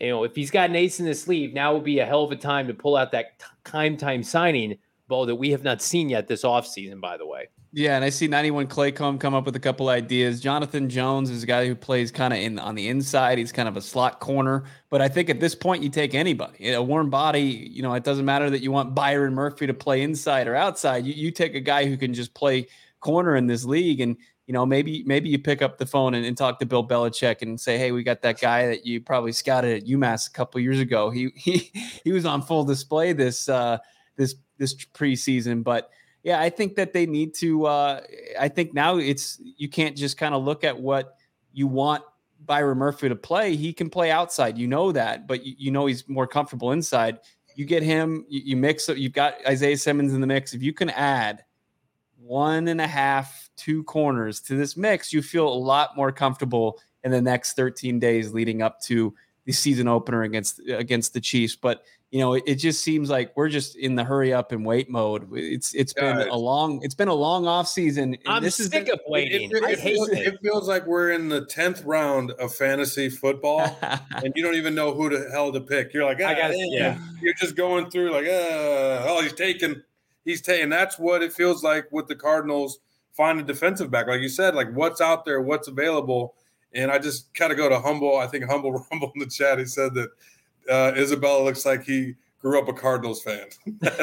You 0.00 0.08
know, 0.10 0.24
if 0.24 0.34
he's 0.34 0.50
got 0.50 0.70
an 0.70 0.76
ace 0.76 0.98
in 0.98 1.06
his 1.06 1.22
sleeve, 1.22 1.54
now 1.54 1.74
would 1.74 1.84
be 1.84 2.00
a 2.00 2.06
hell 2.06 2.24
of 2.24 2.32
a 2.32 2.36
time 2.36 2.66
to 2.66 2.74
pull 2.74 2.96
out 2.96 3.12
that 3.12 3.42
time 3.64 3.96
time 3.96 4.22
signing, 4.22 4.76
Bo, 5.08 5.24
that 5.26 5.36
we 5.36 5.50
have 5.50 5.62
not 5.62 5.80
seen 5.80 6.08
yet 6.08 6.26
this 6.26 6.42
offseason, 6.42 7.00
by 7.00 7.16
the 7.16 7.26
way. 7.26 7.48
Yeah, 7.76 7.96
and 7.96 8.04
I 8.04 8.10
see 8.10 8.28
91 8.28 8.68
Claycomb 8.68 9.18
come 9.18 9.34
up 9.34 9.46
with 9.46 9.56
a 9.56 9.60
couple 9.60 9.88
ideas. 9.88 10.40
Jonathan 10.40 10.88
Jones 10.88 11.28
is 11.28 11.42
a 11.42 11.46
guy 11.46 11.66
who 11.66 11.74
plays 11.74 12.12
kind 12.12 12.32
of 12.32 12.38
in 12.38 12.60
on 12.60 12.76
the 12.76 12.86
inside. 12.86 13.36
He's 13.36 13.50
kind 13.50 13.68
of 13.68 13.76
a 13.76 13.80
slot 13.80 14.20
corner, 14.20 14.62
but 14.90 15.02
I 15.02 15.08
think 15.08 15.28
at 15.28 15.40
this 15.40 15.56
point 15.56 15.82
you 15.82 15.88
take 15.88 16.14
anybody. 16.14 16.70
A 16.70 16.80
warm 16.80 17.10
body, 17.10 17.42
you 17.42 17.82
know, 17.82 17.92
it 17.94 18.04
doesn't 18.04 18.24
matter 18.24 18.48
that 18.48 18.62
you 18.62 18.70
want 18.70 18.94
Byron 18.94 19.34
Murphy 19.34 19.66
to 19.66 19.74
play 19.74 20.02
inside 20.02 20.46
or 20.46 20.54
outside. 20.54 21.04
You, 21.04 21.14
you 21.14 21.32
take 21.32 21.56
a 21.56 21.60
guy 21.60 21.86
who 21.86 21.96
can 21.96 22.14
just 22.14 22.32
play 22.32 22.68
corner 23.00 23.34
in 23.34 23.48
this 23.48 23.64
league 23.64 24.00
and 24.00 24.16
you 24.46 24.52
know, 24.52 24.66
maybe 24.66 25.02
maybe 25.06 25.30
you 25.30 25.38
pick 25.38 25.62
up 25.62 25.78
the 25.78 25.86
phone 25.86 26.14
and, 26.14 26.26
and, 26.26 26.36
talk 26.36 26.58
to 26.58 26.66
Bill 26.66 26.86
Belichick 26.86 27.40
and 27.40 27.58
say, 27.58 27.78
"Hey, 27.78 27.92
we 27.92 28.02
got 28.02 28.20
that 28.22 28.40
guy 28.40 28.66
that 28.66 28.84
you 28.84 29.00
probably 29.00 29.32
scouted 29.32 29.82
at 29.82 29.88
UMass 29.88 30.28
a 30.28 30.32
couple 30.32 30.60
years 30.60 30.80
ago. 30.80 31.10
He 31.10 31.30
he 31.36 31.72
he 32.04 32.12
was 32.12 32.26
on 32.26 32.42
full 32.42 32.64
display 32.64 33.12
this 33.12 33.48
uh, 33.48 33.78
this 34.16 34.34
this 34.58 34.74
preseason." 34.74 35.64
But 35.64 35.90
yeah, 36.22 36.40
I 36.40 36.50
think 36.50 36.76
that 36.76 36.92
they 36.92 37.06
need 37.06 37.34
to. 37.36 37.66
Uh, 37.66 38.00
I 38.38 38.48
think 38.48 38.74
now 38.74 38.98
it's 38.98 39.40
you 39.56 39.68
can't 39.68 39.96
just 39.96 40.18
kind 40.18 40.34
of 40.34 40.44
look 40.44 40.62
at 40.62 40.78
what 40.78 41.16
you 41.52 41.66
want 41.66 42.02
Byron 42.44 42.78
Murphy 42.78 43.08
to 43.08 43.16
play. 43.16 43.56
He 43.56 43.72
can 43.72 43.88
play 43.88 44.10
outside, 44.10 44.58
you 44.58 44.66
know 44.66 44.92
that, 44.92 45.26
but 45.26 45.44
you, 45.44 45.54
you 45.56 45.70
know 45.70 45.86
he's 45.86 46.06
more 46.08 46.26
comfortable 46.26 46.72
inside. 46.72 47.20
You 47.56 47.64
get 47.64 47.82
him, 47.82 48.26
you, 48.28 48.42
you 48.44 48.56
mix. 48.56 48.88
You've 48.88 49.12
got 49.12 49.36
Isaiah 49.46 49.78
Simmons 49.78 50.12
in 50.12 50.20
the 50.20 50.26
mix. 50.26 50.52
If 50.52 50.62
you 50.62 50.74
can 50.74 50.90
add 50.90 51.44
one 52.24 52.68
and 52.68 52.80
a 52.80 52.86
half, 52.86 53.50
two 53.56 53.84
corners 53.84 54.40
to 54.40 54.56
this 54.56 54.76
mix, 54.76 55.12
you 55.12 55.22
feel 55.22 55.46
a 55.46 55.54
lot 55.54 55.96
more 55.96 56.10
comfortable 56.10 56.80
in 57.02 57.10
the 57.10 57.20
next 57.20 57.54
13 57.54 57.98
days 57.98 58.32
leading 58.32 58.62
up 58.62 58.80
to 58.82 59.14
the 59.44 59.52
season 59.52 59.88
opener 59.88 60.22
against 60.22 60.60
against 60.68 61.12
the 61.12 61.20
Chiefs. 61.20 61.54
But 61.54 61.82
you 62.10 62.20
know, 62.20 62.34
it, 62.34 62.44
it 62.46 62.54
just 62.54 62.82
seems 62.82 63.10
like 63.10 63.36
we're 63.36 63.48
just 63.48 63.76
in 63.76 63.94
the 63.94 64.04
hurry 64.04 64.32
up 64.32 64.52
and 64.52 64.64
wait 64.64 64.88
mode. 64.88 65.28
It's 65.34 65.74
it's 65.74 65.92
been 65.92 66.16
a 66.16 66.36
long 66.36 66.80
it's 66.82 66.94
been 66.94 67.08
a 67.08 67.14
long 67.14 67.46
off 67.46 67.68
season. 67.68 68.16
I'm 68.26 68.42
this 68.42 68.56
sick 68.56 68.84
is, 68.84 68.90
of 68.90 69.00
waiting. 69.06 69.50
It, 69.50 69.56
it, 69.56 69.64
I 69.64 69.74
hate 69.74 69.98
it. 69.98 70.34
it 70.34 70.38
feels 70.40 70.66
like 70.66 70.86
we're 70.86 71.10
in 71.10 71.28
the 71.28 71.44
tenth 71.44 71.84
round 71.84 72.30
of 72.32 72.54
fantasy 72.54 73.10
football, 73.10 73.78
and 73.82 74.32
you 74.34 74.42
don't 74.42 74.54
even 74.54 74.74
know 74.74 74.94
who 74.94 75.10
the 75.10 75.28
hell 75.30 75.52
to 75.52 75.60
pick. 75.60 75.92
You're 75.92 76.04
like, 76.04 76.20
ah, 76.22 76.28
I 76.28 76.34
got 76.34 76.52
yeah. 76.54 76.96
You're 77.20 77.34
just 77.34 77.56
going 77.56 77.90
through 77.90 78.12
like, 78.12 78.26
uh, 78.26 79.04
oh, 79.08 79.20
he's 79.22 79.34
taking 79.34 79.82
he's 80.24 80.40
taking. 80.40 80.68
That's 80.68 80.98
what 80.98 81.22
it 81.22 81.32
feels 81.32 81.62
like 81.62 81.90
with 81.90 82.06
the 82.06 82.16
Cardinals. 82.16 82.78
Find 83.12 83.38
a 83.38 83.42
defensive 83.42 83.90
back, 83.90 84.08
like 84.08 84.20
you 84.20 84.28
said, 84.28 84.54
like 84.54 84.72
what's 84.74 85.00
out 85.00 85.24
there, 85.24 85.40
what's 85.40 85.68
available. 85.68 86.34
And 86.72 86.90
I 86.90 86.98
just 86.98 87.32
kind 87.34 87.52
of 87.52 87.58
go 87.58 87.68
to 87.68 87.78
humble. 87.78 88.16
I 88.16 88.26
think 88.26 88.44
humble 88.44 88.72
rumble 88.90 89.12
in 89.14 89.20
the 89.20 89.26
chat. 89.26 89.58
He 89.58 89.66
said 89.66 89.94
that 89.94 90.08
uh, 90.68 90.92
Isabella 90.96 91.44
looks 91.44 91.64
like 91.64 91.84
he 91.84 92.14
grew 92.40 92.58
up 92.58 92.68
a 92.68 92.72
Cardinals 92.72 93.22
fan. 93.22 93.46
that 93.80 93.98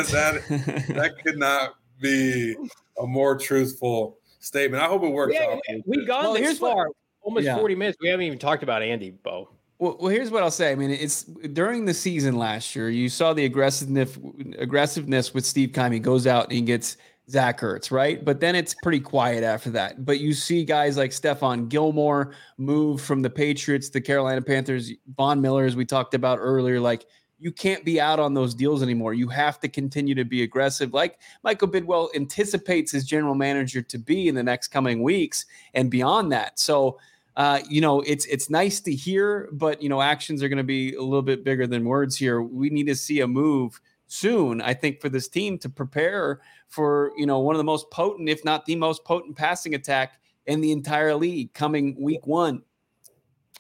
that 0.90 1.16
could 1.24 1.38
not 1.38 1.76
be 2.00 2.56
a 3.02 3.06
more 3.06 3.38
truthful 3.38 4.18
statement. 4.40 4.84
I 4.84 4.88
hope 4.88 5.04
it 5.04 5.10
works 5.10 5.36
yeah, 5.36 5.54
out. 5.54 5.62
We've 5.86 6.08
gone 6.08 6.24
well, 6.24 6.34
this 6.34 6.60
far, 6.60 6.88
what, 6.88 6.96
almost 7.22 7.46
yeah. 7.46 7.58
40 7.58 7.76
minutes. 7.76 7.98
We 8.02 8.10
haven't 8.10 8.26
even 8.26 8.40
talked 8.40 8.64
about 8.64 8.82
Andy, 8.82 9.12
Bo. 9.12 9.50
Well, 9.82 9.98
well, 10.00 10.10
here's 10.10 10.30
what 10.30 10.44
I'll 10.44 10.52
say. 10.52 10.72
I 10.72 10.76
mean, 10.76 10.92
it's 10.92 11.24
during 11.24 11.86
the 11.86 11.94
season 11.96 12.38
last 12.38 12.76
year, 12.76 12.92
you 12.92 13.10
saw 13.10 13.34
the 13.34 13.46
aggressiveness 13.46 14.16
aggressiveness 14.60 15.34
with 15.34 15.44
Steve 15.44 15.74
Keim. 15.74 15.92
He 15.92 15.98
goes 15.98 16.28
out 16.28 16.52
and 16.52 16.68
gets 16.68 16.98
Zach 17.28 17.62
Ertz, 17.62 17.90
right? 17.90 18.24
But 18.24 18.40
then 18.40 18.56
it's 18.56 18.76
pretty 18.84 19.00
quiet 19.00 19.44
after 19.44 19.72
that. 19.72 20.06
But 20.06 20.20
you 20.20 20.36
see 20.36 20.64
guys 20.66 20.98
like 20.98 21.10
Stephon 21.10 21.68
Gilmore 21.68 22.36
move 22.60 23.02
from 23.02 23.24
the 23.24 23.30
Patriots 23.32 23.88
to 23.88 23.94
the 23.94 24.02
Carolina 24.02 24.44
Panthers, 24.44 24.92
Von 25.18 25.42
Miller, 25.42 25.66
as 25.66 25.76
we 25.76 25.84
talked 25.84 26.14
about 26.14 26.38
earlier. 26.40 26.80
Like 26.80 27.08
you 27.40 27.52
can't 27.52 27.84
be 27.84 28.00
out 28.00 28.20
on 28.20 28.36
those 28.36 28.54
deals 28.54 28.84
anymore. 28.84 29.16
You 29.16 29.30
have 29.30 29.60
to 29.62 29.68
continue 29.68 30.14
to 30.14 30.26
be 30.26 30.44
aggressive, 30.44 30.94
like 30.94 31.18
Michael 31.44 31.68
Bidwill 31.68 32.14
anticipates 32.16 32.92
his 32.92 33.04
general 33.04 33.34
manager 33.34 33.82
to 33.82 33.98
be 33.98 34.28
in 34.28 34.36
the 34.36 34.44
next 34.44 34.68
coming 34.68 35.02
weeks 35.02 35.48
and 35.74 35.90
beyond 35.90 36.32
that. 36.34 36.60
So 36.60 37.00
uh, 37.36 37.60
you 37.70 37.82
know, 37.82 38.02
it's 38.02 38.26
it's 38.26 38.50
nice 38.50 38.80
to 38.82 38.94
hear, 38.94 39.48
but 39.52 39.82
you 39.82 39.90
know, 39.90 40.02
actions 40.02 40.44
are 40.44 40.50
going 40.50 40.58
to 40.58 40.64
be 40.64 40.96
a 40.96 41.02
little 41.02 41.22
bit 41.22 41.44
bigger 41.44 41.66
than 41.66 41.86
words 41.86 42.18
here. 42.18 42.42
We 42.42 42.70
need 42.70 42.88
to 42.88 42.96
see 42.96 43.22
a 43.22 43.28
move 43.28 43.80
soon, 44.08 44.62
I 44.62 44.74
think, 44.74 45.00
for 45.00 45.08
this 45.08 45.30
team 45.30 45.58
to 45.60 45.70
prepare 45.70 46.42
for 46.68 47.12
you 47.16 47.26
know 47.26 47.40
one 47.40 47.56
of 47.56 47.58
the 47.60 47.64
most 47.64 47.90
potent, 47.90 48.28
if 48.28 48.44
not 48.44 48.66
the 48.66 48.76
most 48.76 49.06
potent, 49.06 49.38
passing 49.38 49.76
attack 49.76 50.20
in 50.46 50.60
the 50.60 50.72
entire 50.72 51.16
league 51.16 51.54
coming 51.54 51.96
week 52.00 52.28
one. 52.28 52.64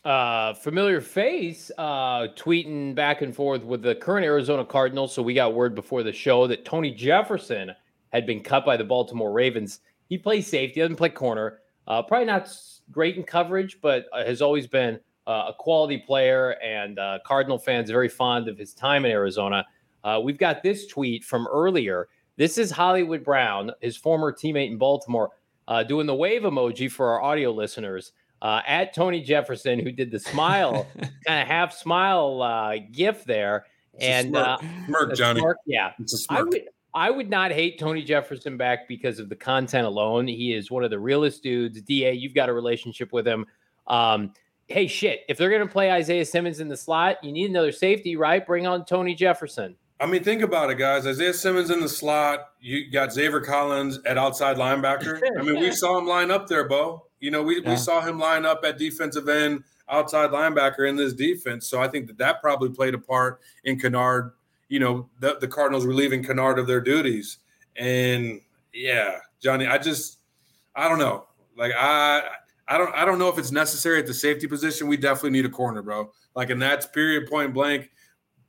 Uh, 0.04 0.56
familiar 0.56 1.00
face 1.00 1.70
uh, 1.78 2.28
tweeting 2.36 2.96
back 2.96 3.22
and 3.22 3.36
forth 3.36 3.64
with 3.64 3.84
the 3.84 3.94
current 3.96 4.26
Arizona 4.26 4.66
Cardinals. 4.66 5.14
So 5.14 5.22
we 5.22 5.36
got 5.36 5.54
word 5.54 5.76
before 5.76 6.02
the 6.02 6.12
show 6.12 6.48
that 6.48 6.66
Tony 6.66 6.92
Jefferson 6.92 7.72
had 8.12 8.26
been 8.26 8.42
cut 8.42 8.66
by 8.66 8.78
the 8.78 8.84
Baltimore 8.84 9.32
Ravens. 9.32 9.80
He 10.10 10.18
plays 10.18 10.48
safety, 10.48 10.82
doesn't 10.82 10.96
play 10.96 11.10
corner. 11.10 11.60
Uh, 11.88 12.02
probably 12.02 12.26
not 12.26 12.52
great 12.92 13.18
in 13.18 13.24
coverage, 13.24 13.80
but 13.82 14.06
uh, 14.12 14.24
has 14.24 14.42
always 14.42 14.68
been 14.68 15.00
uh, 15.28 15.46
a 15.50 15.54
quality 15.58 15.98
player. 15.98 16.52
And 16.64 17.00
uh, 17.00 17.20
Cardinal 17.26 17.58
fans 17.58 17.90
very 17.90 18.10
fond 18.10 18.48
of 18.48 18.58
his 18.58 18.74
time 18.74 19.06
in 19.06 19.12
Arizona. 19.12 19.66
Uh, 20.04 20.20
we've 20.24 20.38
got 20.38 20.64
this 20.64 20.88
tweet 20.88 21.24
from 21.24 21.48
earlier. 21.48 22.08
This 22.38 22.58
is 22.58 22.72
Hollywood 22.72 23.24
Brown, 23.24 23.72
his 23.82 23.98
former 23.98 24.32
teammate 24.32 24.72
in 24.72 24.78
Baltimore, 24.78 25.30
uh, 25.68 25.84
doing 25.84 26.08
the 26.08 26.16
wave 26.16 26.42
emoji 26.42 26.92
for 26.92 27.10
our 27.12 27.22
audio 27.22 27.52
listeners. 27.52 28.14
at 28.42 28.94
Tony 28.94 29.22
Jefferson, 29.22 29.80
who 29.80 29.92
did 29.92 30.10
the 30.12 30.20
smile, 30.20 30.88
kind 31.28 31.42
of 31.42 31.48
half 31.48 31.74
smile 31.74 32.80
gif 32.92 33.24
there, 33.26 33.66
it's 33.94 34.04
and 34.04 34.30
smirk, 34.30 34.62
smirk 34.86 35.16
Johnny. 35.16 35.40
Smirk, 35.40 35.58
yeah, 35.68 35.92
I 36.30 36.42
would 36.42 36.64
I 36.94 37.10
would 37.10 37.30
not 37.30 37.52
hate 37.52 37.80
Tony 37.80 38.04
Jefferson 38.04 38.58
back 38.58 38.88
because 38.88 39.20
of 39.20 39.30
the 39.30 39.36
content 39.36 39.86
alone. 39.86 40.28
He 40.28 40.54
is 40.54 40.70
one 40.70 40.84
of 40.84 40.90
the 40.90 41.00
realest 41.00 41.42
dudes. 41.42 41.82
Da, 41.82 42.12
you've 42.12 42.34
got 42.34 42.50
a 42.50 42.54
relationship 42.54 43.14
with 43.14 43.26
him. 43.26 43.46
Um, 43.88 44.34
hey, 44.68 44.88
shit, 44.88 45.22
if 45.30 45.38
they're 45.38 45.50
going 45.50 45.66
to 45.66 45.72
play 45.72 45.92
Isaiah 45.92 46.26
Simmons 46.26 46.60
in 46.60 46.68
the 46.68 46.78
slot, 46.78 47.24
you 47.24 47.32
need 47.32 47.50
another 47.50 47.72
safety, 47.72 48.16
right? 48.16 48.46
Bring 48.46 48.68
on 48.68 48.86
Tony 48.86 49.16
Jefferson. 49.16 49.76
I 50.02 50.08
mean, 50.08 50.24
think 50.24 50.42
about 50.42 50.72
it, 50.72 50.80
guys. 50.80 51.06
Isaiah 51.06 51.34
Simmons 51.34 51.70
in 51.70 51.80
the 51.80 51.88
slot. 51.88 52.50
You 52.60 52.90
got 52.90 53.10
Zaven 53.10 53.46
Collins 53.46 54.00
at 54.06 54.18
outside 54.18 54.58
linebacker. 54.58 55.22
I 55.40 55.44
mean, 55.44 55.60
we 55.60 55.72
saw 55.72 55.98
him 55.98 56.08
line 56.08 56.32
up 56.32 56.48
there, 56.48 56.68
Bo. 56.68 57.06
You 57.20 57.30
know, 57.30 57.44
we, 57.44 57.62
yeah. 57.62 57.70
we 57.70 57.78
saw 57.78 58.02
him 58.02 58.18
line 58.18 58.46
up 58.46 58.66
at 58.66 58.80
defensive 58.80 59.30
end, 59.30 59.64
outside 59.88 60.32
linebacker 60.32 60.90
in 60.90 60.96
this 60.96 61.14
defense. 61.14 61.68
So 61.68 61.80
I 61.80 61.88
think 61.88 62.08
that 62.08 62.18
that 62.18 62.42
probably 62.42 62.70
played 62.70 62.96
a 62.96 62.98
part 62.98 63.42
in 63.64 63.80
Kennard 63.80 64.32
you 64.72 64.80
know, 64.80 65.10
the, 65.20 65.38
the 65.42 65.48
Cardinals 65.50 65.86
relieving 65.86 66.24
Kennard 66.24 66.58
of 66.58 66.66
their 66.66 66.80
duties. 66.80 67.40
And 67.76 68.40
yeah, 68.74 69.18
Johnny, 69.44 69.68
I 69.68 69.78
just, 69.78 70.20
I 70.74 70.88
don't 70.88 70.98
know. 70.98 71.28
Like 71.58 71.74
I, 71.78 72.22
I 72.70 72.78
don't, 72.78 72.96
I 72.96 73.04
don't 73.04 73.20
know 73.20 73.28
if 73.28 73.38
it's 73.38 73.52
necessary 73.52 74.00
at 74.00 74.08
the 74.08 74.14
safety 74.14 74.48
position. 74.48 74.88
We 74.88 74.96
definitely 74.96 75.32
need 75.32 75.46
a 75.46 75.50
corner, 75.50 75.82
bro. 75.82 76.10
Like, 76.36 76.52
and 76.52 76.62
that's 76.62 76.86
period 76.86 77.30
point 77.30 77.54
blank. 77.54 77.92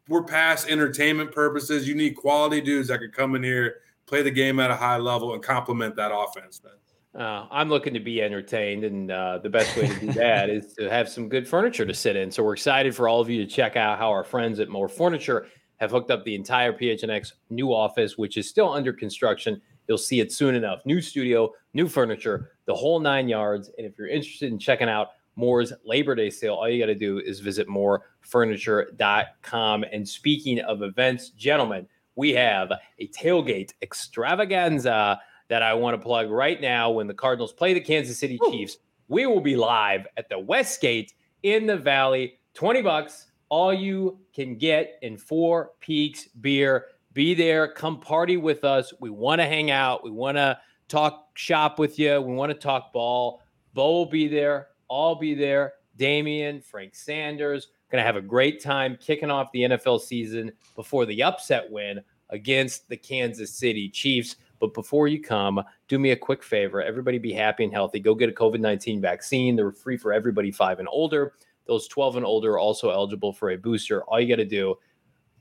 We're 0.06 0.22
past 0.22 0.68
entertainment 0.68 1.32
purposes. 1.32 1.88
You 1.88 1.96
need 1.96 2.12
quality 2.12 2.60
dudes 2.60 2.86
that 2.86 3.00
could 3.00 3.12
come 3.12 3.34
in 3.34 3.42
here, 3.42 3.78
play 4.06 4.22
the 4.22 4.30
game 4.30 4.60
at 4.60 4.70
a 4.70 4.76
high 4.76 4.98
level, 4.98 5.34
and 5.34 5.42
complement 5.42 5.96
that 5.96 6.12
offense, 6.14 6.62
man. 6.62 6.74
Uh, 7.20 7.46
I'm 7.50 7.68
looking 7.68 7.94
to 7.94 8.00
be 8.00 8.22
entertained, 8.22 8.84
and 8.84 9.10
uh, 9.10 9.38
the 9.38 9.50
best 9.50 9.76
way 9.76 9.88
to 9.88 10.00
do 10.00 10.12
that 10.12 10.48
is 10.48 10.72
to 10.74 10.88
have 10.88 11.08
some 11.08 11.28
good 11.28 11.48
furniture 11.48 11.84
to 11.84 11.92
sit 11.92 12.14
in. 12.14 12.30
So 12.30 12.44
we're 12.44 12.54
excited 12.54 12.94
for 12.94 13.08
all 13.08 13.20
of 13.20 13.28
you 13.28 13.44
to 13.44 13.50
check 13.50 13.76
out 13.76 13.98
how 13.98 14.10
our 14.10 14.24
friends 14.24 14.60
at 14.60 14.68
Mor 14.68 14.88
Furniture 14.88 15.46
have 15.82 15.90
hooked 15.90 16.10
up 16.12 16.24
the 16.24 16.36
entire 16.36 16.72
PHNX 16.72 17.32
new 17.50 17.74
office, 17.74 18.16
which 18.16 18.36
is 18.36 18.48
still 18.48 18.72
under 18.72 18.92
construction. 18.92 19.60
You'll 19.88 19.98
see 19.98 20.20
it 20.20 20.30
soon 20.30 20.54
enough. 20.54 20.86
New 20.86 21.00
studio, 21.00 21.50
new 21.74 21.88
furniture, 21.88 22.52
the 22.66 22.74
whole 22.74 23.00
nine 23.00 23.28
yards. 23.28 23.68
And 23.76 23.84
if 23.84 23.98
you're 23.98 24.06
interested 24.06 24.52
in 24.52 24.60
checking 24.60 24.88
out 24.88 25.08
Moore's 25.34 25.72
Labor 25.84 26.14
Day 26.14 26.30
sale, 26.30 26.54
all 26.54 26.68
you 26.68 26.80
got 26.80 26.86
to 26.86 26.94
do 26.94 27.18
is 27.18 27.40
visit 27.40 27.66
morfurniture.com. 27.66 29.84
And 29.92 30.08
speaking 30.08 30.60
of 30.60 30.82
events, 30.82 31.30
gentlemen, 31.30 31.88
we 32.14 32.32
have 32.34 32.70
a 33.00 33.08
tailgate 33.08 33.72
extravaganza 33.82 35.20
that 35.48 35.64
I 35.64 35.74
want 35.74 35.94
to 35.94 35.98
plug 35.98 36.30
right 36.30 36.60
now 36.60 36.92
when 36.92 37.08
the 37.08 37.14
Cardinals 37.14 37.52
play 37.52 37.74
the 37.74 37.80
Kansas 37.80 38.16
City 38.16 38.38
Chiefs. 38.52 38.76
We 39.08 39.26
will 39.26 39.40
be 39.40 39.56
live 39.56 40.06
at 40.16 40.28
the 40.28 40.38
Westgate 40.38 41.12
in 41.42 41.66
the 41.66 41.76
Valley. 41.76 42.38
20 42.54 42.82
bucks, 42.82 43.31
all 43.52 43.74
you 43.74 44.18
can 44.34 44.56
get 44.56 44.98
in 45.02 45.18
Four 45.18 45.72
Peaks 45.78 46.26
beer. 46.40 46.86
Be 47.12 47.34
there, 47.34 47.68
come 47.68 48.00
party 48.00 48.38
with 48.38 48.64
us. 48.64 48.94
We 48.98 49.10
want 49.10 49.42
to 49.42 49.46
hang 49.46 49.70
out. 49.70 50.02
We 50.02 50.10
want 50.10 50.38
to 50.38 50.58
talk 50.88 51.28
shop 51.34 51.78
with 51.78 51.98
you. 51.98 52.18
We 52.22 52.32
want 52.32 52.50
to 52.50 52.58
talk 52.58 52.94
ball. 52.94 53.42
Bo 53.74 53.92
will 53.92 54.06
be 54.06 54.26
there. 54.26 54.68
I'll 54.90 55.16
be 55.16 55.34
there. 55.34 55.74
Damian, 55.98 56.62
Frank 56.62 56.94
Sanders, 56.94 57.68
going 57.90 58.00
to 58.00 58.06
have 58.06 58.16
a 58.16 58.22
great 58.22 58.62
time 58.62 58.96
kicking 58.98 59.30
off 59.30 59.52
the 59.52 59.64
NFL 59.64 60.00
season 60.00 60.50
before 60.74 61.04
the 61.04 61.22
upset 61.22 61.70
win 61.70 62.00
against 62.30 62.88
the 62.88 62.96
Kansas 62.96 63.54
City 63.54 63.90
Chiefs. 63.90 64.36
But 64.60 64.72
before 64.72 65.08
you 65.08 65.20
come, 65.20 65.62
do 65.88 65.98
me 65.98 66.12
a 66.12 66.16
quick 66.16 66.42
favor. 66.42 66.80
Everybody 66.80 67.18
be 67.18 67.34
happy 67.34 67.64
and 67.64 67.72
healthy. 67.72 68.00
Go 68.00 68.14
get 68.14 68.30
a 68.30 68.32
COVID 68.32 68.60
19 68.60 69.02
vaccine. 69.02 69.56
They're 69.56 69.72
free 69.72 69.98
for 69.98 70.10
everybody 70.10 70.50
five 70.50 70.78
and 70.78 70.88
older. 70.90 71.34
Those 71.66 71.88
12 71.88 72.16
and 72.16 72.26
older 72.26 72.52
are 72.52 72.58
also 72.58 72.90
eligible 72.90 73.32
for 73.32 73.50
a 73.50 73.56
booster. 73.56 74.02
All 74.04 74.20
you 74.20 74.28
got 74.28 74.36
to 74.36 74.44
do 74.44 74.76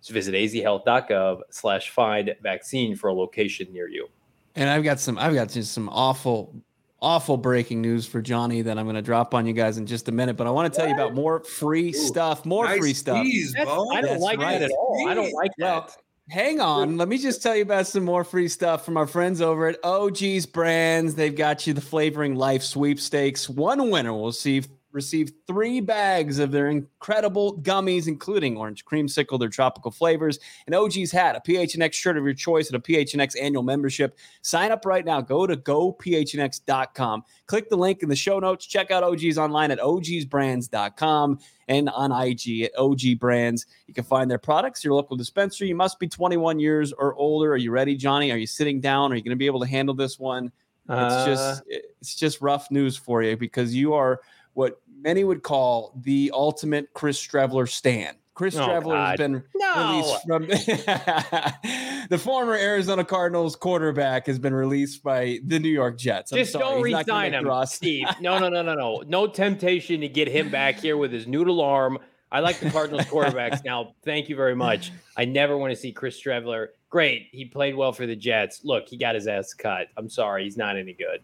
is 0.01 0.09
visit 0.09 0.33
azhealth.gov 0.33 1.41
slash 1.49 1.89
find 1.89 2.35
vaccine 2.41 2.95
for 2.95 3.09
a 3.09 3.13
location 3.13 3.67
near 3.71 3.87
you. 3.87 4.07
And 4.55 4.69
I've 4.69 4.83
got 4.83 4.99
some, 4.99 5.17
I've 5.17 5.33
got 5.33 5.49
just 5.49 5.71
some 5.73 5.89
awful, 5.89 6.55
awful 7.01 7.37
breaking 7.37 7.81
news 7.81 8.05
for 8.05 8.21
Johnny 8.21 8.61
that 8.61 8.77
I'm 8.77 8.85
going 8.85 8.95
to 8.95 9.01
drop 9.01 9.33
on 9.33 9.45
you 9.45 9.53
guys 9.53 9.77
in 9.77 9.85
just 9.85 10.09
a 10.09 10.11
minute. 10.11 10.37
But 10.37 10.47
I 10.47 10.51
want 10.51 10.71
to 10.71 10.77
tell 10.77 10.87
you 10.87 10.93
about 10.93 11.13
more 11.13 11.43
free 11.43 11.89
Ooh, 11.89 11.93
stuff, 11.93 12.45
more 12.45 12.65
nice 12.65 12.79
free 12.79 12.93
stuff. 12.93 13.23
Tease, 13.23 13.55
I 13.57 13.65
don't 13.65 14.01
That's 14.01 14.21
like 14.21 14.39
right. 14.39 14.59
that 14.59 14.65
at 14.65 14.71
all. 14.71 15.07
I 15.07 15.13
don't 15.13 15.33
like 15.33 15.51
well, 15.57 15.81
that. 15.81 15.97
Hang 16.29 16.61
on. 16.61 16.97
Let 16.97 17.09
me 17.09 17.17
just 17.17 17.43
tell 17.43 17.55
you 17.55 17.63
about 17.63 17.87
some 17.87 18.05
more 18.05 18.23
free 18.23 18.47
stuff 18.47 18.85
from 18.85 18.95
our 18.95 19.07
friends 19.07 19.41
over 19.41 19.67
at 19.67 19.83
OG's 19.83 20.45
Brands. 20.45 21.15
They've 21.15 21.35
got 21.35 21.67
you 21.67 21.73
the 21.73 21.81
Flavoring 21.81 22.35
Life 22.35 22.63
sweepstakes. 22.63 23.49
One 23.49 23.89
winner 23.89 24.13
will 24.13 24.27
receive 24.27 24.69
receive 24.93 25.31
three 25.47 25.79
bags 25.79 26.39
of 26.39 26.51
their 26.51 26.67
incredible 26.67 27.57
gummies, 27.59 28.07
including 28.07 28.57
orange 28.57 28.85
creamsicle, 28.85 29.39
their 29.39 29.49
tropical 29.49 29.91
flavors, 29.91 30.39
an 30.67 30.73
OG's 30.73 31.11
hat, 31.11 31.35
a 31.35 31.39
PHNX 31.39 31.93
shirt 31.93 32.17
of 32.17 32.23
your 32.23 32.33
choice, 32.33 32.67
and 32.67 32.75
a 32.75 32.79
PHNX 32.79 33.35
annual 33.41 33.63
membership. 33.63 34.17
Sign 34.41 34.71
up 34.71 34.85
right 34.85 35.05
now. 35.05 35.21
Go 35.21 35.47
to 35.47 35.55
gophnx.com. 35.57 37.23
Click 37.47 37.69
the 37.69 37.77
link 37.77 38.03
in 38.03 38.09
the 38.09 38.15
show 38.15 38.39
notes. 38.39 38.65
Check 38.65 38.91
out 38.91 39.03
OG's 39.03 39.37
online 39.37 39.71
at 39.71 39.79
ogsbrands.com 39.79 41.39
and 41.67 41.89
on 41.89 42.11
IG 42.11 42.63
at 42.63 42.71
OG 42.77 43.19
Brands. 43.19 43.65
You 43.87 43.93
can 43.93 44.03
find 44.03 44.29
their 44.29 44.37
products, 44.37 44.83
your 44.83 44.93
local 44.93 45.15
dispensary. 45.15 45.67
You 45.67 45.75
must 45.75 45.99
be 45.99 46.07
21 46.07 46.59
years 46.59 46.91
or 46.91 47.15
older. 47.15 47.53
Are 47.53 47.57
you 47.57 47.71
ready, 47.71 47.95
Johnny? 47.95 48.31
Are 48.31 48.37
you 48.37 48.47
sitting 48.47 48.81
down? 48.81 49.11
Are 49.11 49.15
you 49.15 49.21
going 49.21 49.31
to 49.31 49.37
be 49.37 49.45
able 49.45 49.61
to 49.61 49.67
handle 49.67 49.95
this 49.95 50.19
one? 50.19 50.51
It's 50.89 51.13
uh, 51.13 51.25
just 51.25 51.63
it's 51.67 52.15
just 52.15 52.41
rough 52.41 52.69
news 52.71 52.97
for 52.97 53.23
you 53.23 53.37
because 53.37 53.73
you 53.73 53.93
are 53.93 54.19
what 54.53 54.81
many 55.01 55.23
would 55.23 55.43
call 55.43 55.93
the 56.03 56.31
ultimate 56.33 56.93
Chris 56.93 57.19
Streveler 57.19 57.69
stand. 57.69 58.17
Chris 58.33 58.55
oh, 58.55 58.67
Streveler 58.67 58.93
God. 58.93 59.09
has 59.09 59.17
been 59.17 59.43
no. 59.55 59.91
released 59.91 60.25
from 60.25 60.47
the 62.09 62.17
former 62.17 62.55
Arizona 62.55 63.03
Cardinals 63.03 63.55
quarterback 63.55 64.25
has 64.25 64.39
been 64.39 64.53
released 64.53 65.03
by 65.03 65.39
the 65.45 65.59
New 65.59 65.69
York 65.69 65.97
Jets. 65.97 66.31
I'm 66.31 66.39
Just 66.39 66.53
sorry. 66.53 66.63
don't 66.63 66.81
resign 66.81 67.33
him, 67.33 67.49
Steve. 67.65 68.07
No, 68.21 68.39
no, 68.39 68.49
no, 68.49 68.61
no, 68.61 68.73
no. 68.73 69.03
No 69.05 69.27
temptation 69.27 70.01
to 70.01 70.07
get 70.07 70.27
him 70.27 70.49
back 70.49 70.79
here 70.79 70.97
with 70.97 71.11
his 71.11 71.27
noodle 71.27 71.61
arm. 71.61 71.99
I 72.31 72.39
like 72.39 72.59
the 72.59 72.71
Cardinals 72.71 73.05
quarterbacks 73.05 73.65
now. 73.65 73.93
Thank 74.05 74.29
you 74.29 74.35
very 74.35 74.55
much. 74.55 74.91
I 75.17 75.25
never 75.25 75.57
want 75.57 75.71
to 75.71 75.75
see 75.75 75.91
Chris 75.91 76.19
Streveler. 76.21 76.67
Great. 76.89 77.27
He 77.31 77.45
played 77.45 77.75
well 77.75 77.91
for 77.91 78.05
the 78.05 78.15
Jets. 78.15 78.61
Look, 78.63 78.87
he 78.87 78.97
got 78.97 79.15
his 79.15 79.27
ass 79.27 79.53
cut. 79.53 79.87
I'm 79.97 80.09
sorry. 80.09 80.45
He's 80.45 80.57
not 80.57 80.77
any 80.77 80.93
good. 80.93 81.21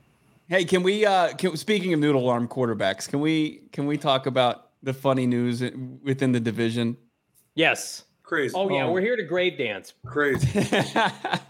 Hey, 0.49 0.63
can 0.63 0.81
we? 0.81 1.05
Uh, 1.05 1.33
can, 1.33 1.57
speaking 1.57 1.93
of 1.93 1.99
noodle 1.99 2.29
arm 2.29 2.47
quarterbacks, 2.47 3.09
can 3.09 3.19
we? 3.19 3.63
Can 3.73 3.85
we 3.85 3.97
talk 3.97 4.27
about 4.27 4.69
the 4.81 4.93
funny 4.93 5.27
news 5.27 5.61
within 6.01 6.31
the 6.31 6.39
division? 6.39 6.95
Yes. 7.55 8.05
Crazy. 8.23 8.53
Oh 8.55 8.69
yeah, 8.69 8.85
oh. 8.85 8.91
we're 8.91 9.01
here 9.01 9.15
to 9.15 9.23
grave 9.23 9.57
dance. 9.57 9.93
Crazy. 10.05 10.49
I 10.53 11.41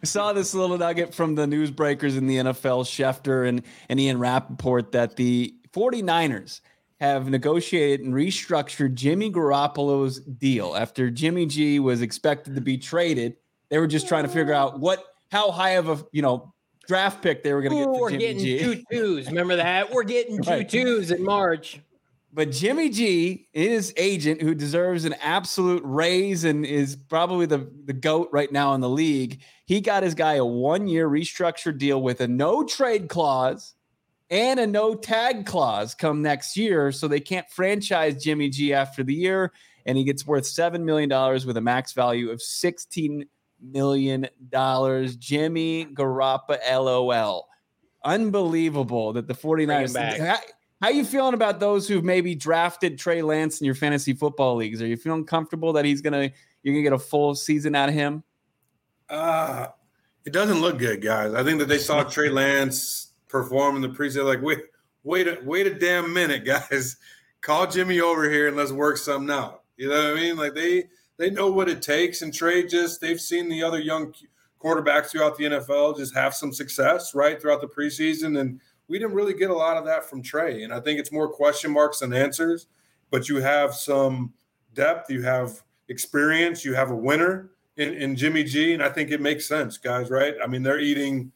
saw 0.04 0.32
this 0.32 0.54
little 0.54 0.78
nugget 0.78 1.12
from 1.12 1.34
the 1.34 1.44
newsbreakers 1.44 2.16
in 2.16 2.28
the 2.28 2.36
NFL, 2.36 2.84
Schefter 2.84 3.48
and, 3.48 3.62
and 3.88 3.98
Ian 3.98 4.20
Rapoport, 4.20 4.92
that 4.92 5.16
the 5.16 5.52
49ers 5.72 6.60
have 7.00 7.28
negotiated 7.28 8.06
and 8.06 8.14
restructured 8.14 8.94
Jimmy 8.94 9.32
Garoppolo's 9.32 10.20
deal 10.20 10.76
after 10.76 11.10
Jimmy 11.10 11.46
G 11.46 11.80
was 11.80 12.00
expected 12.00 12.54
to 12.54 12.60
be 12.60 12.78
traded. 12.78 13.36
They 13.68 13.78
were 13.78 13.88
just 13.88 14.06
trying 14.06 14.24
to 14.24 14.30
figure 14.30 14.54
out 14.54 14.78
what 14.78 15.04
how 15.32 15.50
high 15.50 15.70
of 15.70 15.88
a 15.88 16.04
you 16.12 16.22
know 16.22 16.54
draft 16.90 17.22
pick 17.22 17.44
they 17.44 17.54
were 17.54 17.62
going 17.62 17.70
to 17.70 17.84
get. 17.84 18.00
we're 18.00 18.10
Jimmy 18.10 18.24
getting 18.24 18.42
G. 18.42 18.58
two 18.58 18.82
twos. 18.90 19.26
Remember 19.28 19.54
that? 19.54 19.92
We're 19.92 20.02
getting 20.02 20.42
two 20.42 20.50
right. 20.50 20.68
twos 20.68 21.12
in 21.12 21.22
March. 21.22 21.80
But 22.32 22.50
Jimmy 22.50 22.88
G, 22.88 23.46
his 23.52 23.94
agent, 23.96 24.42
who 24.42 24.56
deserves 24.56 25.04
an 25.04 25.14
absolute 25.22 25.82
raise 25.84 26.42
and 26.42 26.66
is 26.66 26.96
probably 26.96 27.46
the, 27.46 27.70
the 27.84 27.92
GOAT 27.92 28.28
right 28.32 28.50
now 28.50 28.74
in 28.74 28.80
the 28.80 28.88
league, 28.88 29.40
he 29.66 29.80
got 29.80 30.02
his 30.02 30.16
guy 30.16 30.34
a 30.34 30.44
one 30.44 30.88
year 30.88 31.08
restructured 31.08 31.78
deal 31.78 32.02
with 32.02 32.20
a 32.20 32.26
no 32.26 32.64
trade 32.64 33.08
clause 33.08 33.74
and 34.30 34.58
a 34.58 34.66
no 34.66 34.96
tag 34.96 35.46
clause 35.46 35.94
come 35.94 36.22
next 36.22 36.56
year. 36.56 36.90
So 36.90 37.06
they 37.06 37.20
can't 37.20 37.48
franchise 37.50 38.20
Jimmy 38.20 38.48
G 38.48 38.74
after 38.74 39.04
the 39.04 39.14
year. 39.14 39.52
And 39.86 39.96
he 39.96 40.02
gets 40.02 40.26
worth 40.26 40.44
$7 40.44 40.82
million 40.82 41.08
with 41.46 41.56
a 41.56 41.60
max 41.60 41.92
value 41.92 42.30
of 42.30 42.40
$16 42.40 43.08
million. 43.08 43.28
Jimmy 45.16 45.86
Garoppolo, 45.86 46.58
LOL. 46.70 47.48
Unbelievable 48.04 49.12
that 49.12 49.26
the 49.26 49.34
49ers. 49.34 50.38
How 50.80 50.88
you 50.88 51.04
feeling 51.04 51.34
about 51.34 51.60
those 51.60 51.86
who've 51.86 52.04
maybe 52.04 52.34
drafted 52.34 52.98
Trey 52.98 53.20
Lance 53.20 53.60
in 53.60 53.66
your 53.66 53.74
fantasy 53.74 54.14
football 54.14 54.56
leagues? 54.56 54.80
Are 54.80 54.86
you 54.86 54.96
feeling 54.96 55.26
comfortable 55.26 55.74
that 55.74 55.84
he's 55.84 56.00
gonna 56.00 56.30
you're 56.62 56.74
gonna 56.74 56.82
get 56.82 56.94
a 56.94 56.98
full 56.98 57.34
season 57.34 57.74
out 57.74 57.90
of 57.90 57.94
him? 57.94 58.24
Uh 59.08 59.66
it 60.24 60.32
doesn't 60.32 60.60
look 60.60 60.78
good, 60.78 61.02
guys. 61.02 61.34
I 61.34 61.42
think 61.42 61.58
that 61.58 61.68
they 61.68 61.78
saw 61.78 62.02
Trey 62.08 62.30
Lance 62.30 63.12
perform 63.28 63.76
in 63.76 63.82
the 63.82 63.88
preseason. 63.88 64.24
Like, 64.24 64.42
wait, 64.42 64.58
wait, 65.02 65.28
a, 65.28 65.38
wait 65.44 65.66
a 65.66 65.74
damn 65.74 66.12
minute, 66.12 66.44
guys. 66.70 66.96
Call 67.42 67.66
Jimmy 67.66 68.00
over 68.00 68.30
here 68.30 68.48
and 68.48 68.56
let's 68.56 68.72
work 68.72 68.96
something 68.96 69.30
out. 69.30 69.62
You 69.76 69.88
know 69.88 69.96
what 69.96 70.18
I 70.18 70.20
mean? 70.20 70.36
Like 70.36 70.54
they 70.54 70.84
they 71.20 71.30
know 71.30 71.50
what 71.50 71.68
it 71.68 71.82
takes, 71.82 72.22
and 72.22 72.34
Trey 72.34 72.66
just 72.66 73.00
they've 73.00 73.20
seen 73.20 73.48
the 73.48 73.62
other 73.62 73.78
young 73.78 74.14
quarterbacks 74.60 75.10
throughout 75.10 75.36
the 75.36 75.44
NFL 75.44 75.96
just 75.96 76.14
have 76.14 76.34
some 76.34 76.52
success 76.52 77.14
right 77.14 77.40
throughout 77.40 77.62
the 77.62 77.66
preseason 77.66 78.40
and 78.40 78.60
we 78.90 78.98
didn't 78.98 79.14
really 79.14 79.34
get 79.34 79.50
a 79.50 79.54
lot 79.54 79.76
of 79.76 79.84
that 79.84 80.04
from 80.04 80.20
Trey. 80.20 80.64
And 80.64 80.74
I 80.74 80.80
think 80.80 80.98
it's 80.98 81.12
more 81.12 81.28
question 81.28 81.70
marks 81.70 82.00
than 82.00 82.12
answers, 82.12 82.66
but 83.10 83.28
you 83.28 83.36
have 83.36 83.72
some 83.72 84.34
depth, 84.74 85.08
you 85.08 85.22
have 85.22 85.62
experience, 85.88 86.64
you 86.64 86.74
have 86.74 86.90
a 86.90 86.96
winner 86.96 87.50
in, 87.76 87.94
in 87.94 88.16
Jimmy 88.16 88.42
G. 88.42 88.74
And 88.74 88.82
I 88.82 88.88
think 88.88 89.12
it 89.12 89.20
makes 89.20 89.46
sense, 89.46 89.78
guys, 89.78 90.10
right? 90.10 90.34
I 90.42 90.48
mean, 90.48 90.64
they're 90.64 90.80
eating, 90.80 91.30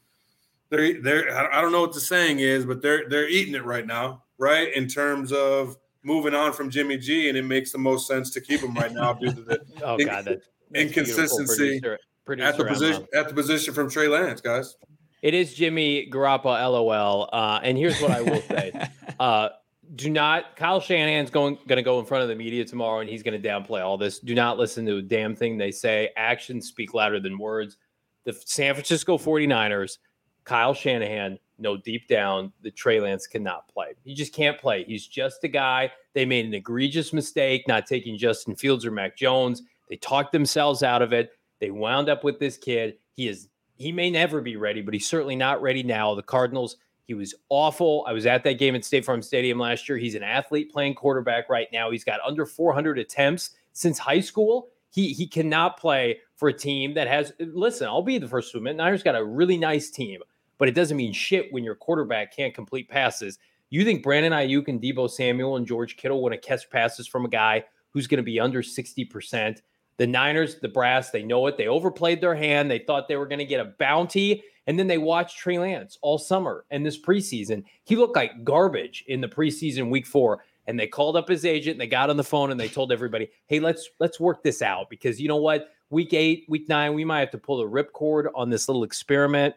they're, 0.68 1.01
they're, 1.01 1.55
I 1.55 1.61
don't 1.61 1.70
know 1.70 1.80
what 1.80 1.93
the 1.93 2.01
saying 2.01 2.41
is, 2.41 2.66
but 2.66 2.82
they're, 2.82 3.09
they're 3.09 3.28
eating 3.28 3.55
it 3.55 3.64
right 3.64 3.87
now, 3.87 4.24
right? 4.37 4.74
In 4.74 4.89
terms 4.89 5.30
of 5.30 5.76
moving 6.05 6.34
on 6.34 6.52
from 6.52 6.70
Jimmy 6.70 6.96
G. 6.96 7.28
And 7.28 7.36
it 7.36 7.42
makes 7.42 7.72
the 7.72 7.78
most 7.78 8.07
sense 8.07 8.30
to 8.30 8.40
keep 8.40 8.61
him 8.61 8.74
right 8.74 8.92
now 8.92 9.14
due 9.14 9.32
to 9.32 9.42
the 9.42 9.61
oh, 9.82 9.98
God, 9.98 10.26
that, 10.26 10.42
inconsistency 10.74 11.80
producer, 11.80 11.98
producer 12.24 12.48
at 12.48 12.57
the 12.57 12.64
position, 12.64 13.07
at 13.14 13.28
the 13.28 13.34
position 13.34 13.74
from 13.74 13.90
Trey 13.90 14.09
Lance, 14.09 14.40
guys. 14.40 14.76
It 15.22 15.32
is 15.32 15.55
Jimmy 15.55 16.09
Garoppolo, 16.11 16.72
LOL. 16.72 17.30
Uh, 17.32 17.59
and 17.62 17.78
here's 17.78 18.00
what 18.00 18.11
I 18.11 18.20
will 18.20 18.42
say: 18.42 18.88
uh, 19.18 19.48
Do 19.94 20.11
not. 20.11 20.55
Kyle 20.55 20.80
Shanahan's 20.80 21.30
going 21.30 21.55
going 21.66 21.78
to 21.78 21.82
go 21.82 21.98
in 21.98 22.05
front 22.05 22.22
of 22.22 22.28
the 22.28 22.34
media 22.34 22.64
tomorrow, 22.64 23.00
and 23.00 23.09
he's 23.09 23.22
going 23.22 23.40
to 23.40 23.48
downplay 23.48 23.82
all 23.82 23.96
this. 23.96 24.18
Do 24.18 24.34
not 24.34 24.59
listen 24.59 24.84
to 24.86 24.98
a 24.98 25.02
damn 25.02 25.34
thing 25.34 25.57
they 25.57 25.70
say. 25.70 26.11
Actions 26.16 26.68
speak 26.68 26.92
louder 26.92 27.20
than 27.20 27.38
words. 27.38 27.78
The 28.24 28.34
San 28.44 28.74
Francisco 28.74 29.18
49ers, 29.18 29.98
Kyle 30.44 30.74
Shanahan, 30.74 31.38
know 31.59 31.76
deep 31.76 32.09
down 32.09 32.52
that 32.62 32.76
Trey 32.76 33.00
Lance 33.00 33.26
cannot 33.26 33.68
play. 33.68 33.94
He 34.05 34.14
just 34.14 34.34
can't 34.34 34.59
play. 34.59 34.84
He's 34.84 35.07
just 35.07 35.44
a 35.44 35.48
guy. 35.48 35.92
They 36.12 36.24
made 36.24 36.46
an 36.46 36.55
egregious 36.55 37.12
mistake 37.12 37.66
not 37.68 37.86
taking 37.86 38.18
Justin 38.18 38.57
Fields 38.57 38.84
or 38.84 38.90
Mac 38.90 39.16
Jones. 39.16 39.62
They 39.88 39.96
talked 39.96 40.32
themselves 40.32 40.82
out 40.82 41.02
of 41.02 41.12
it. 41.12 41.30
They 41.61 41.70
wound 41.70 42.09
up 42.09 42.24
with 42.24 42.38
this 42.38 42.57
kid. 42.57 42.96
He 43.12 43.28
is 43.28 43.48
he 43.76 43.92
may 43.92 44.11
never 44.11 44.40
be 44.40 44.57
ready, 44.57 44.82
but 44.82 44.94
he's 44.94 45.09
certainly 45.09 45.36
not 45.36 45.61
ready 45.61 45.82
now. 45.82 46.14
The 46.14 46.22
Cardinals, 46.22 46.76
he 47.07 47.14
was 47.14 47.34
awful. 47.48 48.05
I 48.07 48.12
was 48.12 48.26
at 48.26 48.44
that 48.44 48.59
game 48.59 48.74
at 48.74 48.84
State 48.84 49.05
Farm 49.05 49.22
Stadium 49.22 49.59
last 49.59 49.88
year. 49.88 49.98
He's 49.98 50.14
an 50.14 50.22
athlete 50.22 50.70
playing 50.70 50.94
quarterback 50.94 51.48
right 51.48 51.68
now. 51.72 51.90
He's 51.90 52.05
got 52.05 52.20
under 52.24 52.46
400 52.46 52.98
attempts 52.98 53.50
since 53.72 53.98
high 53.98 54.20
school. 54.20 54.68
He 54.90 55.12
he 55.12 55.26
cannot 55.26 55.76
play 55.76 56.20
for 56.36 56.48
a 56.48 56.52
team 56.52 56.94
that 56.94 57.09
has. 57.09 57.32
Listen, 57.40 57.88
I'll 57.88 58.02
be 58.02 58.18
the 58.18 58.28
first 58.28 58.52
to 58.52 58.59
admit, 58.59 58.76
Niners 58.76 59.02
got 59.02 59.16
a 59.16 59.24
really 59.24 59.57
nice 59.57 59.90
team, 59.90 60.20
but 60.59 60.68
it 60.68 60.74
doesn't 60.74 60.96
mean 60.96 61.12
shit 61.12 61.52
when 61.52 61.64
your 61.64 61.74
quarterback 61.74 62.34
can't 62.34 62.55
complete 62.55 62.88
passes. 62.88 63.38
You 63.70 63.84
think 63.84 64.02
Brandon 64.02 64.32
Aiyuk 64.32 64.68
and 64.68 64.80
Deebo 64.80 65.11
Samuel 65.11 65.57
and 65.57 65.66
George 65.66 65.96
Kittle 65.96 66.22
want 66.22 66.32
to 66.32 66.38
catch 66.38 66.70
passes 66.70 67.07
from 67.07 67.24
a 67.24 67.28
guy 67.28 67.64
who's 67.90 68.07
going 68.07 68.18
to 68.18 68.22
be 68.22 68.38
under 68.38 68.62
60%? 68.62 69.61
The 69.96 70.07
Niners, 70.07 70.61
the 70.61 70.68
brass, 70.68 71.11
they 71.11 71.22
know 71.22 71.46
it. 71.46 71.57
They 71.57 71.68
overplayed 71.68 72.20
their 72.20 72.34
hand. 72.34 72.70
They 72.70 72.80
thought 72.80 73.09
they 73.09 73.16
were 73.16 73.26
going 73.26 73.38
to 73.38 73.44
get 73.44 73.61
a 73.61 73.74
bounty. 73.78 74.42
And 74.66 74.78
then 74.78 74.86
they 74.86 74.98
watched 74.98 75.38
Trey 75.38 75.59
Lance 75.59 75.98
all 76.02 76.18
summer 76.18 76.64
and 76.70 76.84
this 76.84 77.00
preseason. 77.00 77.64
He 77.84 77.96
looked 77.96 78.16
like 78.16 78.44
garbage 78.44 79.05
in 79.07 79.20
the 79.20 79.28
preseason 79.28 79.90
week 79.90 80.07
four. 80.07 80.44
And 80.66 80.80
they 80.80 80.86
called 80.86 81.16
up 81.16 81.28
his 81.28 81.44
agent 81.44 81.74
and 81.74 81.80
they 81.80 81.86
got 81.86 82.11
on 82.11 82.16
the 82.16 82.24
phone 82.24 82.50
and 82.50 82.59
they 82.59 82.68
told 82.68 82.90
everybody, 82.90 83.28
hey, 83.48 83.61
let's 83.61 83.90
let's 84.00 84.18
work 84.18 84.42
this 84.42 84.62
out 84.62 84.88
because 84.88 85.20
you 85.20 85.28
know 85.28 85.36
what? 85.36 85.68
Week 85.90 86.14
eight, 86.14 86.46
week 86.48 86.68
nine, 86.68 86.94
we 86.94 87.05
might 87.05 87.20
have 87.20 87.30
to 87.32 87.38
pull 87.38 87.59
the 87.59 87.68
ripcord 87.68 88.28
on 88.34 88.48
this 88.48 88.66
little 88.66 88.82
experiment. 88.82 89.55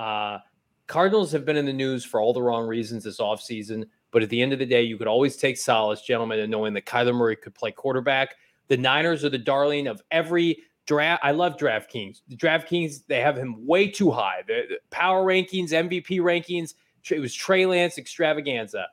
Uh, 0.00 0.38
Cardinals 0.86 1.30
have 1.30 1.44
been 1.44 1.56
in 1.56 1.66
the 1.66 1.72
news 1.72 2.04
for 2.04 2.20
all 2.20 2.32
the 2.32 2.42
wrong 2.42 2.66
reasons 2.66 3.04
this 3.04 3.20
offseason. 3.20 3.84
But 4.10 4.22
at 4.22 4.30
the 4.30 4.42
end 4.42 4.52
of 4.52 4.58
the 4.58 4.66
day, 4.66 4.82
you 4.82 4.96
could 4.96 5.06
always 5.06 5.36
take 5.36 5.56
solace, 5.56 6.02
gentlemen, 6.02 6.40
in 6.40 6.50
knowing 6.50 6.72
that 6.74 6.86
Kyler 6.86 7.14
Murray 7.14 7.36
could 7.36 7.54
play 7.54 7.70
quarterback. 7.70 8.34
The 8.68 8.76
Niners 8.76 9.24
are 9.24 9.28
the 9.28 9.38
darling 9.38 9.86
of 9.86 10.02
every 10.10 10.58
draft. 10.86 11.22
I 11.22 11.30
love 11.32 11.56
DraftKings. 11.56 12.22
The 12.28 12.36
DraftKings, 12.36 13.06
they 13.06 13.20
have 13.20 13.36
him 13.36 13.64
way 13.66 13.88
too 13.88 14.10
high. 14.10 14.42
The, 14.48 14.80
power 14.90 15.24
rankings, 15.24 15.70
MVP 15.70 16.18
rankings, 16.18 16.74
it 17.08 17.20
was 17.20 17.34
Trey 17.34 17.66
Lance 17.66 17.98
extravaganza. 17.98 18.86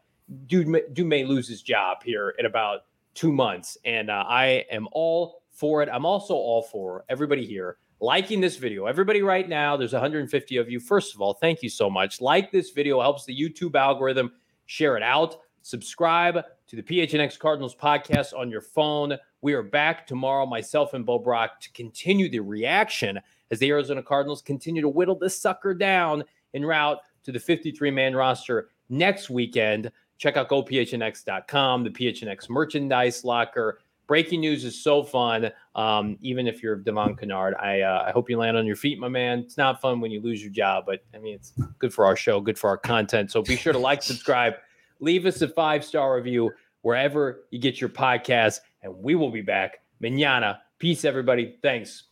Dude, 0.45 0.67
dude 0.93 1.07
may 1.07 1.23
lose 1.23 1.47
his 1.47 1.61
job 1.61 2.03
here 2.03 2.35
in 2.37 2.45
about 2.45 2.81
two 3.15 3.31
months. 3.31 3.77
And 3.85 4.11
uh, 4.11 4.25
I 4.27 4.65
am 4.69 4.87
all 4.91 5.41
for 5.49 5.81
it. 5.81 5.89
I'm 5.91 6.05
also 6.05 6.35
all 6.35 6.63
for 6.63 7.05
everybody 7.09 7.45
here 7.45 7.77
liking 7.99 8.41
this 8.41 8.57
video. 8.57 8.85
Everybody 8.85 9.21
right 9.21 9.47
now, 9.47 9.75
there's 9.75 9.93
150 9.93 10.57
of 10.57 10.69
you. 10.69 10.79
First 10.79 11.15
of 11.15 11.21
all, 11.21 11.33
thank 11.33 11.63
you 11.63 11.69
so 11.69 11.89
much. 11.89 12.21
Like 12.21 12.51
this 12.51 12.71
video 12.71 13.01
helps 13.01 13.25
the 13.25 13.37
YouTube 13.37 13.75
algorithm. 13.75 14.31
Share 14.65 14.97
it 14.97 15.03
out. 15.03 15.37
Subscribe 15.61 16.43
to 16.67 16.75
the 16.75 16.83
PHNX 16.83 17.39
Cardinals 17.39 17.75
podcast 17.75 18.37
on 18.37 18.49
your 18.49 18.61
phone. 18.61 19.17
We 19.41 19.53
are 19.53 19.63
back 19.63 20.05
tomorrow, 20.07 20.45
myself 20.45 20.93
and 20.93 21.05
Bo 21.05 21.19
Brock, 21.19 21.59
to 21.61 21.71
continue 21.71 22.29
the 22.29 22.39
reaction 22.39 23.19
as 23.51 23.59
the 23.59 23.69
Arizona 23.69 24.03
Cardinals 24.03 24.41
continue 24.41 24.81
to 24.81 24.89
whittle 24.89 25.17
this 25.17 25.39
sucker 25.39 25.73
down 25.73 26.23
en 26.53 26.65
route 26.65 26.99
to 27.23 27.31
the 27.31 27.39
53 27.39 27.91
man 27.91 28.15
roster 28.15 28.69
next 28.89 29.29
weekend. 29.29 29.91
Check 30.17 30.37
out 30.37 30.49
gophnx.com, 30.49 31.83
the 31.83 31.89
PHNX 31.89 32.49
merchandise 32.49 33.23
locker. 33.23 33.79
Breaking 34.07 34.39
news 34.39 34.63
is 34.63 34.81
so 34.81 35.03
fun. 35.03 35.51
Um, 35.75 36.17
even 36.21 36.47
if 36.47 36.63
you're 36.63 36.77
Devon 36.77 37.15
Kennard, 37.15 37.55
I 37.55 37.81
uh, 37.81 38.05
I 38.07 38.11
hope 38.11 38.29
you 38.29 38.37
land 38.37 38.57
on 38.57 38.65
your 38.65 38.77
feet, 38.77 38.99
my 38.99 39.09
man. 39.09 39.39
It's 39.39 39.57
not 39.57 39.81
fun 39.81 39.99
when 39.99 40.11
you 40.11 40.21
lose 40.21 40.41
your 40.41 40.51
job, 40.51 40.85
but 40.87 41.03
I 41.13 41.19
mean 41.19 41.35
it's 41.35 41.53
good 41.79 41.93
for 41.93 42.05
our 42.05 42.15
show, 42.15 42.39
good 42.39 42.57
for 42.57 42.69
our 42.69 42.77
content. 42.77 43.31
So 43.31 43.41
be 43.41 43.57
sure 43.57 43.73
to 43.73 43.79
like, 43.79 44.01
subscribe, 44.01 44.53
leave 44.99 45.25
us 45.25 45.41
a 45.41 45.47
five 45.47 45.83
star 45.83 46.15
review 46.15 46.51
wherever 46.81 47.43
you 47.51 47.59
get 47.59 47.81
your 47.81 47.89
podcast, 47.89 48.61
and 48.81 48.95
we 48.97 49.15
will 49.15 49.31
be 49.31 49.41
back. 49.41 49.81
Manana. 49.99 50.61
Peace, 50.79 51.05
everybody. 51.05 51.57
Thanks. 51.61 52.06